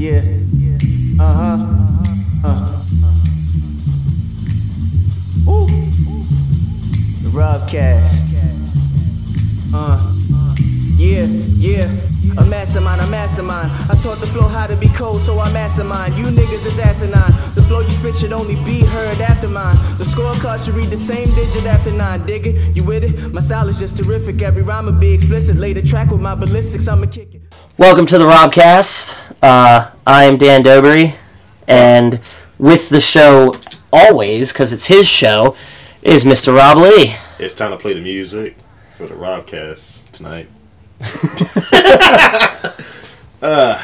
Yeah. 0.00 0.22
Uh 1.20 1.34
huh. 1.34 1.56
Uh. 2.42 2.82
Ooh. 5.46 5.66
The 7.20 7.28
Robcast. 7.28 8.16
Uh. 9.74 10.00
Yeah, 10.96 11.26
yeah. 11.26 11.84
A 12.38 12.46
mastermind, 12.46 13.02
a 13.02 13.06
mastermind. 13.08 13.70
I 13.90 13.94
taught 13.96 14.20
the 14.20 14.26
flow 14.26 14.48
how 14.48 14.66
to 14.66 14.74
be 14.74 14.88
cold, 14.88 15.20
so 15.20 15.38
I 15.38 15.52
mastermind. 15.52 16.16
You 16.16 16.24
niggas 16.28 16.64
is 16.64 16.78
asinine. 16.78 17.34
The 17.54 17.62
flow 17.64 17.80
you 17.80 17.90
spit 17.90 18.16
should 18.16 18.32
only 18.32 18.56
be 18.64 18.80
heard 18.80 19.20
after 19.20 19.48
mine. 19.48 19.76
The 19.98 20.04
scorecard 20.04 20.64
should 20.64 20.76
read 20.76 20.88
the 20.88 20.96
same 20.96 21.28
digit 21.34 21.66
after 21.66 21.90
nine. 21.90 22.24
Dig 22.24 22.46
it? 22.46 22.74
You 22.74 22.84
with 22.84 23.04
it? 23.04 23.34
My 23.34 23.42
style 23.42 23.68
is 23.68 23.78
just 23.78 24.02
terrific. 24.02 24.40
Every 24.40 24.62
rhyme 24.62 24.86
will 24.86 24.92
be 24.92 25.12
explicit. 25.12 25.56
Lay 25.56 25.74
the 25.74 25.82
track 25.82 26.10
with 26.10 26.22
my 26.22 26.34
ballistics. 26.34 26.88
I'ma 26.88 27.04
kick 27.04 27.34
it. 27.34 27.42
Welcome 27.76 28.06
to 28.06 28.16
the 28.16 28.24
Robcast. 28.24 29.19
Uh, 29.42 29.90
I 30.06 30.24
am 30.24 30.36
Dan 30.36 30.62
Dobry, 30.62 31.14
and 31.66 32.20
with 32.58 32.90
the 32.90 33.00
show 33.00 33.54
always, 33.90 34.52
because 34.52 34.74
it's 34.74 34.86
his 34.86 35.08
show, 35.08 35.56
is 36.02 36.26
Mr. 36.26 36.54
Rob 36.54 36.76
Lee. 36.76 37.14
It's 37.38 37.54
time 37.54 37.70
to 37.70 37.78
play 37.78 37.94
the 37.94 38.02
music 38.02 38.56
for 38.98 39.06
the 39.06 39.14
Robcast 39.14 40.10
tonight. 40.12 40.46
uh, 43.40 43.82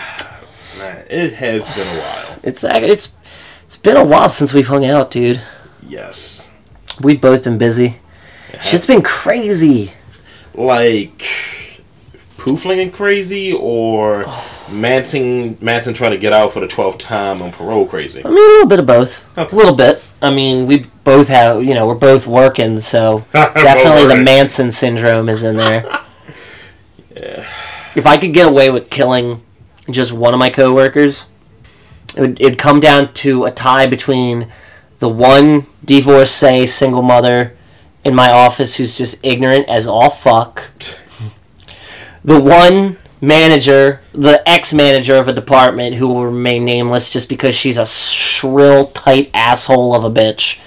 man, 0.79 1.07
it 1.09 1.33
has 1.33 1.75
been 1.75 1.87
a 1.87 2.01
while. 2.01 2.38
It's 2.43 2.63
it's 2.63 3.16
it's 3.65 3.79
been 3.79 3.97
a 3.97 4.05
while 4.05 4.29
since 4.29 4.52
we've 4.52 4.69
hung 4.69 4.85
out, 4.85 5.11
dude. 5.11 5.41
Yes. 5.83 6.52
We've 7.01 7.21
both 7.21 7.45
been 7.45 7.57
busy. 7.57 8.01
Shit's 8.61 8.87
been 8.87 9.01
crazy. 9.01 9.95
Like 10.52 11.25
poofling 12.37 12.83
and 12.83 12.93
crazy, 12.93 13.55
or 13.55 14.27
Manson 14.70 15.56
Manson 15.61 15.95
trying 15.95 16.12
to 16.12 16.19
get 16.19 16.33
out 16.33 16.52
for 16.52 16.61
the 16.61 16.69
twelfth 16.69 16.98
time 16.98 17.43
on 17.43 17.52
parole 17.52 17.87
crazy. 17.87 18.24
I 18.24 18.29
mean, 18.29 18.38
a 18.38 18.41
little 18.41 18.66
bit 18.66 18.79
of 18.79 18.87
both. 18.87 19.38
Okay. 19.38 19.54
A 19.54 19.59
little 19.59 19.74
bit. 19.74 20.02
I 20.23 20.30
mean, 20.30 20.66
we 20.66 20.85
both 21.04 21.29
have, 21.29 21.63
you 21.63 21.74
know, 21.74 21.87
we're 21.87 21.95
both 21.95 22.27
working, 22.27 22.79
so 22.79 23.24
definitely 23.32 24.15
the. 24.15 24.23
Manson 24.23 24.71
syndrome 24.71 25.29
is 25.29 25.45
in 25.45 25.57
there. 25.57 25.85
Yeah. 27.15 27.46
If 27.96 28.04
I 28.04 28.18
could 28.18 28.35
get 28.35 28.46
away 28.46 28.68
with 28.68 28.91
killing 28.91 29.43
just 29.88 30.13
one 30.13 30.35
of 30.35 30.38
my 30.38 30.51
coworkers, 30.51 31.30
it 32.15 32.21
would 32.21 32.38
it'd 32.38 32.59
come 32.59 32.79
down 32.79 33.15
to 33.15 33.46
a 33.46 33.51
tie 33.51 33.87
between 33.87 34.52
the 34.98 35.09
one 35.09 35.66
divorcee 35.82 36.66
single 36.66 37.01
mother 37.01 37.57
in 38.04 38.15
my 38.15 38.30
office 38.30 38.76
who's 38.76 38.98
just 38.98 39.24
ignorant 39.24 39.66
as 39.69 39.87
all 39.87 40.10
fuck, 40.10 40.71
the 42.24 42.38
one 42.38 42.98
manager, 43.21 44.01
the 44.13 44.47
ex-manager 44.49 45.17
of 45.17 45.29
a 45.29 45.33
department 45.33 45.97
who 45.97 46.09
will 46.09 46.27
remain 46.27 46.65
nameless 46.65 47.11
just 47.11 47.29
because 47.29 47.55
she's 47.55 47.79
a 47.79 47.87
shrill, 47.87 48.87
tight 48.89 49.31
asshole 49.35 49.95
of 49.95 50.05
a 50.05 50.11
bitch. 50.11 50.61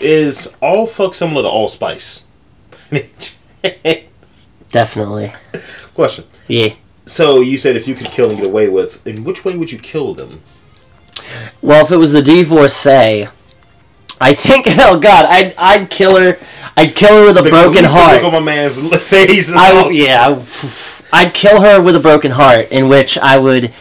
Is 0.00 0.54
all 0.60 0.86
fuck 0.86 1.14
similar 1.14 1.42
to 1.42 1.48
allspice? 1.48 2.24
Definitely. 4.70 5.32
Question. 5.94 6.24
Yeah. 6.48 6.74
So 7.06 7.40
you 7.40 7.58
said 7.58 7.76
if 7.76 7.86
you 7.86 7.94
could 7.94 8.08
kill 8.08 8.28
and 8.30 8.38
get 8.38 8.46
away 8.46 8.68
with, 8.68 9.06
in 9.06 9.24
which 9.24 9.44
way 9.44 9.56
would 9.56 9.70
you 9.70 9.78
kill 9.78 10.14
them? 10.14 10.40
Well, 11.62 11.84
if 11.84 11.92
it 11.92 11.96
was 11.96 12.12
the 12.12 12.22
divorcee, 12.22 13.28
I 14.20 14.32
think, 14.34 14.66
oh 14.78 14.98
god, 14.98 15.26
I'd, 15.26 15.54
I'd 15.56 15.90
kill 15.90 16.20
her. 16.20 16.38
I'd 16.76 16.96
kill 16.96 17.20
her 17.20 17.26
with 17.26 17.38
a 17.38 17.42
The 17.42 17.50
broken 17.50 17.84
heart. 17.84 18.16
Look 18.22 18.24
on 18.24 18.32
my 18.32 18.40
man's 18.40 18.78
face. 19.02 19.52
I 19.52 19.88
yeah, 19.90 20.28
I- 20.28 20.34
I'd 21.14 21.32
kill 21.32 21.60
her 21.60 21.80
with 21.80 21.94
a 21.94 22.00
broken 22.00 22.32
heart, 22.32 22.72
in 22.72 22.88
which 22.88 23.16
I 23.16 23.38
would, 23.38 23.72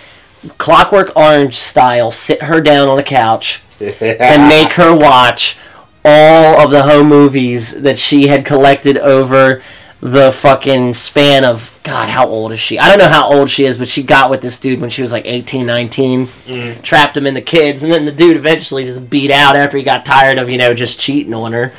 Clockwork 0.59 1.15
Orange 1.15 1.55
style, 1.55 2.11
sit 2.11 2.43
her 2.43 2.61
down 2.61 2.87
on 2.87 2.99
a 2.99 3.03
couch 3.03 3.63
and 3.79 4.47
make 4.47 4.73
her 4.73 4.95
watch 4.95 5.57
all 6.05 6.61
of 6.61 6.69
the 6.69 6.83
home 6.83 7.07
movies 7.07 7.81
that 7.81 7.97
she 7.97 8.27
had 8.27 8.45
collected 8.45 8.99
over 8.99 9.63
the 9.99 10.31
fucking 10.31 10.93
span 10.93 11.43
of 11.43 11.79
God, 11.81 12.07
how 12.07 12.27
old 12.27 12.51
is 12.51 12.59
she? 12.59 12.77
I 12.77 12.87
don't 12.87 12.99
know 12.99 13.07
how 13.07 13.33
old 13.33 13.49
she 13.49 13.65
is, 13.65 13.79
but 13.79 13.89
she 13.89 14.03
got 14.03 14.29
with 14.29 14.41
this 14.41 14.59
dude 14.59 14.79
when 14.79 14.91
she 14.91 15.01
was 15.01 15.11
like 15.11 15.25
18, 15.25 15.65
19, 15.65 16.27
mm. 16.27 16.81
trapped 16.83 17.17
him 17.17 17.25
in 17.25 17.33
the 17.33 17.41
kids, 17.41 17.81
and 17.81 17.91
then 17.91 18.05
the 18.05 18.11
dude 18.11 18.37
eventually 18.37 18.85
just 18.85 19.09
beat 19.09 19.31
out 19.31 19.55
after 19.55 19.75
he 19.77 19.83
got 19.83 20.05
tired 20.05 20.37
of, 20.37 20.51
you 20.51 20.59
know, 20.59 20.75
just 20.75 20.99
cheating 20.99 21.33
on 21.33 21.51
her. 21.53 21.73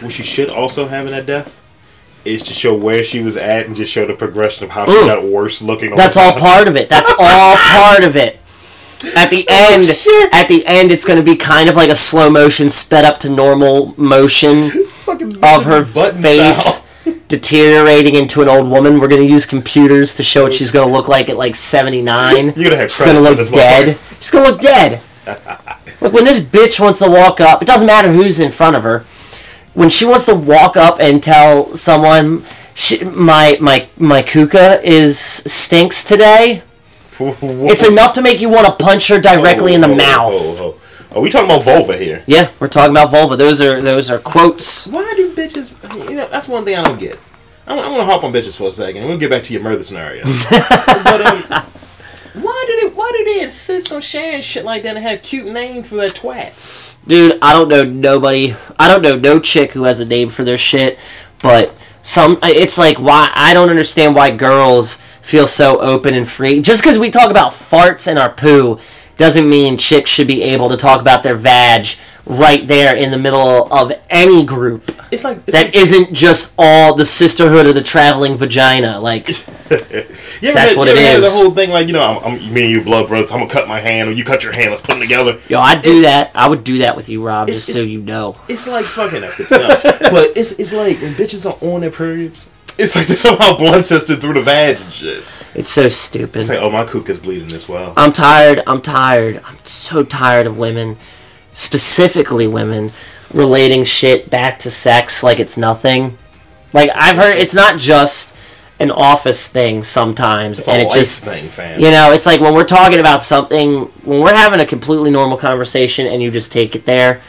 What 0.00 0.12
she 0.12 0.22
should 0.22 0.48
also 0.48 0.86
have 0.86 1.10
that 1.10 1.26
death 1.26 1.60
is 2.24 2.42
to 2.44 2.52
show 2.54 2.74
where 2.74 3.04
she 3.04 3.20
was 3.22 3.36
at 3.36 3.66
and 3.66 3.76
just 3.76 3.92
show 3.92 4.06
the 4.06 4.14
progression 4.14 4.64
of 4.64 4.70
how 4.70 4.86
she 4.86 4.92
Mm. 4.92 5.06
got 5.06 5.24
worse 5.24 5.60
looking. 5.62 5.94
That's 5.94 6.16
all 6.16 6.32
part 6.32 6.68
of 6.68 6.76
it. 6.76 6.88
That's 6.88 7.10
all 7.18 7.56
part 7.56 8.04
of 8.04 8.16
it. 8.16 8.40
At 9.16 9.28
the 9.30 9.46
end, 9.50 9.86
shit. 9.86 10.32
at 10.32 10.48
the 10.48 10.64
end, 10.66 10.90
it's 10.90 11.04
going 11.04 11.18
to 11.18 11.22
be 11.22 11.36
kind 11.36 11.68
of 11.68 11.76
like 11.76 11.90
a 11.90 11.94
slow 11.94 12.30
motion, 12.30 12.70
sped 12.70 13.04
up 13.04 13.18
to 13.20 13.28
normal 13.30 13.94
motion 14.00 14.70
of 15.42 15.64
her 15.64 15.84
face 15.84 16.56
style. 16.56 16.90
deteriorating 17.28 18.14
into 18.14 18.40
an 18.40 18.48
old 18.48 18.66
woman. 18.68 18.98
We're 18.98 19.08
going 19.08 19.20
to 19.26 19.30
use 19.30 19.44
computers 19.44 20.14
to 20.14 20.22
show 20.22 20.44
what 20.44 20.54
she's 20.54 20.72
going 20.72 20.86
to 20.88 20.92
look 20.92 21.08
like 21.08 21.28
at 21.28 21.36
like 21.36 21.54
79. 21.54 22.36
You're 22.36 22.52
gonna 22.64 22.76
have 22.76 22.90
She's 22.90 23.04
going 23.04 23.16
to 23.16 23.20
look 23.30 23.50
dead. 23.52 23.98
She's 24.20 24.30
going 24.30 24.44
to 24.46 24.50
look 24.52 24.60
dead. 24.60 25.00
Look, 26.00 26.12
when 26.14 26.24
this 26.24 26.40
bitch 26.40 26.80
wants 26.80 27.00
to 27.00 27.10
walk 27.10 27.40
up, 27.40 27.60
it 27.60 27.66
doesn't 27.66 27.86
matter 27.86 28.10
who's 28.12 28.40
in 28.40 28.50
front 28.52 28.76
of 28.76 28.82
her. 28.84 29.04
When 29.74 29.90
she 29.90 30.04
wants 30.06 30.24
to 30.26 30.34
walk 30.34 30.76
up 30.76 30.98
and 31.00 31.22
tell 31.22 31.74
someone, 31.76 32.44
she, 32.74 33.04
my 33.04 33.56
my 33.60 33.88
my 33.98 34.22
kuka 34.22 34.80
is 34.82 35.18
stinks 35.18 36.04
today. 36.04 36.62
It's 37.20 37.86
enough 37.86 38.12
to 38.14 38.22
make 38.22 38.40
you 38.40 38.48
want 38.48 38.66
to 38.66 38.72
punch 38.84 39.06
her 39.08 39.20
directly 39.20 39.72
in 39.74 39.80
the 39.80 39.86
Oh, 39.88 39.92
oh, 39.92 39.96
mouth. 39.96 40.32
oh, 40.34 40.56
oh. 41.12 41.16
Are 41.16 41.20
we 41.20 41.30
talking 41.30 41.46
about 41.48 41.62
vulva 41.62 41.96
here? 41.96 42.24
Yeah, 42.26 42.50
we're 42.58 42.66
talking 42.66 42.90
about 42.90 43.10
vulva. 43.12 43.36
Those 43.36 43.60
are 43.62 43.80
those 43.80 44.10
are 44.10 44.18
quotes. 44.18 44.88
Why 44.88 45.12
do 45.16 45.32
bitches? 45.32 45.70
You 46.10 46.16
know, 46.16 46.26
that's 46.28 46.48
one 46.48 46.64
thing 46.64 46.76
I 46.76 46.82
don't 46.82 46.98
get. 46.98 47.18
I'm, 47.68 47.78
I'm 47.78 47.92
gonna 47.92 48.04
hop 48.04 48.24
on 48.24 48.32
bitches 48.32 48.56
for 48.56 48.66
a 48.68 48.72
second, 48.72 49.02
and 49.02 49.08
we'll 49.08 49.18
get 49.18 49.30
back 49.30 49.44
to 49.44 49.52
your 49.52 49.62
murder 49.62 49.84
scenario. 49.84 50.24
but 50.50 51.20
um, 51.24 51.64
why 53.04 53.12
do 53.18 53.24
they? 53.24 53.42
Insist 53.42 53.92
on 53.92 54.00
sharing 54.00 54.40
shit 54.40 54.64
like 54.64 54.82
that 54.84 54.96
and 54.96 55.04
have 55.04 55.20
cute 55.20 55.44
names 55.44 55.90
for 55.90 55.96
their 55.96 56.08
twats? 56.08 56.96
Dude, 57.06 57.38
I 57.42 57.52
don't 57.52 57.68
know 57.68 57.84
nobody. 57.84 58.56
I 58.78 58.88
don't 58.88 59.02
know 59.02 59.16
no 59.16 59.40
chick 59.40 59.72
who 59.72 59.82
has 59.82 60.00
a 60.00 60.06
name 60.06 60.30
for 60.30 60.42
their 60.42 60.56
shit, 60.56 60.98
but 61.42 61.76
some 62.00 62.38
it's 62.42 62.78
like 62.78 62.98
why 62.98 63.30
I 63.34 63.52
don't 63.52 63.68
understand 63.68 64.14
why 64.14 64.30
girls 64.30 65.02
feel 65.20 65.46
so 65.46 65.82
open 65.82 66.14
and 66.14 66.26
free. 66.26 66.62
Just 66.62 66.82
because 66.82 66.98
we 66.98 67.10
talk 67.10 67.30
about 67.30 67.52
farts 67.52 68.08
and 68.08 68.18
our 68.18 68.30
poo 68.30 68.78
doesn't 69.18 69.50
mean 69.50 69.76
chicks 69.76 70.10
should 70.10 70.26
be 70.26 70.42
able 70.42 70.70
to 70.70 70.76
talk 70.78 71.02
about 71.02 71.22
their 71.22 71.36
vag 71.36 71.86
right 72.26 72.66
there 72.66 72.96
in 72.96 73.10
the 73.10 73.18
middle 73.18 73.72
of 73.72 73.92
any 74.10 74.44
group. 74.44 74.90
It's 75.10 75.24
like 75.24 75.38
it's 75.46 75.52
That 75.52 75.74
isn't 75.74 76.12
just 76.12 76.54
all 76.58 76.94
the 76.94 77.04
sisterhood 77.04 77.66
of 77.66 77.74
the 77.74 77.82
traveling 77.82 78.36
vagina. 78.36 79.00
Like 79.00 79.28
Yeah, 79.70 80.52
That's 80.52 80.76
what 80.76 80.88
it 80.88 80.98
is. 80.98 81.22
The 81.22 81.30
whole 81.30 81.52
thing, 81.52 81.70
like 81.70 81.86
you 81.86 81.94
know, 81.94 82.02
I'm, 82.02 82.34
I'm 82.34 82.52
me 82.54 82.64
and 82.64 82.70
you 82.70 82.82
blood 82.82 83.08
brothers. 83.08 83.32
I'm 83.32 83.38
gonna 83.40 83.50
cut 83.50 83.66
my 83.68 83.80
hand, 83.80 84.08
or 84.08 84.12
you 84.12 84.24
cut 84.24 84.42
your 84.42 84.52
hand. 84.52 84.70
Let's 84.70 84.82
put 84.82 84.92
them 84.92 85.00
together. 85.00 85.38
yo, 85.48 85.60
I'd 85.60 85.82
do 85.82 86.02
that. 86.02 86.32
I 86.34 86.48
would 86.48 86.64
do 86.64 86.78
that 86.78 86.96
with 86.96 87.08
you, 87.08 87.24
Rob, 87.24 87.48
just 87.48 87.72
so 87.72 87.80
you 87.80 88.00
know. 88.00 88.36
It's 88.48 88.66
like 88.66 88.84
fucking 88.84 89.20
that's 89.20 89.38
good 89.38 89.50
know. 89.50 89.68
but 89.82 90.36
it's 90.36 90.52
it's 90.52 90.72
like 90.72 91.00
when 91.00 91.14
bitches 91.14 91.50
are 91.50 91.56
on 91.66 91.80
their 91.80 91.90
periods. 91.90 92.48
It's 92.76 92.96
like 92.96 93.06
they 93.06 93.14
somehow 93.14 93.56
blood 93.58 93.84
sister 93.84 94.16
through 94.16 94.34
the 94.34 94.42
vag 94.42 94.80
and 94.80 94.92
shit. 94.92 95.24
It's 95.54 95.70
so 95.70 95.88
stupid. 95.88 96.40
It's 96.40 96.48
like, 96.48 96.58
oh, 96.58 96.70
my 96.70 96.84
kook 96.84 97.08
is 97.08 97.20
bleeding 97.20 97.52
as 97.52 97.68
well. 97.68 97.94
I'm 97.96 98.12
tired. 98.12 98.62
I'm 98.66 98.82
tired. 98.82 99.40
I'm 99.44 99.56
so 99.62 100.02
tired 100.02 100.48
of 100.48 100.58
women, 100.58 100.96
specifically 101.54 102.46
women, 102.46 102.92
relating 103.32 103.84
shit 103.84 104.28
back 104.28 104.58
to 104.60 104.70
sex 104.70 105.22
like 105.22 105.40
it's 105.40 105.56
nothing. 105.56 106.18
Like 106.74 106.90
I've 106.94 107.16
heard, 107.16 107.36
it's 107.36 107.54
not 107.54 107.78
just 107.78 108.36
an 108.80 108.90
office 108.90 109.48
thing 109.48 109.82
sometimes, 109.84 110.58
It's 110.58 110.68
and 110.68 110.82
a 110.82 110.84
it 110.86 110.92
just 110.92 111.24
thing, 111.24 111.48
fam. 111.48 111.80
you 111.80 111.90
know, 111.90 112.12
it's 112.12 112.26
like 112.26 112.40
when 112.40 112.52
we're 112.54 112.64
talking 112.64 112.98
about 112.98 113.20
something, 113.20 113.84
when 114.04 114.20
we're 114.20 114.34
having 114.34 114.60
a 114.60 114.66
completely 114.66 115.10
normal 115.10 115.38
conversation, 115.38 116.06
and 116.08 116.20
you 116.22 116.30
just 116.30 116.52
take 116.52 116.74
it 116.74 116.84
there. 116.84 117.22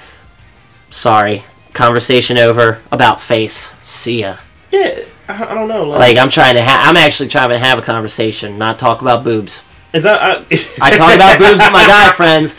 Sorry, 0.90 1.44
conversation 1.74 2.38
over 2.38 2.82
about 2.92 3.22
face. 3.22 3.76
See 3.84 4.22
ya. 4.22 4.38
Yeah, 4.72 5.00
I, 5.28 5.46
I 5.46 5.54
don't 5.54 5.68
know. 5.68 5.84
Like, 5.84 6.00
Like 6.00 6.18
I'm 6.18 6.30
trying 6.30 6.56
to, 6.56 6.64
ha- 6.64 6.86
I'm 6.88 6.98
actually 6.98 7.30
trying 7.30 7.50
to 7.50 7.60
have 7.60 7.78
a 7.78 7.82
conversation, 7.82 8.58
not 8.58 8.80
talk 8.80 9.02
about 9.02 9.24
boobs. 9.24 9.64
is 9.94 10.04
that 10.04 10.20
I, 10.22 10.36
I 10.82 10.90
talk 10.98 11.14
about 11.16 11.38
boobs 11.38 11.60
with 11.62 11.72
my 11.72 11.86
guy 11.86 12.12
friends. 12.16 12.56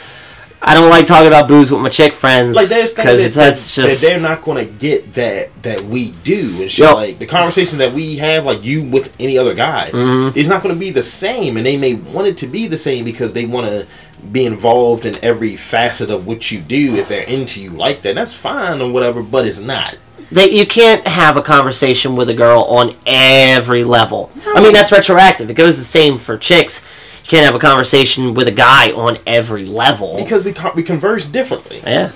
I 0.63 0.75
don't 0.75 0.89
like 0.91 1.07
talking 1.07 1.29
about 1.29 1.49
booze 1.49 1.71
with 1.71 1.81
my 1.83 1.91
chick 1.91 2.13
friends 2.13 2.57
like 2.57 2.69
there's 2.69 2.93
things 2.93 3.07
because 3.07 3.25
it's 3.25 3.37
that's 3.37 3.75
just 3.75 4.03
that 4.03 4.09
they're 4.09 4.21
not 4.21 4.43
gonna 4.43 4.65
get 4.65 5.15
that 5.15 5.51
that 5.63 5.83
we 5.83 6.13
do 6.25 6.41
and 6.63 6.71
shit. 6.71 6.79
Yo. 6.87 6.95
Like 6.95 7.19
the 7.19 7.27
conversation 7.27 7.79
that 7.79 7.93
we 7.93 8.17
have, 8.17 8.45
like 8.45 8.65
you 8.65 8.83
with 8.83 9.15
any 9.21 9.37
other 9.39 9.55
guy, 9.55 9.91
Mm-hmm. 9.93 10.37
is 10.39 10.49
not 10.49 10.63
gonna 10.63 10.75
be 10.75 10.91
the 10.91 11.03
same, 11.03 11.57
and 11.57 11.65
they 11.67 11.77
may 11.77 11.95
want 11.95 12.27
it 12.27 12.37
to 12.39 12.47
be 12.47 12.67
the 12.67 12.77
same 12.79 13.05
because 13.05 13.33
they 13.35 13.45
want 13.47 13.67
to 13.69 13.87
be 14.33 14.47
involved 14.47 15.05
in 15.07 15.23
every 15.23 15.57
facet 15.57 16.11
of 16.11 16.27
what 16.27 16.51
you 16.51 16.61
do 16.61 16.97
if 16.97 17.09
they're 17.09 17.23
into 17.25 17.61
you 17.61 17.71
like 17.71 18.03
that. 18.03 18.15
That's 18.15 18.33
fine 18.35 18.81
or 18.81 18.91
whatever, 18.91 19.23
but 19.23 19.47
it's 19.47 19.61
not. 19.61 19.97
that 20.33 20.51
you 20.53 20.67
can't 20.67 21.07
have 21.07 21.37
a 21.37 21.43
conversation 21.43 22.17
with 22.17 22.29
a 22.31 22.35
girl 22.35 22.63
on 22.63 22.97
every 23.07 23.85
level. 23.85 24.33
I 24.55 24.61
mean 24.63 24.73
that's 24.73 24.91
retroactive. 24.91 25.51
It 25.51 25.55
goes 25.55 25.77
the 25.79 25.85
same 25.85 26.19
for 26.19 26.37
chicks. 26.39 26.89
You 27.27 27.31
can't 27.31 27.45
have 27.45 27.57
a 27.57 27.59
conversation 27.59 28.35
with 28.35 28.47
a 28.47 28.53
guy 28.53 28.93
on 28.93 29.19
every 29.27 29.65
level. 29.65 30.17
Because 30.17 30.45
we 30.45 30.55
we 30.77 30.85
converse 30.85 31.29
differently. 31.29 31.81
yeah. 31.85 32.13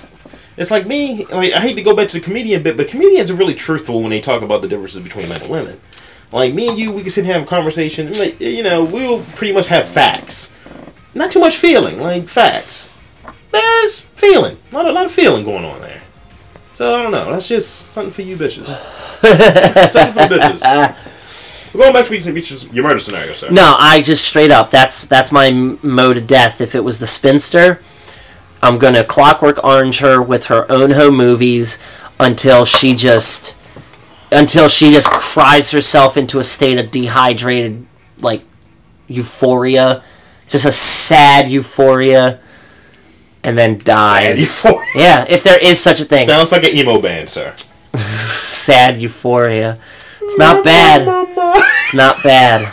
It's 0.55 0.71
like 0.71 0.87
me. 0.87 1.25
Like 1.25 1.51
I 1.51 1.59
hate 1.59 1.73
to 1.75 1.83
go 1.83 1.93
back 1.93 2.07
to 2.09 2.17
the 2.17 2.23
comedian 2.23 2.63
bit, 2.63 2.77
but 2.77 2.87
comedians 2.87 3.29
are 3.29 3.35
really 3.35 3.53
truthful 3.53 3.99
when 4.01 4.09
they 4.09 4.21
talk 4.21 4.41
about 4.41 4.61
the 4.61 4.69
differences 4.69 5.01
between 5.01 5.27
men 5.27 5.41
and 5.41 5.51
women. 5.51 5.81
Like 6.31 6.53
me 6.53 6.69
and 6.69 6.77
you, 6.77 6.93
we 6.93 7.01
can 7.01 7.09
sit 7.09 7.25
and 7.25 7.33
have 7.33 7.43
a 7.43 7.45
conversation. 7.45 8.07
and, 8.07 8.17
Like, 8.17 8.39
you 8.39 8.63
know, 8.63 8.85
we'll 8.85 9.21
pretty 9.35 9.53
much 9.53 9.67
have 9.67 9.85
facts, 9.85 10.53
not 11.13 11.29
too 11.29 11.41
much 11.41 11.57
feeling. 11.57 11.99
Like 11.99 12.29
facts, 12.29 12.89
there's 13.51 13.99
feeling, 14.15 14.57
a 14.71 14.75
lot 14.75 14.87
of, 14.87 14.95
lot 14.95 15.05
of 15.05 15.11
feeling 15.11 15.43
going 15.43 15.65
on 15.65 15.81
there. 15.81 16.01
So 16.73 16.95
I 16.95 17.03
don't 17.03 17.11
know. 17.11 17.29
That's 17.33 17.49
just 17.49 17.91
something 17.91 18.13
for 18.13 18.21
you 18.21 18.37
bitches. 18.37 18.67
something, 18.67 19.89
something 19.89 20.13
for 20.13 20.29
the 20.33 20.39
bitches. 20.39 20.95
We're 21.73 21.81
going 21.81 21.93
back 21.93 22.05
to 22.07 22.11
bitches, 22.11 22.73
your 22.73 22.83
murder 22.83 22.99
scenario, 22.99 23.31
sir. 23.33 23.49
No, 23.49 23.75
I 23.77 24.01
just 24.01 24.25
straight 24.25 24.51
up. 24.51 24.71
That's 24.71 25.05
that's 25.07 25.31
my 25.31 25.47
m- 25.47 25.79
mode 25.81 26.17
of 26.17 26.27
death. 26.27 26.59
If 26.59 26.75
it 26.75 26.81
was 26.83 26.99
the 26.99 27.07
spinster, 27.07 27.81
I'm 28.61 28.77
gonna 28.77 29.03
clockwork 29.03 29.63
orange 29.63 29.99
her 29.99 30.21
with 30.21 30.45
her 30.47 30.69
own 30.71 30.91
home 30.91 31.15
movies 31.15 31.81
until 32.19 32.65
she 32.65 32.93
just 32.93 33.55
until 34.31 34.67
she 34.67 34.91
just 34.91 35.09
cries 35.11 35.71
herself 35.71 36.17
into 36.17 36.39
a 36.39 36.43
state 36.43 36.77
of 36.77 36.91
dehydrated 36.91 37.85
like 38.19 38.43
euphoria, 39.07 40.03
just 40.47 40.65
a 40.65 40.71
sad 40.71 41.49
euphoria, 41.49 42.39
and 43.43 43.57
then 43.57 43.77
dies. 43.77 44.39
euphoria. 44.39 44.85
Yeah, 44.95 45.25
if 45.29 45.43
there 45.43 45.57
is 45.57 45.79
such 45.79 46.01
a 46.01 46.05
thing, 46.05 46.27
Sounds 46.27 46.51
like 46.51 46.63
an 46.63 46.75
emo 46.75 47.01
band, 47.01 47.29
sir. 47.29 47.53
sad 47.95 48.97
euphoria. 48.97 49.79
It's 50.21 50.37
not 50.37 50.63
bad. 50.63 51.01
It's 51.57 51.93
not 51.93 52.21
bad. 52.23 52.71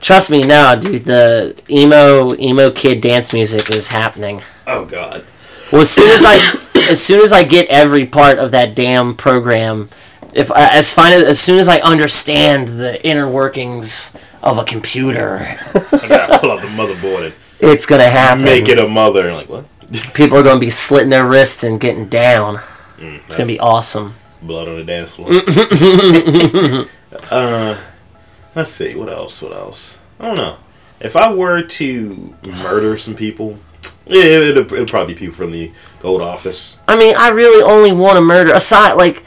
Trust 0.00 0.30
me, 0.30 0.42
no, 0.42 0.76
dude. 0.78 1.04
The 1.04 1.60
emo 1.70 2.34
emo 2.36 2.70
kid 2.70 3.00
dance 3.00 3.32
music 3.32 3.70
is 3.70 3.88
happening. 3.88 4.42
Oh 4.66 4.84
God. 4.84 5.24
Well, 5.72 5.80
as 5.80 5.90
soon 5.90 6.08
as 6.10 6.24
I, 6.26 6.90
as 6.90 7.00
soon 7.00 7.22
as 7.22 7.32
I 7.32 7.42
get 7.42 7.68
every 7.68 8.04
part 8.06 8.38
of 8.38 8.50
that 8.52 8.74
damn 8.74 9.16
program, 9.16 9.88
if 10.34 10.50
I, 10.52 10.68
as 10.76 10.92
fine 10.92 11.12
as, 11.14 11.22
as 11.24 11.38
soon 11.40 11.58
as 11.58 11.68
I 11.68 11.78
understand 11.78 12.68
the 12.68 13.04
inner 13.06 13.28
workings 13.28 14.14
of 14.42 14.58
a 14.58 14.64
computer, 14.64 15.38
I 15.74 16.06
gotta 16.08 16.38
pull 16.38 16.52
out 16.52 16.60
the 16.60 16.68
motherboard 16.68 17.32
it's 17.60 17.86
gonna 17.86 18.08
happen. 18.10 18.44
make 18.44 18.68
it 18.68 18.78
a 18.78 18.86
mother. 18.86 19.32
Like 19.32 19.48
what? 19.48 19.64
People 20.12 20.36
are 20.36 20.42
gonna 20.42 20.60
be 20.60 20.70
slitting 20.70 21.08
their 21.08 21.24
wrists 21.26 21.64
and 21.64 21.80
getting 21.80 22.08
down. 22.08 22.56
Mm, 22.98 23.20
It's 23.26 23.36
gonna 23.36 23.46
be 23.46 23.58
awesome. 23.60 24.14
Blood 24.46 24.68
on 24.68 24.76
the 24.76 24.84
dance 24.84 25.16
floor. 25.16 25.30
uh, 27.30 27.78
let's 28.54 28.70
see. 28.70 28.94
What 28.94 29.08
else? 29.08 29.42
What 29.42 29.52
else? 29.52 29.98
I 30.20 30.26
don't 30.26 30.36
know. 30.36 30.56
If 31.00 31.16
I 31.16 31.32
were 31.32 31.62
to 31.62 32.34
murder 32.62 32.96
some 32.96 33.14
people, 33.14 33.58
yeah, 34.06 34.22
it'd, 34.22 34.72
it'd 34.72 34.88
probably 34.88 35.14
be 35.14 35.18
people 35.18 35.34
from 35.34 35.52
the, 35.52 35.72
the 36.00 36.08
old 36.08 36.22
office. 36.22 36.78
I 36.88 36.96
mean, 36.96 37.14
I 37.18 37.30
really 37.30 37.62
only 37.62 37.92
want 37.92 38.16
to 38.16 38.20
murder. 38.20 38.52
Aside, 38.52 38.94
like, 38.94 39.24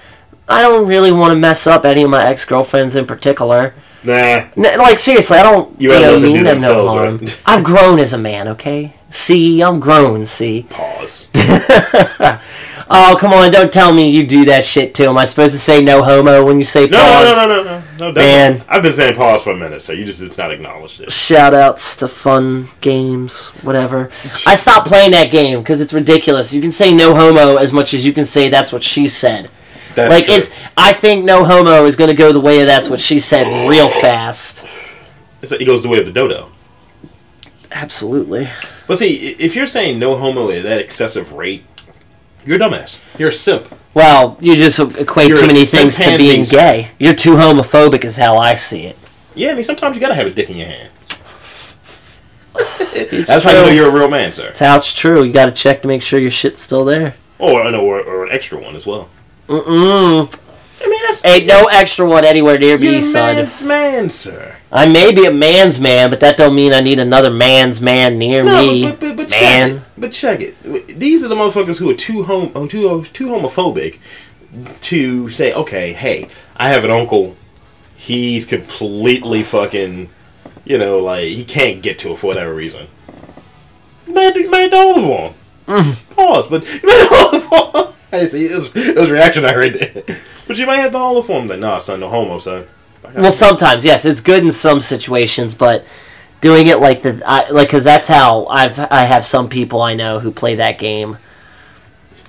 I 0.48 0.62
don't 0.62 0.88
really 0.88 1.12
want 1.12 1.32
to 1.32 1.36
mess 1.36 1.68
up 1.68 1.86
any 1.86 2.04
of 2.04 2.10
my 2.10 2.26
ex 2.26 2.46
girlfriends 2.46 2.96
in 2.96 3.06
particular. 3.06 3.74
Nah. 4.04 4.14
N- 4.14 4.52
like 4.56 5.00
seriously, 5.00 5.38
I 5.38 5.44
don't 5.44 5.80
You 5.82 5.92
you, 5.92 6.00
know, 6.00 6.20
them 6.20 6.34
mean 6.34 6.44
them 6.44 6.60
no 6.62 6.88
harm. 6.88 7.18
right? 7.18 7.42
I've 7.46 7.64
grown 7.64 8.00
as 8.00 8.14
a 8.14 8.18
man, 8.18 8.48
okay? 8.50 8.94
See, 9.10 9.62
I'm 9.62 9.80
grown. 9.80 10.26
See. 10.26 10.66
Pause. 10.70 11.28
Oh 12.90 13.18
come 13.20 13.34
on! 13.34 13.52
Don't 13.52 13.72
tell 13.72 13.94
me 13.94 14.10
you 14.10 14.26
do 14.26 14.46
that 14.46 14.64
shit 14.64 14.96
too. 14.96 15.10
Am 15.10 15.18
I 15.18 15.26
supposed 15.26 15.54
to 15.54 15.60
say 15.60 15.84
no 15.84 16.04
homo 16.04 16.46
when 16.46 16.58
you 16.58 16.64
say 16.64 16.88
No, 16.88 16.98
pause? 16.98 17.38
no, 17.38 17.48
no, 17.48 17.64
no, 17.64 17.84
no, 18.00 18.12
no. 18.12 18.12
Man. 18.14 18.64
I've 18.70 18.82
been 18.82 18.94
saying 18.94 19.16
pause 19.16 19.44
for 19.44 19.52
a 19.52 19.58
minute, 19.58 19.82
so 19.82 19.92
you 19.92 20.06
just 20.06 20.22
did 20.22 20.38
not 20.38 20.52
acknowledge 20.52 21.02
it. 21.02 21.12
Shout 21.12 21.54
outs 21.54 21.98
to 21.98 22.08
fun 22.08 22.70
games, 22.80 23.48
whatever. 23.62 24.10
I 24.46 24.56
stopped 24.56 24.88
playing 24.88 25.12
that 25.12 25.30
game 25.30 25.60
because 25.60 25.82
it's 25.82 25.94
ridiculous. 25.94 26.54
You 26.54 26.62
can 26.62 26.72
say 26.72 26.94
no 26.94 27.14
homo 27.14 27.58
as 27.58 27.74
much 27.74 27.94
as 27.94 28.06
you 28.06 28.14
can 28.14 28.26
say 28.26 28.48
that's 28.48 28.72
what 28.72 28.84
she 28.84 29.10
said. 29.10 29.52
That's 29.96 30.10
like 30.10 30.26
true. 30.26 30.36
it's, 30.36 30.52
I 30.78 30.94
think 30.94 31.26
no 31.26 31.44
homo 31.44 31.86
is 31.86 31.96
gonna 31.96 32.14
go 32.14 32.32
the 32.32 32.40
way 32.40 32.62
of 32.62 32.68
that's 32.68 32.88
what 32.90 33.00
she 33.02 33.20
said 33.20 33.68
real 33.68 33.90
fast. 33.90 34.66
It's 35.42 35.52
like, 35.52 35.60
it 35.62 35.66
goes 35.66 35.84
the 35.84 35.90
way 35.90 36.00
of 36.00 36.06
the 36.06 36.12
dodo. 36.12 36.52
Absolutely. 37.72 38.48
But 38.88 38.98
see, 38.98 39.16
if 39.40 39.56
you're 39.56 39.68
saying 39.68 40.00
no 40.00 40.16
homo 40.16 40.50
at 40.52 40.64
that 40.64 40.80
excessive 40.80 41.34
rate, 41.34 41.66
you're 42.48 42.56
a 42.58 42.60
dumbass. 42.60 43.00
You're 43.20 43.30
a 43.30 43.34
simp. 43.34 43.68
Well, 43.94 44.38
you 44.40 44.56
just 44.56 44.80
equate 44.80 45.28
You're 45.28 45.38
too 45.38 45.48
many 45.48 45.66
things 45.66 45.98
to 45.98 46.18
being 46.18 46.44
gay. 46.44 46.90
You're 47.00 47.14
too 47.16 47.34
homophobic, 47.36 48.06
is 48.06 48.18
how 48.18 48.38
I 48.38 48.54
see 48.54 48.86
it. 48.86 48.98
Yeah, 49.36 49.52
I 49.52 49.54
mean, 49.56 49.64
sometimes 49.64 49.96
you 49.96 50.02
gotta 50.02 50.16
have 50.16 50.28
a 50.28 50.32
dick 50.32 50.50
in 50.50 50.58
your 50.58 50.68
hand. 50.68 50.92
That's 53.28 53.44
how 53.44 53.52
you 53.52 53.66
know 53.66 53.70
you're 53.70 53.90
a 53.90 53.92
real 53.92 54.10
man, 54.10 54.34
sir. 54.34 54.46
That's 54.46 54.60
how 54.60 54.78
it's 54.78 54.94
true. 54.94 55.24
You 55.24 55.34
gotta 55.34 55.52
check 55.52 55.82
to 55.84 55.88
make 55.88 56.02
sure 56.02 56.20
your 56.20 56.32
shit's 56.32 56.62
still 56.62 56.86
there. 56.86 57.16
Or, 57.40 57.62
I 57.62 57.70
know, 57.70 57.82
or, 57.86 58.02
or 58.02 58.26
an 58.26 58.32
extra 58.32 58.60
one 58.60 58.76
as 58.76 58.88
well. 58.88 59.10
Mm-mm. 59.48 60.40
I 60.84 60.88
mean, 60.88 61.00
that's 61.06 61.26
Ain't 61.26 61.46
no 61.48 61.66
extra 61.66 62.08
one 62.08 62.24
anywhere 62.26 62.58
near 62.60 62.78
me, 62.78 63.02
son. 63.02 63.36
man's 63.36 63.62
man, 63.62 64.10
sir. 64.10 64.56
I 64.72 64.86
may 64.88 65.14
be 65.14 65.26
a 65.26 65.32
man's 65.32 65.80
man, 65.80 66.10
but 66.10 66.20
that 66.20 66.38
don't 66.38 66.54
mean 66.56 66.74
I 66.74 66.82
need 66.82 67.00
another 67.00 67.32
man's 67.32 67.82
man 67.82 68.18
near 68.18 68.44
No, 68.44 68.60
me. 68.62 68.84
but, 68.84 69.00
but, 69.00 69.07
but 69.30 69.36
check 69.36 69.60
man. 69.60 69.78
it. 69.78 69.82
But 69.98 70.12
check 70.12 70.40
it. 70.42 71.00
These 71.00 71.24
are 71.24 71.28
the 71.28 71.36
motherfuckers 71.36 71.80
who 71.80 71.90
are 71.90 71.96
too 71.96 72.24
home, 72.24 72.52
oh, 72.56 72.68
too 72.68 72.88
oh, 72.90 73.04
too 73.04 73.28
homophobic 73.28 74.00
to 74.82 75.30
say, 75.30 75.54
okay, 75.54 75.94
hey, 75.94 76.28
I 76.56 76.70
have 76.70 76.84
an 76.84 76.92
uncle. 76.92 77.36
He's 77.96 78.46
completely 78.46 79.44
fucking, 79.44 80.10
you 80.66 80.78
know, 80.78 81.00
like 81.00 81.26
he 81.26 81.44
can't 81.44 81.82
get 81.82 82.00
to 82.00 82.12
it 82.12 82.18
for 82.18 82.28
whatever 82.28 82.54
reason. 82.54 82.88
You 84.06 84.14
might, 84.14 84.36
you 84.36 84.50
might 84.50 84.74
all 84.74 84.98
of 84.98 85.36
them. 85.68 85.96
Pause, 86.12 86.48
but 86.48 86.82
know 86.84 87.08
all 87.12 87.36
of 87.36 87.74
them. 87.74 87.94
I 88.12 88.26
see, 88.26 88.46
it 88.46 88.56
was, 88.56 88.88
it 88.88 88.96
was 88.96 89.12
reactionary 89.12 89.70
right 89.70 89.94
there. 89.94 90.04
But 90.48 90.58
you 90.58 90.66
might 90.66 90.78
have 90.78 90.94
the 90.94 91.00
whole 91.00 91.18
of 91.18 91.28
them. 91.28 91.48
Like, 91.48 91.60
nah, 91.60 91.78
son, 91.80 92.00
no 92.00 92.10
homo, 92.10 92.40
son. 92.40 92.66
Well, 93.16 93.32
sometimes 93.32 93.86
yes, 93.86 94.06
it's 94.06 94.22
good 94.22 94.44
in 94.44 94.52
some 94.52 94.80
situations, 94.80 95.56
but 95.56 95.86
doing 96.42 96.68
it 96.68 96.80
like 96.80 97.02
the 97.02 97.22
I, 97.26 97.50
like 97.50 97.68
because 97.68 97.84
that's 97.84 98.08
how 98.08 98.46
I've 98.48 98.80
I 98.80 99.06
have 99.06 99.26
some 99.26 99.50
people 99.50 99.82
I 99.82 99.94
know 99.94 100.20
who 100.20 100.32
play 100.32 100.56
that 100.56 100.80
game. 100.80 101.18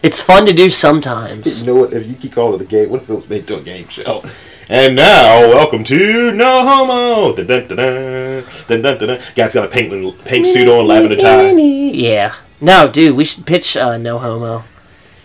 It's 0.02 0.20
fun 0.20 0.46
to 0.46 0.52
do 0.52 0.70
sometimes. 0.70 1.60
You 1.60 1.66
know 1.66 1.80
what? 1.80 1.92
If 1.92 2.06
you 2.08 2.14
keep 2.14 2.32
calling 2.32 2.60
it 2.60 2.64
a 2.64 2.68
game, 2.68 2.88
what 2.88 3.02
if 3.02 3.10
it 3.10 3.14
was 3.14 3.28
made 3.28 3.46
to 3.48 3.56
a 3.56 3.60
game 3.60 3.88
show? 3.88 4.22
And 4.68 4.94
now, 4.94 5.48
welcome 5.48 5.82
to 5.84 6.30
No 6.32 6.60
Homo. 6.62 7.34
Dun, 7.34 7.46
dun, 7.46 7.66
dun, 7.66 8.44
dun, 8.68 8.82
dun, 8.82 8.98
dun. 8.98 9.20
Guy's 9.34 9.54
got 9.54 9.64
a 9.64 9.68
pink 9.68 10.24
pink 10.24 10.46
suit 10.46 10.68
on, 10.68 10.86
lavender 10.86 11.16
tie. 11.16 11.50
Yeah. 11.52 12.34
No, 12.60 12.90
dude, 12.90 13.16
we 13.16 13.24
should 13.24 13.46
pitch 13.46 13.76
uh, 13.76 13.96
no 13.98 14.18
homo. 14.18 14.62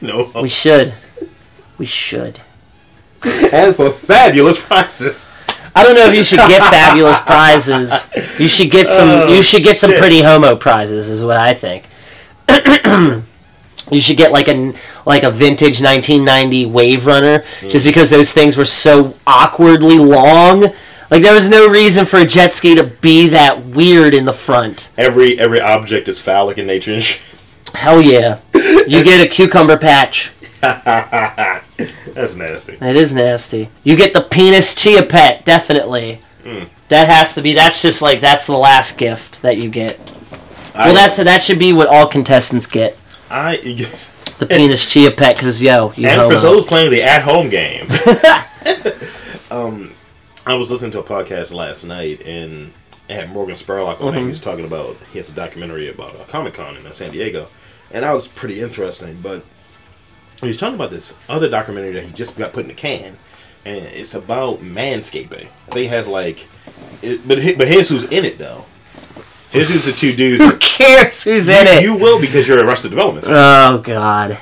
No, 0.02 0.32
We 0.42 0.50
should. 0.50 0.94
We 1.78 1.86
should. 1.86 2.42
and 3.24 3.75
for 3.75 3.90
fabulous 3.90 4.63
prices. 4.63 5.30
I 5.75 5.84
don't 5.84 5.96
know 5.96 6.06
if 6.06 6.15
you 6.15 6.24
should 6.24 6.39
get 6.48 6.62
fabulous 6.72 7.20
prizes. 7.22 8.10
You 8.39 8.48
should 8.48 8.70
get 8.72 8.88
some. 8.88 9.10
Oh, 9.10 9.27
you 9.27 9.42
should 9.42 9.63
get 9.63 9.80
some 9.80 9.92
shit. 9.92 10.00
pretty 10.00 10.22
homo 10.22 10.56
prizes, 10.56 11.10
is 11.10 11.24
what 11.24 11.38
I 11.38 11.53
think. 11.53 11.86
you 13.92 14.00
should 14.01 14.18
get 14.18 14.32
like 14.32 14.48
a 14.48 14.74
like 15.06 15.24
a 15.24 15.32
vintage 15.32 15.82
1990 15.82 16.65
Wave 16.68 17.06
Runner, 17.06 17.39
Mm. 17.62 17.70
just 17.70 17.84
because 17.84 18.10
those 18.10 18.34
things 18.34 18.56
were 18.58 18.65
so 18.65 19.15
awkwardly 19.25 19.98
long. 19.98 20.65
Like 21.12 21.22
there 21.22 21.34
was 21.34 21.50
no 21.50 21.68
reason 21.70 22.06
for 22.06 22.18
a 22.20 22.25
jet 22.25 22.51
ski 22.51 22.75
to 22.75 22.84
be 22.84 23.30
that 23.30 23.65
weird 23.65 24.13
in 24.15 24.25
the 24.25 24.34
front. 24.34 24.92
Every 24.98 25.39
every 25.39 25.60
object 25.62 26.08
is 26.08 26.20
phallic 26.20 26.58
in 26.58 26.68
nature. 26.68 27.00
Hell 27.75 28.01
yeah! 28.01 28.39
You 28.53 29.03
get 29.03 29.25
a 29.25 29.27
cucumber 29.27 29.77
patch. 29.77 30.32
That's 32.13 32.36
nasty. 32.36 32.77
It 32.79 32.96
is 32.96 33.13
nasty. 33.13 33.67
You 33.84 33.98
get 33.98 34.13
the 34.13 34.22
penis 34.22 34.75
chia 34.75 35.05
pet, 35.05 35.43
definitely. 35.43 36.22
Hmm. 36.41 36.63
That 36.88 37.10
has 37.10 37.36
to 37.36 37.41
be. 37.41 37.53
That's 37.53 37.82
just 37.82 38.01
like 38.01 38.22
that's 38.22 38.48
the 38.48 38.55
last 38.55 38.98
gift 38.98 39.41
that 39.41 39.58
you 39.58 39.70
get. 39.70 40.00
I, 40.74 40.86
Well, 40.86 40.96
that's 40.96 41.17
that 41.17 41.43
should 41.43 41.60
be 41.60 41.74
what 41.74 41.88
all 41.88 42.08
contestants 42.08 42.67
get. 42.67 42.98
I. 43.29 43.89
The 44.39 44.48
penis 44.48 44.91
chia 44.91 45.12
pet, 45.12 45.36
because 45.36 45.62
yo, 45.62 45.93
you 45.96 46.08
know. 46.08 46.10
And 46.10 46.22
homo. 46.22 46.36
for 46.36 46.41
those 46.41 46.65
playing 46.65 46.89
the 46.89 47.03
at-home 47.03 47.50
game, 47.50 47.88
um, 49.51 49.93
I 50.46 50.55
was 50.55 50.72
listening 50.72 50.91
to 50.93 51.00
a 51.00 51.03
podcast 51.03 51.53
last 51.53 51.86
night 51.86 52.25
and 52.25 52.74
it 53.08 53.13
had 53.13 53.32
Morgan 53.32 53.55
Spurlock 53.55 54.01
on 54.01 54.15
it. 54.15 54.22
He 54.22 54.27
was 54.27 54.41
talking 54.41 54.65
about 54.65 54.98
he 55.12 55.20
has 55.20 55.29
a 55.29 55.34
documentary 55.34 55.88
about 55.88 56.15
a 56.15 56.24
Comic 56.25 56.55
Con 56.55 56.75
in 56.75 56.86
uh, 56.86 56.91
San 56.91 57.12
Diego, 57.12 57.48
and 57.91 58.03
that 58.03 58.12
was 58.12 58.27
pretty 58.27 58.60
interesting. 58.60 59.20
But 59.22 59.46
he 60.44 60.50
was 60.50 60.58
talking 60.58 60.76
about 60.76 60.92
this 60.92 61.18
other 61.30 61.50
documentary 61.50 61.94
that 61.94 62.04
he 62.04 62.12
just 62.12 62.38
got 62.38 62.54
put 62.54 62.62
in 62.64 62.68
the 62.68 62.74
can, 62.74 63.18
and 63.66 63.86
it's 63.86 64.14
about 64.14 64.60
manscaping. 64.60 65.48
I 65.68 65.72
think 65.72 65.86
it 65.86 65.90
has 65.90 66.08
like, 66.08 66.48
it, 67.02 67.28
but 67.28 67.40
but 67.58 67.68
here's 67.68 67.90
who's 67.90 68.06
in 68.06 68.26
it 68.26 68.38
though. 68.38 68.66
Here's 69.52 69.70
who's 69.70 69.86
the 69.86 69.92
two 69.92 70.16
dudes. 70.16 70.42
Who 70.42 70.58
cares 70.58 71.24
who's 71.24 71.48
in 71.48 71.66
you, 71.68 71.72
it? 71.74 71.84
you 71.84 71.96
will 71.96 72.20
because 72.20 72.48
you're 72.48 72.64
Arrested 72.66 72.90
Development. 72.90 73.26
fan. 73.26 73.36
oh 73.74 73.78
God, 73.80 74.38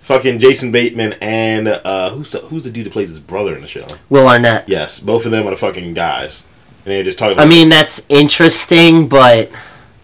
Fucking 0.00 0.38
Jason 0.38 0.70
Bateman 0.70 1.14
and 1.22 1.68
uh, 1.68 2.10
who's 2.10 2.30
the, 2.32 2.40
who's 2.40 2.62
the 2.64 2.70
dude 2.70 2.84
that 2.86 2.92
plays 2.92 3.08
his 3.08 3.20
brother 3.20 3.54
in 3.56 3.62
the 3.62 3.68
show? 3.68 3.86
Will 4.10 4.28
Arnett. 4.28 4.68
Yes, 4.68 5.00
both 5.00 5.24
of 5.24 5.30
them 5.30 5.46
are 5.46 5.50
the 5.50 5.56
fucking 5.56 5.94
guys, 5.94 6.44
and 6.84 6.92
they're 6.92 7.02
just 7.04 7.18
talking. 7.18 7.38
I 7.38 7.46
mean, 7.46 7.68
that's 7.70 8.08
interesting, 8.10 9.08
but 9.08 9.50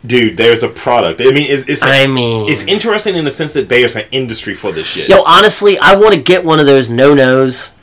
dude, 0.07 0.37
there's 0.37 0.63
a 0.63 0.69
product. 0.69 1.21
I 1.21 1.31
mean, 1.31 1.51
it's 1.51 1.69
it's, 1.69 1.83
I 1.83 2.07
mean, 2.07 2.49
it's 2.49 2.65
interesting 2.65 3.17
in 3.17 3.25
the 3.25 3.31
sense 3.31 3.53
that 3.55 3.69
there's 3.69 3.97
an 3.97 4.07
industry 4.11 4.55
for 4.55 4.73
this 4.73 4.87
shit. 4.87 5.09
Yo, 5.09 5.23
honestly, 5.25 5.79
I 5.79 5.95
want 5.97 6.15
to 6.15 6.21
get 6.23 6.45
one 6.45 6.61
of 6.61 6.67
those 6.67 6.91
no 6.91 7.15
nos. 7.15 7.77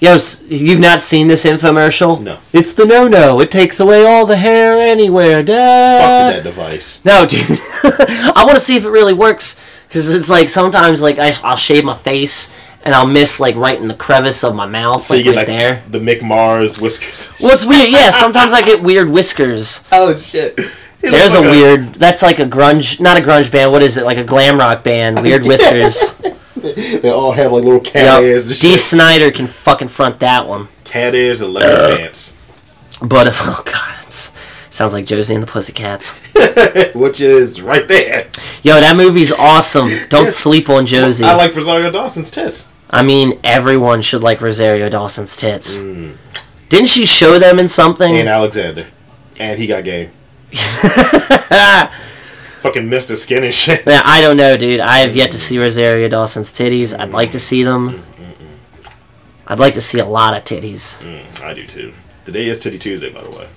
Yo, 0.00 0.16
you've 0.48 0.80
not 0.80 1.00
seen 1.00 1.28
this 1.28 1.44
infomercial? 1.44 2.20
No. 2.20 2.38
It's 2.52 2.74
the 2.74 2.84
no 2.84 3.06
no. 3.06 3.40
It 3.40 3.52
takes 3.52 3.78
away 3.78 4.04
all 4.04 4.26
the 4.26 4.36
hair 4.36 4.78
anywhere. 4.80 5.44
Da. 5.44 5.52
Fuck 5.54 6.34
that 6.34 6.42
device. 6.42 7.00
No, 7.04 7.24
dude. 7.24 7.46
I 7.84 8.42
want 8.44 8.54
to 8.54 8.60
see 8.60 8.74
if 8.76 8.84
it 8.84 8.90
really 8.90 9.12
works 9.14 9.60
because 9.86 10.12
it's 10.12 10.28
like 10.28 10.48
sometimes 10.48 11.02
like 11.02 11.18
I, 11.20 11.32
I'll 11.44 11.54
shave 11.54 11.84
my 11.84 11.94
face 11.94 12.52
and 12.84 12.96
I'll 12.96 13.06
miss 13.06 13.38
like 13.38 13.54
right 13.54 13.80
in 13.80 13.86
the 13.86 13.94
crevice 13.94 14.42
of 14.42 14.56
my 14.56 14.66
mouth, 14.66 15.02
So 15.02 15.14
like, 15.14 15.24
you 15.24 15.30
get 15.32 15.36
right 15.38 15.48
like 15.48 15.58
there. 15.58 15.84
the 15.88 16.00
Mick 16.00 16.20
Mars 16.20 16.80
whiskers. 16.80 17.36
Well, 17.40 17.52
it's 17.52 17.64
weird. 17.64 17.90
Yeah, 17.90 18.10
sometimes 18.10 18.52
I 18.52 18.62
get 18.62 18.82
weird 18.82 19.08
whiskers. 19.08 19.86
Oh 19.92 20.16
shit. 20.16 20.58
He 21.02 21.10
There's 21.10 21.34
a 21.34 21.40
like 21.40 21.50
weird. 21.50 21.94
That's 21.94 22.22
like 22.22 22.38
a 22.38 22.44
grunge, 22.46 23.00
not 23.00 23.18
a 23.18 23.20
grunge 23.20 23.50
band. 23.50 23.72
What 23.72 23.82
is 23.82 23.96
it? 23.98 24.04
Like 24.04 24.18
a 24.18 24.24
glam 24.24 24.56
rock 24.58 24.82
band. 24.84 25.20
Weird 25.22 25.42
whiskers. 25.46 26.16
They 26.54 27.10
all 27.10 27.32
have 27.32 27.50
like 27.52 27.64
little 27.64 27.80
cat 27.80 28.20
Yep. 28.20 28.22
ears 28.22 28.46
and 28.48 28.60
Dee 28.60 28.76
Snider 28.76 29.30
can 29.32 29.46
fucking 29.48 29.88
front 29.88 30.20
that 30.20 30.46
one. 30.46 30.68
Cat 30.84 31.14
ears 31.14 31.40
and 31.40 31.52
leather 31.52 31.96
pants. 31.96 32.36
But 33.00 33.26
oh 33.32 33.62
god, 33.64 33.96
it's, 34.04 34.32
sounds 34.70 34.92
like 34.92 35.04
Josie 35.04 35.34
and 35.34 35.42
the 35.42 35.46
Pussycats. 35.48 36.10
Which 36.94 37.20
is 37.20 37.60
right 37.60 37.86
there. 37.88 38.28
Yo, 38.62 38.74
that 38.80 38.96
movie's 38.96 39.32
awesome. 39.32 39.88
Don't 40.08 40.28
sleep 40.28 40.70
on 40.70 40.86
Josie. 40.86 41.24
I 41.24 41.34
like 41.34 41.54
Rosario 41.56 41.90
Dawson's 41.90 42.30
tits. 42.30 42.68
I 42.90 43.02
mean, 43.02 43.40
everyone 43.42 44.02
should 44.02 44.22
like 44.22 44.40
Rosario 44.40 44.88
Dawson's 44.88 45.36
tits. 45.36 45.78
Mm. 45.78 46.16
Didn't 46.68 46.88
she 46.88 47.06
show 47.06 47.38
them 47.40 47.58
in 47.58 47.66
something? 47.66 48.16
And 48.16 48.28
Alexander. 48.28 48.86
And 49.38 49.58
he 49.58 49.66
got 49.66 49.82
game. 49.82 50.10
Fucking 52.60 52.84
Mr. 52.88 53.16
Skin 53.16 53.42
and 53.44 53.52
shit. 53.54 53.84
Yeah, 53.86 54.02
I 54.04 54.20
don't 54.20 54.36
know, 54.36 54.56
dude. 54.56 54.80
I 54.80 54.98
have 54.98 55.16
yet 55.16 55.32
to 55.32 55.38
see 55.40 55.58
Rosario 55.58 56.08
Dawson's 56.08 56.52
titties. 56.52 56.96
I'd 56.98 57.10
like 57.10 57.32
to 57.32 57.40
see 57.40 57.64
them. 57.64 58.04
I'd 59.46 59.58
like 59.58 59.74
to 59.74 59.80
see 59.80 59.98
a 59.98 60.04
lot 60.06 60.34
of 60.36 60.44
titties. 60.44 61.02
Mm, 61.02 61.42
I 61.42 61.54
do 61.54 61.66
too. 61.66 61.92
Today 62.24 62.46
is 62.48 62.60
Titty 62.60 62.78
Tuesday, 62.78 63.10
by 63.10 63.22
the 63.22 63.30
way. 63.30 63.48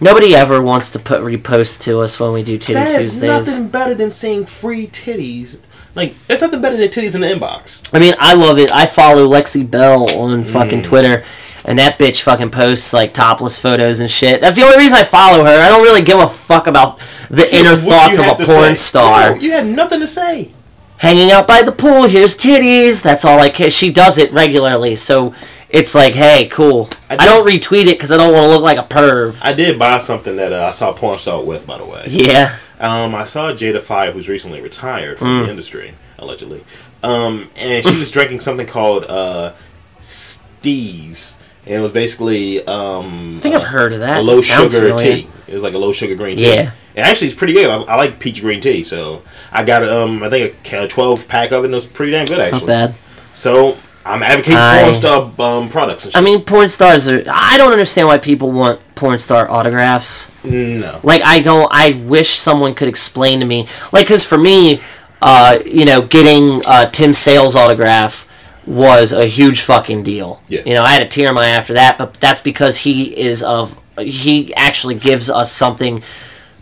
Nobody 0.00 0.34
ever 0.36 0.62
wants 0.62 0.90
to 0.92 0.98
put 1.00 1.20
repost 1.20 1.82
to 1.82 1.98
us 2.00 2.18
when 2.20 2.32
we 2.32 2.42
do 2.44 2.56
Titty 2.58 2.74
That 2.74 2.92
is 2.92 3.10
Tuesdays. 3.10 3.22
nothing 3.48 3.68
better 3.68 3.94
than 3.94 4.12
seeing 4.12 4.46
free 4.46 4.86
titties. 4.86 5.58
Like, 5.96 6.14
there's 6.28 6.40
nothing 6.42 6.60
better 6.62 6.76
than 6.76 6.88
titties 6.88 7.14
in 7.16 7.20
the 7.20 7.26
inbox. 7.26 7.88
I 7.92 7.98
mean, 7.98 8.14
I 8.18 8.34
love 8.34 8.58
it. 8.58 8.70
I 8.72 8.86
follow 8.86 9.28
Lexi 9.28 9.68
Belle 9.68 10.06
on 10.18 10.44
fucking 10.44 10.80
Mm. 10.82 10.84
Twitter, 10.84 11.24
and 11.64 11.78
that 11.78 11.98
bitch 11.98 12.22
fucking 12.22 12.50
posts 12.50 12.92
like 12.92 13.14
topless 13.14 13.58
photos 13.58 14.00
and 14.00 14.10
shit. 14.10 14.40
That's 14.40 14.56
the 14.56 14.62
only 14.62 14.78
reason 14.78 14.98
I 14.98 15.04
follow 15.04 15.44
her. 15.44 15.60
I 15.62 15.68
don't 15.68 15.82
really 15.82 16.02
give 16.02 16.18
a 16.18 16.28
fuck 16.28 16.66
about 16.66 16.98
the 17.30 17.52
inner 17.54 17.76
thoughts 17.76 18.18
of 18.18 18.26
a 18.26 18.34
porn 18.34 18.74
say. 18.74 18.74
star. 18.74 19.30
No, 19.30 19.40
you 19.40 19.52
had 19.52 19.66
nothing 19.66 20.00
to 20.00 20.06
say. 20.06 20.50
Hanging 20.98 21.32
out 21.32 21.48
by 21.48 21.62
the 21.62 21.72
pool, 21.72 22.04
here's 22.04 22.36
titties. 22.38 23.02
That's 23.02 23.24
all 23.24 23.40
I 23.40 23.50
care. 23.50 23.70
She 23.72 23.92
does 23.92 24.18
it 24.18 24.30
regularly, 24.32 24.94
so 24.94 25.34
it's 25.68 25.96
like, 25.96 26.14
hey, 26.14 26.46
cool. 26.46 26.88
I 27.10 27.14
I, 27.14 27.26
don't 27.26 27.44
retweet 27.44 27.86
it 27.86 27.96
because 27.98 28.12
I 28.12 28.16
don't 28.18 28.32
want 28.32 28.44
to 28.44 28.48
look 28.50 28.62
like 28.62 28.78
a 28.78 28.82
perv. 28.82 29.36
I 29.42 29.52
did 29.52 29.80
buy 29.80 29.98
something 29.98 30.36
that 30.36 30.52
uh, 30.52 30.66
I 30.66 30.70
saw 30.70 30.92
porn 30.92 31.18
star 31.18 31.42
with, 31.42 31.66
by 31.66 31.78
the 31.78 31.84
way. 31.84 32.04
Yeah. 32.08 32.56
Um, 32.78 33.14
I 33.16 33.24
saw 33.26 33.52
Jada 33.52 33.80
Fire, 33.80 34.12
who's 34.12 34.28
recently 34.28 34.60
retired 34.60 35.18
from 35.18 35.28
Mm. 35.28 35.44
the 35.44 35.50
industry, 35.50 35.94
allegedly. 36.18 36.62
Um, 37.02 37.50
and 37.56 37.84
she 37.84 37.98
was 37.98 38.10
drinking 38.12 38.38
something 38.40 38.66
called 38.66 39.04
uh, 39.04 39.54
Steaz. 40.00 41.38
And 41.64 41.74
it 41.76 41.80
was 41.80 41.92
basically 41.92 42.64
um, 42.66 43.36
I 43.36 43.40
think 43.40 43.54
I've 43.54 43.62
heard 43.62 43.92
of 43.92 44.00
that. 44.00 44.18
a 44.18 44.22
low 44.22 44.38
It 44.38 44.44
sugar 44.44 44.68
familiar. 44.68 44.98
tea. 44.98 45.28
It 45.46 45.54
was 45.54 45.62
like 45.62 45.74
a 45.74 45.78
low 45.78 45.92
sugar 45.92 46.14
green 46.16 46.36
tea. 46.36 46.52
Yeah. 46.54 46.70
And 46.96 47.06
actually, 47.06 47.28
it's 47.28 47.36
pretty 47.36 47.52
good. 47.52 47.68
I, 47.70 47.82
I 47.82 47.96
like 47.96 48.18
peach 48.18 48.40
green 48.40 48.60
tea, 48.60 48.84
so 48.84 49.22
I 49.52 49.62
got 49.64 49.88
um 49.88 50.22
I 50.22 50.28
think 50.30 50.72
a 50.72 50.88
twelve 50.88 51.28
pack 51.28 51.52
of 51.52 51.62
it. 51.62 51.66
and 51.66 51.74
It 51.74 51.76
was 51.76 51.86
pretty 51.86 52.12
damn 52.12 52.26
good 52.26 52.40
actually. 52.40 52.60
Not 52.60 52.66
bad. 52.66 52.94
So 53.32 53.76
I'm 54.04 54.22
advocating 54.22 54.56
I- 54.58 54.82
porn 54.82 54.94
star 54.96 55.32
um, 55.38 55.68
products. 55.68 56.06
And 56.06 56.16
I 56.16 56.20
mean, 56.20 56.42
porn 56.44 56.68
stars 56.68 57.08
are. 57.08 57.22
I 57.30 57.56
don't 57.58 57.70
understand 57.72 58.08
why 58.08 58.18
people 58.18 58.50
want 58.50 58.80
porn 58.96 59.18
star 59.20 59.48
autographs. 59.48 60.32
no. 60.44 60.98
Like 61.04 61.22
I 61.22 61.40
don't. 61.40 61.68
I 61.72 61.92
wish 62.04 62.38
someone 62.38 62.74
could 62.74 62.88
explain 62.88 63.38
to 63.40 63.46
me. 63.46 63.68
Like, 63.92 64.08
cause 64.08 64.24
for 64.24 64.36
me, 64.38 64.82
uh, 65.22 65.60
you 65.64 65.84
know, 65.84 66.02
getting 66.02 66.64
uh, 66.66 66.90
Tim 66.90 67.12
Sales 67.12 67.54
autograph 67.54 68.28
was 68.66 69.12
a 69.12 69.26
huge 69.26 69.62
fucking 69.62 70.02
deal. 70.02 70.42
Yeah. 70.48 70.62
You 70.64 70.74
know, 70.74 70.82
I 70.82 70.92
had 70.92 71.02
a 71.02 71.08
tear 71.08 71.28
in 71.30 71.34
my 71.34 71.46
eye 71.46 71.50
after 71.50 71.74
that, 71.74 71.98
but 71.98 72.14
that's 72.14 72.40
because 72.40 72.78
he 72.78 73.16
is 73.16 73.42
of. 73.42 73.78
He 73.98 74.54
actually 74.54 74.94
gives 74.94 75.28
us 75.28 75.52
something 75.52 76.02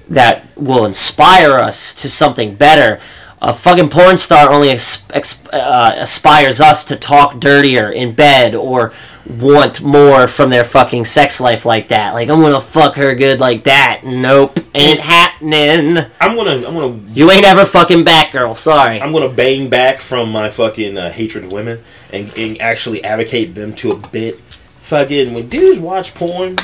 that 0.09 0.45
will 0.57 0.85
inspire 0.85 1.53
us 1.59 1.95
to 1.97 2.09
something 2.11 2.57
better. 2.57 3.01
A 3.43 3.53
fucking 3.53 3.89
porn 3.89 4.19
star 4.19 4.51
only 4.51 4.71
ex- 4.71 5.07
ex- 5.15 5.47
uh, 5.49 5.95
aspires 5.97 6.61
us 6.61 6.85
to 6.87 6.97
talk 6.97 7.39
dirtier 7.41 7.91
in 7.91 8.13
bed 8.15 8.55
or 8.55 8.93
want 9.27 9.83
more 9.83 10.29
from 10.29 10.51
their 10.51 10.65
fucking 10.65 11.05
sex 11.05 11.41
life 11.41 11.65
like 11.65 11.89
that. 11.89 12.15
Like 12.15 12.29
I'm 12.29 12.41
gonna 12.41 12.61
fuck 12.61 12.95
her 12.97 13.15
good 13.15 13.41
like 13.41 13.65
that. 13.65 14.03
Nope, 14.05 14.59
ain't 14.75 15.01
happening. 15.01 16.05
I'm 16.21 16.37
gonna 16.37 16.67
I'm 16.67 16.75
gonna 16.75 17.01
You 17.13 17.31
ain't 17.31 17.45
ever 17.45 17.65
fucking 17.65 18.05
Batgirl. 18.05 18.57
Sorry. 18.57 19.01
I'm 19.01 19.13
gonna 19.13 19.29
bang 19.29 19.69
back 19.69 20.01
from 20.01 20.31
my 20.33 20.51
fucking 20.51 20.97
uh, 20.97 21.11
hatred 21.11 21.45
of 21.45 21.53
women 21.53 21.83
and, 22.13 22.33
and 22.37 22.61
actually 22.61 23.05
advocate 23.05 23.55
them 23.55 23.75
to 23.77 23.93
a 23.93 23.97
bit. 23.97 24.41
Fucking 24.81 25.35
when 25.35 25.49
dudes 25.49 25.79
watch 25.79 26.15
porn, 26.15 26.57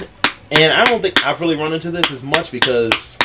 and 0.51 0.73
I 0.73 0.85
don't 0.85 1.01
think 1.01 1.25
I've 1.27 1.41
really 1.41 1.57
run 1.57 1.73
into 1.73 1.91
this 1.91 2.11
as 2.11 2.23
much 2.25 2.51
because 2.51 3.17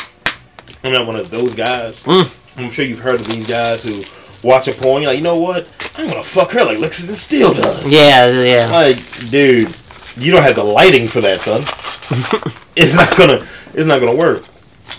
I'm 0.84 0.92
not 0.92 1.06
one 1.06 1.16
of 1.16 1.30
those 1.30 1.54
guys. 1.54 2.04
Mm. 2.04 2.60
I'm 2.62 2.70
sure 2.70 2.84
you've 2.84 3.00
heard 3.00 3.14
of 3.14 3.26
these 3.26 3.48
guys 3.48 3.82
who 3.82 4.02
watch 4.42 4.68
a 4.68 4.72
porn. 4.72 5.02
You're 5.02 5.10
like, 5.10 5.18
you 5.18 5.24
know 5.24 5.36
what? 5.36 5.70
I'm 5.96 6.08
gonna 6.08 6.22
fuck 6.22 6.52
her 6.52 6.64
like 6.64 6.78
Lexington 6.78 7.16
Steele 7.16 7.54
does. 7.54 7.92
Yeah, 7.92 8.30
yeah. 8.30 8.66
Like, 8.70 8.96
dude, 9.30 9.74
you 10.16 10.32
don't 10.32 10.42
have 10.42 10.56
the 10.56 10.64
lighting 10.64 11.06
for 11.06 11.20
that, 11.20 11.40
son. 11.40 11.62
it's 12.76 12.96
not 12.96 13.16
gonna, 13.16 13.46
it's 13.74 13.86
not 13.86 14.00
gonna 14.00 14.14
work. 14.16 14.44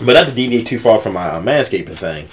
But 0.00 0.14
not 0.14 0.26
to 0.26 0.32
deviate 0.32 0.66
too 0.66 0.78
far 0.78 0.98
from 0.98 1.14
my 1.14 1.26
uh, 1.26 1.40
manscaping 1.40 1.94
thing. 1.94 2.26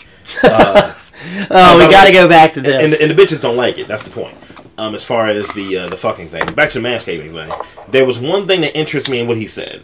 Uh, 0.43 0.95
Oh, 1.49 1.77
we 1.77 1.91
gotta 1.91 2.11
go 2.11 2.27
back 2.27 2.53
to 2.55 2.59
and, 2.59 2.65
this. 2.65 2.99
the, 2.99 3.05
and 3.05 3.17
the 3.17 3.21
bitches 3.21 3.41
don't 3.41 3.57
like 3.57 3.77
it. 3.77 3.87
That's 3.87 4.03
the 4.03 4.09
point. 4.09 4.35
Um, 4.77 4.95
as 4.95 5.03
far 5.05 5.27
as 5.27 5.53
the 5.53 5.77
uh, 5.77 5.89
the 5.89 5.97
fucking 5.97 6.29
thing, 6.29 6.45
back 6.55 6.71
to 6.71 6.79
the 6.79 6.87
manscaping 6.87 7.31
thing. 7.31 7.51
There 7.89 8.05
was 8.05 8.19
one 8.19 8.47
thing 8.47 8.61
that 8.61 8.75
interests 8.75 9.09
me 9.09 9.19
in 9.19 9.27
what 9.27 9.37
he 9.37 9.47
said. 9.47 9.83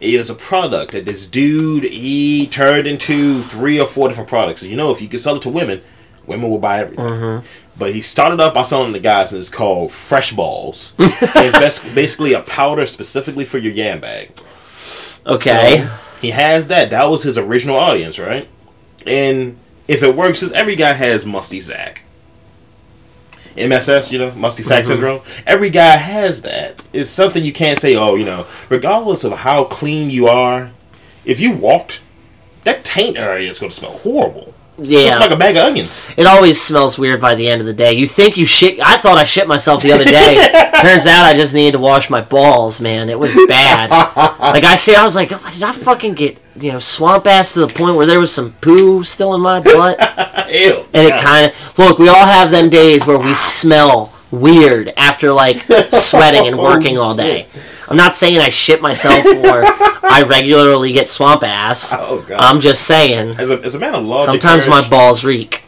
It 0.00 0.18
was 0.18 0.30
a 0.30 0.34
product 0.34 0.92
that 0.92 1.04
this 1.04 1.26
dude 1.26 1.84
he 1.84 2.46
turned 2.46 2.86
into 2.86 3.42
three 3.42 3.78
or 3.78 3.86
four 3.86 4.08
different 4.08 4.28
products. 4.28 4.60
So 4.60 4.66
you 4.66 4.76
know, 4.76 4.90
if 4.90 5.00
you 5.00 5.08
could 5.08 5.20
sell 5.20 5.36
it 5.36 5.42
to 5.42 5.50
women, 5.50 5.82
women 6.28 6.50
will 6.50 6.58
buy 6.58 6.80
everything. 6.80 7.04
Mm-hmm. 7.04 7.46
But 7.78 7.92
he 7.94 8.00
started 8.00 8.40
up 8.40 8.54
by 8.54 8.62
selling 8.62 8.92
the 8.92 9.00
guys, 9.00 9.32
and 9.32 9.38
it's 9.40 9.48
called 9.48 9.92
Fresh 9.92 10.32
Balls. 10.34 10.94
It's 10.98 11.78
basically 11.94 12.32
a 12.34 12.40
powder 12.40 12.86
specifically 12.86 13.44
for 13.44 13.58
your 13.58 13.72
yam 13.72 14.00
bag. 14.00 14.30
okay. 15.26 15.80
So, 15.86 15.90
he 16.20 16.30
has 16.30 16.66
that. 16.68 16.90
That 16.90 17.04
was 17.10 17.22
his 17.22 17.38
original 17.38 17.76
audience, 17.76 18.18
right? 18.18 18.48
And 19.06 19.56
if 19.86 20.02
it 20.02 20.14
works, 20.16 20.40
'cause 20.40 20.52
every 20.52 20.74
guy 20.76 20.92
has 20.92 21.24
musty 21.24 21.60
sack. 21.60 22.02
MSS, 23.56 24.12
you 24.12 24.18
know, 24.18 24.30
musty 24.32 24.62
sack 24.62 24.84
Mhm. 24.84 24.86
syndrome. 24.86 25.20
Every 25.46 25.70
guy 25.70 25.96
has 25.96 26.42
that. 26.42 26.82
It's 26.92 27.10
something 27.10 27.42
you 27.42 27.52
can't 27.52 27.78
say, 27.78 27.96
oh, 27.96 28.14
you 28.14 28.24
know, 28.24 28.46
regardless 28.68 29.24
of 29.24 29.32
how 29.32 29.64
clean 29.64 30.10
you 30.10 30.28
are, 30.28 30.70
if 31.24 31.40
you 31.40 31.52
walked, 31.52 32.00
that 32.64 32.84
taint 32.84 33.16
area 33.18 33.50
is 33.50 33.58
going 33.58 33.70
to 33.70 33.76
smell 33.76 33.90
horrible. 33.92 34.54
Yeah. 34.78 35.08
It's 35.08 35.18
like 35.20 35.30
a 35.30 35.36
bag 35.36 35.56
of 35.56 35.64
onions. 35.64 36.08
It 36.16 36.26
always 36.26 36.60
smells 36.60 36.98
weird 36.98 37.20
by 37.20 37.34
the 37.34 37.48
end 37.48 37.60
of 37.60 37.66
the 37.66 37.74
day. 37.74 37.92
You 37.92 38.06
think 38.06 38.36
you 38.36 38.46
shit. 38.46 38.80
I 38.80 38.96
thought 38.98 39.18
I 39.18 39.24
shit 39.24 39.48
myself 39.48 39.82
the 39.82 39.92
other 39.92 40.04
day. 40.04 40.36
Turns 40.82 41.06
out 41.06 41.24
I 41.24 41.34
just 41.34 41.54
needed 41.54 41.72
to 41.72 41.78
wash 41.78 42.08
my 42.10 42.20
balls, 42.20 42.80
man. 42.80 43.08
It 43.08 43.18
was 43.18 43.34
bad. 43.48 43.90
like 43.90 44.64
I 44.64 44.76
see, 44.76 44.94
I 44.94 45.02
was 45.02 45.16
like, 45.16 45.32
"Oh, 45.32 45.50
did 45.52 45.62
I 45.62 45.72
fucking 45.72 46.14
get 46.14 46.38
you 46.56 46.72
know 46.72 46.78
swamp 46.78 47.26
ass 47.26 47.54
to 47.54 47.60
the 47.60 47.72
point 47.72 47.96
where 47.96 48.06
there 48.06 48.20
was 48.20 48.32
some 48.32 48.52
poo 48.60 49.02
still 49.02 49.34
in 49.34 49.40
my 49.40 49.60
butt? 49.60 49.98
Ew. 50.52 50.84
And 50.94 51.06
it 51.06 51.20
kind 51.20 51.50
of 51.50 51.78
look. 51.78 51.98
We 51.98 52.08
all 52.08 52.26
have 52.26 52.50
them 52.50 52.70
days 52.70 53.06
where 53.06 53.18
we 53.18 53.34
smell 53.34 54.12
weird 54.30 54.92
after 54.96 55.32
like 55.32 55.56
sweating 55.90 56.46
and 56.46 56.58
working 56.58 56.98
all 56.98 57.14
day. 57.16 57.48
I'm 57.88 57.96
not 57.96 58.14
saying 58.14 58.38
I 58.38 58.48
shit 58.50 58.82
myself 58.82 59.24
or 59.24 59.62
I 60.06 60.24
regularly 60.28 60.92
get 60.92 61.08
swamp 61.08 61.42
ass. 61.42 61.90
Oh, 61.92 62.22
God. 62.26 62.38
I'm 62.38 62.60
just 62.60 62.86
saying. 62.86 63.38
as, 63.38 63.50
a, 63.50 63.60
as 63.62 63.74
a 63.74 63.78
man 63.78 63.94
of 63.94 64.04
law, 64.04 64.24
Sometimes 64.24 64.66
my 64.68 64.86
balls 64.88 65.24
reek. 65.24 65.64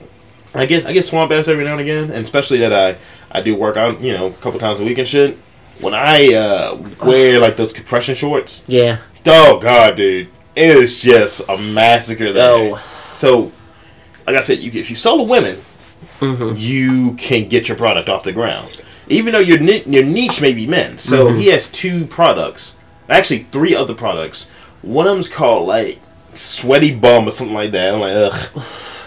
I 0.54 0.66
get 0.66 0.84
I 0.84 0.92
get 0.92 1.04
swamp 1.04 1.30
ass 1.32 1.46
every 1.48 1.64
now 1.64 1.72
and 1.72 1.80
again, 1.80 2.04
and 2.04 2.22
especially 2.24 2.58
that 2.58 2.72
I 2.72 2.98
I 3.30 3.40
do 3.40 3.54
work 3.54 3.76
out, 3.76 4.00
you 4.00 4.12
know, 4.12 4.26
a 4.26 4.32
couple 4.32 4.58
times 4.58 4.80
a 4.80 4.84
week 4.84 4.98
and 4.98 5.06
shit. 5.06 5.38
When 5.80 5.94
I 5.94 6.34
uh, 6.34 6.76
wear 7.06 7.38
like 7.44 7.56
those 7.56 7.72
compression 7.72 8.14
shorts, 8.16 8.64
Yeah. 8.66 8.98
oh 9.26 9.58
god, 9.60 9.96
dude, 9.96 10.28
it 10.56 10.76
is 10.76 11.00
just 11.00 11.48
a 11.48 11.56
massacre 11.72 12.32
there. 12.32 12.74
Oh. 12.74 13.08
So, 13.12 13.52
like 14.26 14.34
I 14.36 14.40
said, 14.40 14.58
you 14.58 14.72
if 14.78 14.90
you 14.90 14.96
sell 14.96 15.16
to 15.18 15.22
women, 15.22 15.56
hmm 16.18 16.54
you 16.56 17.14
can 17.14 17.48
get 17.48 17.68
your 17.68 17.76
product 17.76 18.08
off 18.08 18.24
the 18.24 18.32
ground. 18.32 18.82
Even 19.10 19.32
though 19.34 19.40
your 19.40 19.58
your 19.60 20.04
niche 20.04 20.40
may 20.40 20.54
be 20.54 20.66
men, 20.66 20.96
so 20.98 21.26
Mhm. 21.26 21.38
he 21.40 21.48
has 21.48 21.66
two 21.66 22.06
products, 22.06 22.76
actually 23.08 23.46
three 23.50 23.74
other 23.74 23.92
products. 23.92 24.48
One 24.82 25.06
of 25.06 25.12
them's 25.12 25.28
called 25.28 25.66
like 25.68 25.98
sweaty 26.32 26.92
bum 26.94 27.26
or 27.28 27.32
something 27.32 27.54
like 27.54 27.72
that. 27.72 27.92
I'm 27.94 28.00
like, 28.00 28.14
ugh. 28.14 28.62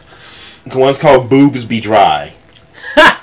One's 0.75 0.99
called 0.99 1.29
boobs 1.29 1.65
be 1.65 1.79
dry. 1.81 2.33
and 2.97 3.17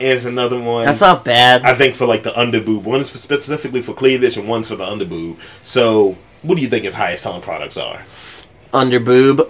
it's 0.00 0.24
another 0.24 0.58
one. 0.60 0.84
That's 0.86 1.00
not 1.00 1.24
bad. 1.24 1.62
I 1.62 1.74
think 1.74 1.94
for 1.94 2.06
like 2.06 2.22
the 2.22 2.32
underboob. 2.32 2.82
One 2.82 3.00
is 3.00 3.10
for 3.10 3.18
specifically 3.18 3.80
for 3.82 3.94
cleavage, 3.94 4.36
and 4.36 4.48
one's 4.48 4.68
for 4.68 4.76
the 4.76 4.84
underboob. 4.84 5.36
So, 5.62 6.16
what 6.42 6.56
do 6.56 6.62
you 6.62 6.68
think 6.68 6.84
his 6.84 6.94
highest 6.94 7.22
selling 7.22 7.40
products 7.42 7.76
are? 7.76 8.00
Under 8.72 8.98
boob, 8.98 9.48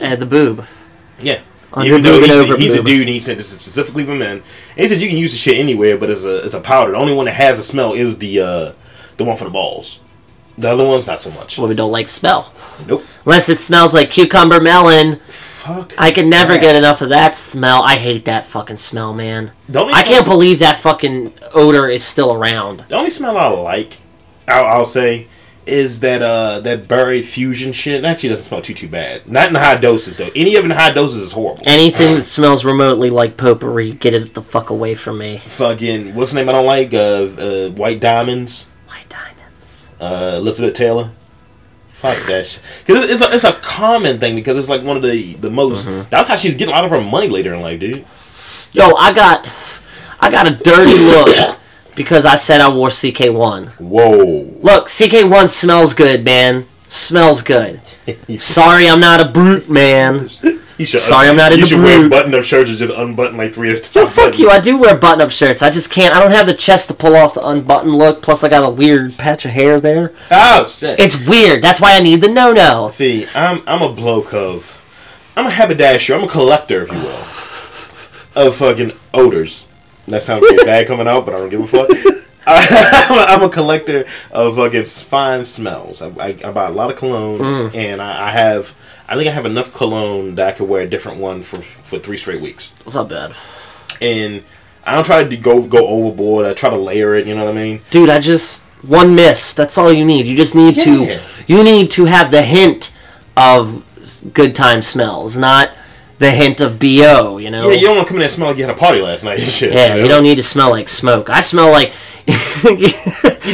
and 0.00 0.20
the 0.20 0.26
boob. 0.26 0.64
Yeah. 1.20 1.40
Under 1.72 1.88
Even 1.88 2.02
though 2.02 2.20
he's, 2.20 2.30
over 2.30 2.54
a, 2.54 2.58
he's 2.58 2.74
a 2.74 2.82
dude, 2.82 3.00
and 3.02 3.08
he 3.08 3.20
said 3.20 3.38
this 3.38 3.52
is 3.52 3.60
specifically 3.60 4.04
for 4.04 4.14
men. 4.14 4.38
And 4.38 4.44
he 4.76 4.88
said 4.88 5.00
you 5.00 5.08
can 5.08 5.16
use 5.16 5.30
the 5.32 5.38
shit 5.38 5.56
anywhere, 5.56 5.96
but 5.96 6.10
it's 6.10 6.24
a 6.24 6.42
as 6.44 6.54
a 6.54 6.60
powder. 6.60 6.92
The 6.92 6.98
only 6.98 7.14
one 7.14 7.26
that 7.26 7.34
has 7.34 7.58
a 7.58 7.62
smell 7.62 7.92
is 7.92 8.18
the 8.18 8.40
uh, 8.40 8.72
the 9.16 9.24
one 9.24 9.36
for 9.36 9.44
the 9.44 9.50
balls. 9.50 10.00
The 10.58 10.68
other 10.70 10.86
ones, 10.86 11.06
not 11.06 11.20
so 11.20 11.30
much. 11.30 11.58
Well, 11.58 11.68
we 11.68 11.74
don't 11.74 11.92
like 11.92 12.08
smell. 12.08 12.52
Nope. 12.86 13.04
Unless 13.24 13.48
it 13.48 13.60
smells 13.60 13.94
like 13.94 14.10
cucumber 14.10 14.60
melon. 14.60 15.16
Fuck. 15.16 15.94
I 15.98 16.10
can 16.10 16.28
never 16.28 16.54
that. 16.54 16.60
get 16.60 16.74
enough 16.76 17.02
of 17.02 17.10
that 17.10 17.36
smell. 17.36 17.82
I 17.82 17.96
hate 17.96 18.24
that 18.24 18.46
fucking 18.46 18.78
smell, 18.78 19.12
man. 19.14 19.52
The 19.68 19.80
only 19.80 19.92
I 19.92 20.02
can't 20.02 20.24
smell- 20.24 20.36
believe 20.36 20.58
that 20.58 20.78
fucking 20.80 21.34
odor 21.54 21.88
is 21.88 22.02
still 22.02 22.32
around. 22.32 22.84
The 22.88 22.96
only 22.96 23.10
smell 23.10 23.36
I 23.36 23.46
like, 23.48 23.98
I'll, 24.48 24.64
I'll 24.64 24.84
say, 24.84 25.28
is 25.70 26.00
that 26.00 26.22
uh 26.22 26.60
that 26.60 26.88
berry 26.88 27.22
fusion 27.22 27.72
shit. 27.72 27.94
It 27.94 28.04
actually 28.04 28.30
doesn't 28.30 28.44
smell 28.44 28.62
too 28.62 28.74
too 28.74 28.88
bad. 28.88 29.28
Not 29.30 29.48
in 29.48 29.54
high 29.54 29.76
doses 29.76 30.18
though. 30.18 30.30
Any 30.34 30.56
of 30.56 30.64
it 30.64 30.70
in 30.70 30.76
high 30.76 30.92
doses 30.92 31.22
is 31.22 31.32
horrible. 31.32 31.62
Anything 31.66 32.16
that 32.16 32.24
smells 32.24 32.64
remotely 32.64 33.10
like 33.10 33.36
potpourri, 33.36 33.92
get 33.92 34.14
it 34.14 34.34
the 34.34 34.42
fuck 34.42 34.70
away 34.70 34.94
from 34.94 35.18
me. 35.18 35.38
Fucking 35.38 36.14
what's 36.14 36.32
the 36.32 36.40
name 36.40 36.48
I 36.48 36.52
don't 36.52 36.66
like? 36.66 36.92
Uh, 36.92 36.96
uh 36.96 37.70
White 37.70 38.00
Diamonds. 38.00 38.70
White 38.86 39.08
diamonds. 39.08 39.88
Uh, 40.00 40.34
Elizabeth 40.38 40.74
Taylor. 40.74 41.12
Fuck 41.90 42.16
that 42.28 42.46
shit. 42.46 42.62
Because 42.86 43.04
it's 43.10 43.20
a, 43.20 43.34
it's 43.34 43.44
a 43.44 43.52
common 43.60 44.18
thing 44.18 44.34
because 44.34 44.56
it's 44.56 44.70
like 44.70 44.82
one 44.82 44.96
of 44.96 45.02
the 45.02 45.34
the 45.34 45.50
most. 45.50 45.86
Mm-hmm. 45.86 46.08
That's 46.08 46.28
how 46.28 46.36
she's 46.36 46.54
getting 46.54 46.72
a 46.72 46.74
lot 46.74 46.84
of 46.84 46.90
her 46.90 47.00
money 47.00 47.28
later 47.28 47.52
in 47.52 47.60
life, 47.60 47.78
dude. 47.78 48.06
Yo, 48.72 48.94
I 48.94 49.12
got, 49.12 49.48
I 50.20 50.30
got 50.30 50.46
a 50.46 50.54
dirty 50.54 50.94
look 50.94 51.58
because 51.96 52.24
I 52.26 52.36
said 52.36 52.60
I 52.60 52.72
wore 52.72 52.88
CK1. 52.88 53.68
Whoa. 53.80 54.48
Look, 54.60 54.86
CK1 54.88 55.48
smells 55.48 55.94
good, 55.94 56.24
man. 56.24 56.64
Smells 56.88 57.42
good. 57.42 57.80
Sorry, 58.40 58.88
I'm 58.88 59.00
not 59.00 59.20
a 59.20 59.28
brute, 59.30 59.68
man. 59.68 60.28
You 60.78 60.86
should, 60.86 61.00
Sorry, 61.00 61.28
I'm 61.28 61.36
not 61.36 61.52
You 61.52 61.58
into 61.58 61.68
should 61.68 61.82
wear 61.82 62.08
button 62.08 62.34
up 62.34 62.42
shirts 62.42 62.70
and 62.70 62.78
just 62.78 62.94
unbutton 62.94 63.36
like 63.36 63.52
three 63.54 63.70
at 63.70 63.76
a 63.94 63.98
Yo, 63.98 64.06
time. 64.06 64.12
fuck 64.14 64.38
you. 64.38 64.48
I 64.48 64.60
do 64.60 64.78
wear 64.78 64.96
button-up 64.96 65.30
shirts. 65.30 65.60
I 65.60 65.68
just 65.68 65.90
can't. 65.92 66.14
I 66.14 66.20
don't 66.20 66.30
have 66.30 66.46
the 66.46 66.54
chest 66.54 66.88
to 66.88 66.94
pull 66.94 67.16
off 67.16 67.34
the 67.34 67.46
unbuttoned 67.46 67.94
look. 67.94 68.22
Plus, 68.22 68.42
I 68.42 68.48
got 68.48 68.64
a 68.64 68.70
weird 68.70 69.18
patch 69.18 69.44
of 69.44 69.50
hair 69.50 69.78
there. 69.78 70.14
Oh 70.30 70.66
shit. 70.66 70.98
It's 70.98 71.22
weird. 71.28 71.62
That's 71.62 71.82
why 71.82 71.92
I 71.96 72.00
need 72.00 72.22
the 72.22 72.28
no-no. 72.28 72.88
See, 72.88 73.26
I'm 73.34 73.62
I'm 73.66 73.82
a 73.82 73.92
bloke 73.92 74.32
of, 74.32 74.80
I'm 75.36 75.46
a 75.46 75.50
haberdasher. 75.50 76.14
I'm 76.14 76.24
a 76.24 76.28
collector, 76.28 76.80
if 76.80 76.90
you 76.90 76.98
will, 76.98 78.46
of 78.48 78.56
fucking 78.56 78.92
odors. 79.12 79.68
That 80.10 80.22
sounds 80.22 80.42
really 80.42 80.64
bad 80.64 80.86
coming 80.86 81.08
out, 81.08 81.24
but 81.24 81.34
I 81.34 81.38
don't 81.38 81.50
give 81.50 81.60
a 81.60 81.66
fuck. 81.66 81.88
I'm, 82.46 83.42
a 83.42 83.50
collector 83.50 84.06
of 84.32 84.56
fucking 84.56 84.84
fine 84.84 85.44
smells. 85.44 86.00
I, 86.02 86.08
I, 86.08 86.36
I 86.44 86.52
buy 86.52 86.66
a 86.66 86.70
lot 86.70 86.90
of 86.90 86.96
cologne, 86.96 87.38
mm. 87.38 87.74
and 87.74 88.00
I, 88.00 88.28
I 88.28 88.30
have, 88.30 88.74
I 89.06 89.14
think 89.14 89.28
I 89.28 89.32
have 89.32 89.46
enough 89.46 89.72
cologne 89.74 90.34
that 90.36 90.48
I 90.48 90.52
could 90.52 90.68
wear 90.68 90.82
a 90.82 90.88
different 90.88 91.18
one 91.18 91.42
for 91.42 91.58
for 91.58 91.98
three 91.98 92.16
straight 92.16 92.40
weeks. 92.40 92.72
It's 92.84 92.94
not 92.94 93.08
bad. 93.08 93.34
And 94.00 94.42
I 94.84 94.94
don't 94.94 95.04
try 95.04 95.22
to 95.22 95.36
go 95.36 95.64
go 95.66 95.86
overboard. 95.86 96.46
I 96.46 96.54
try 96.54 96.70
to 96.70 96.76
layer 96.76 97.14
it. 97.14 97.26
You 97.26 97.34
know 97.34 97.44
what 97.44 97.54
I 97.54 97.56
mean? 97.56 97.82
Dude, 97.90 98.08
I 98.08 98.18
just 98.18 98.64
one 98.82 99.14
miss. 99.14 99.54
That's 99.54 99.76
all 99.76 99.92
you 99.92 100.04
need. 100.04 100.26
You 100.26 100.36
just 100.36 100.54
need 100.54 100.76
Yeah. 100.76 100.84
to 100.84 101.20
you 101.46 101.62
need 101.62 101.90
to 101.92 102.06
have 102.06 102.30
the 102.30 102.42
hint 102.42 102.96
of 103.36 103.84
good 104.32 104.54
time 104.54 104.82
smells, 104.82 105.36
not 105.36 105.70
the 106.20 106.30
hint 106.30 106.60
of 106.60 106.78
BO, 106.78 107.38
you 107.38 107.50
know. 107.50 107.70
Yeah, 107.70 107.76
you 107.76 107.86
don't 107.86 107.96
want 107.96 108.06
to 108.06 108.08
come 108.10 108.16
in 108.16 108.20
there 108.20 108.26
and 108.26 108.32
smell 108.32 108.48
like 108.48 108.58
you 108.58 108.66
had 108.66 108.76
a 108.76 108.78
party 108.78 109.00
last 109.00 109.24
night. 109.24 109.38
and 109.38 109.48
Shit. 109.48 109.72
Yeah, 109.72 109.88
know? 109.88 110.02
you 110.02 110.06
don't 110.06 110.22
need 110.22 110.36
to 110.36 110.42
smell 110.42 110.68
like 110.68 110.88
smoke. 110.88 111.30
I 111.30 111.40
smell 111.40 111.70
like 111.72 111.92
You 112.64 112.76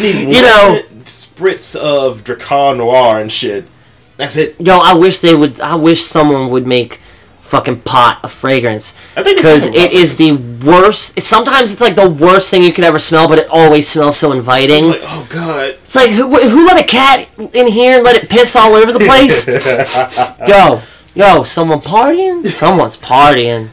need 0.03 0.35
you 0.35 0.43
know, 0.43 0.81
spritz 1.05 1.77
of 1.77 2.25
Drakkar 2.25 2.77
Noir 2.77 3.21
and 3.21 3.33
shit. 3.33 3.67
That's 4.17 4.37
it. 4.37 4.61
yo, 4.61 4.79
I 4.79 4.95
wish 4.95 5.21
they 5.21 5.35
would 5.35 5.61
I 5.61 5.77
wish 5.77 6.03
someone 6.03 6.51
would 6.51 6.67
make 6.67 7.01
fucking 7.43 7.81
pot 7.83 8.19
a 8.25 8.29
fragrance 8.29 8.99
I 9.17 9.23
think 9.23 9.37
because 9.37 9.67
it 9.67 9.93
is 9.93 10.17
the 10.17 10.33
worst. 10.65 11.21
Sometimes 11.21 11.73
it's 11.73 11.81
like 11.81 11.95
the 11.95 12.11
worst 12.11 12.51
thing 12.51 12.65
you 12.65 12.73
could 12.73 12.83
ever 12.83 12.99
smell, 12.99 13.29
but 13.29 13.39
it 13.39 13.47
always 13.49 13.89
smells 13.89 14.17
so 14.17 14.33
inviting. 14.33 14.91
It's 14.91 15.05
like, 15.05 15.13
oh 15.13 15.27
god. 15.31 15.69
It's 15.69 15.95
like 15.95 16.11
who, 16.11 16.37
who 16.49 16.67
let 16.67 16.85
a 16.85 16.87
cat 16.89 17.29
in 17.55 17.69
here 17.69 17.97
and 17.97 18.05
let 18.05 18.17
it 18.17 18.29
piss 18.29 18.57
all 18.57 18.75
over 18.75 18.91
the 18.91 18.99
place? 18.99 19.47
yo, 20.49 20.81
yo, 21.17 21.43
someone 21.43 21.81
partying? 21.81 22.47
Someone's 22.47 22.97
partying. 22.97 23.71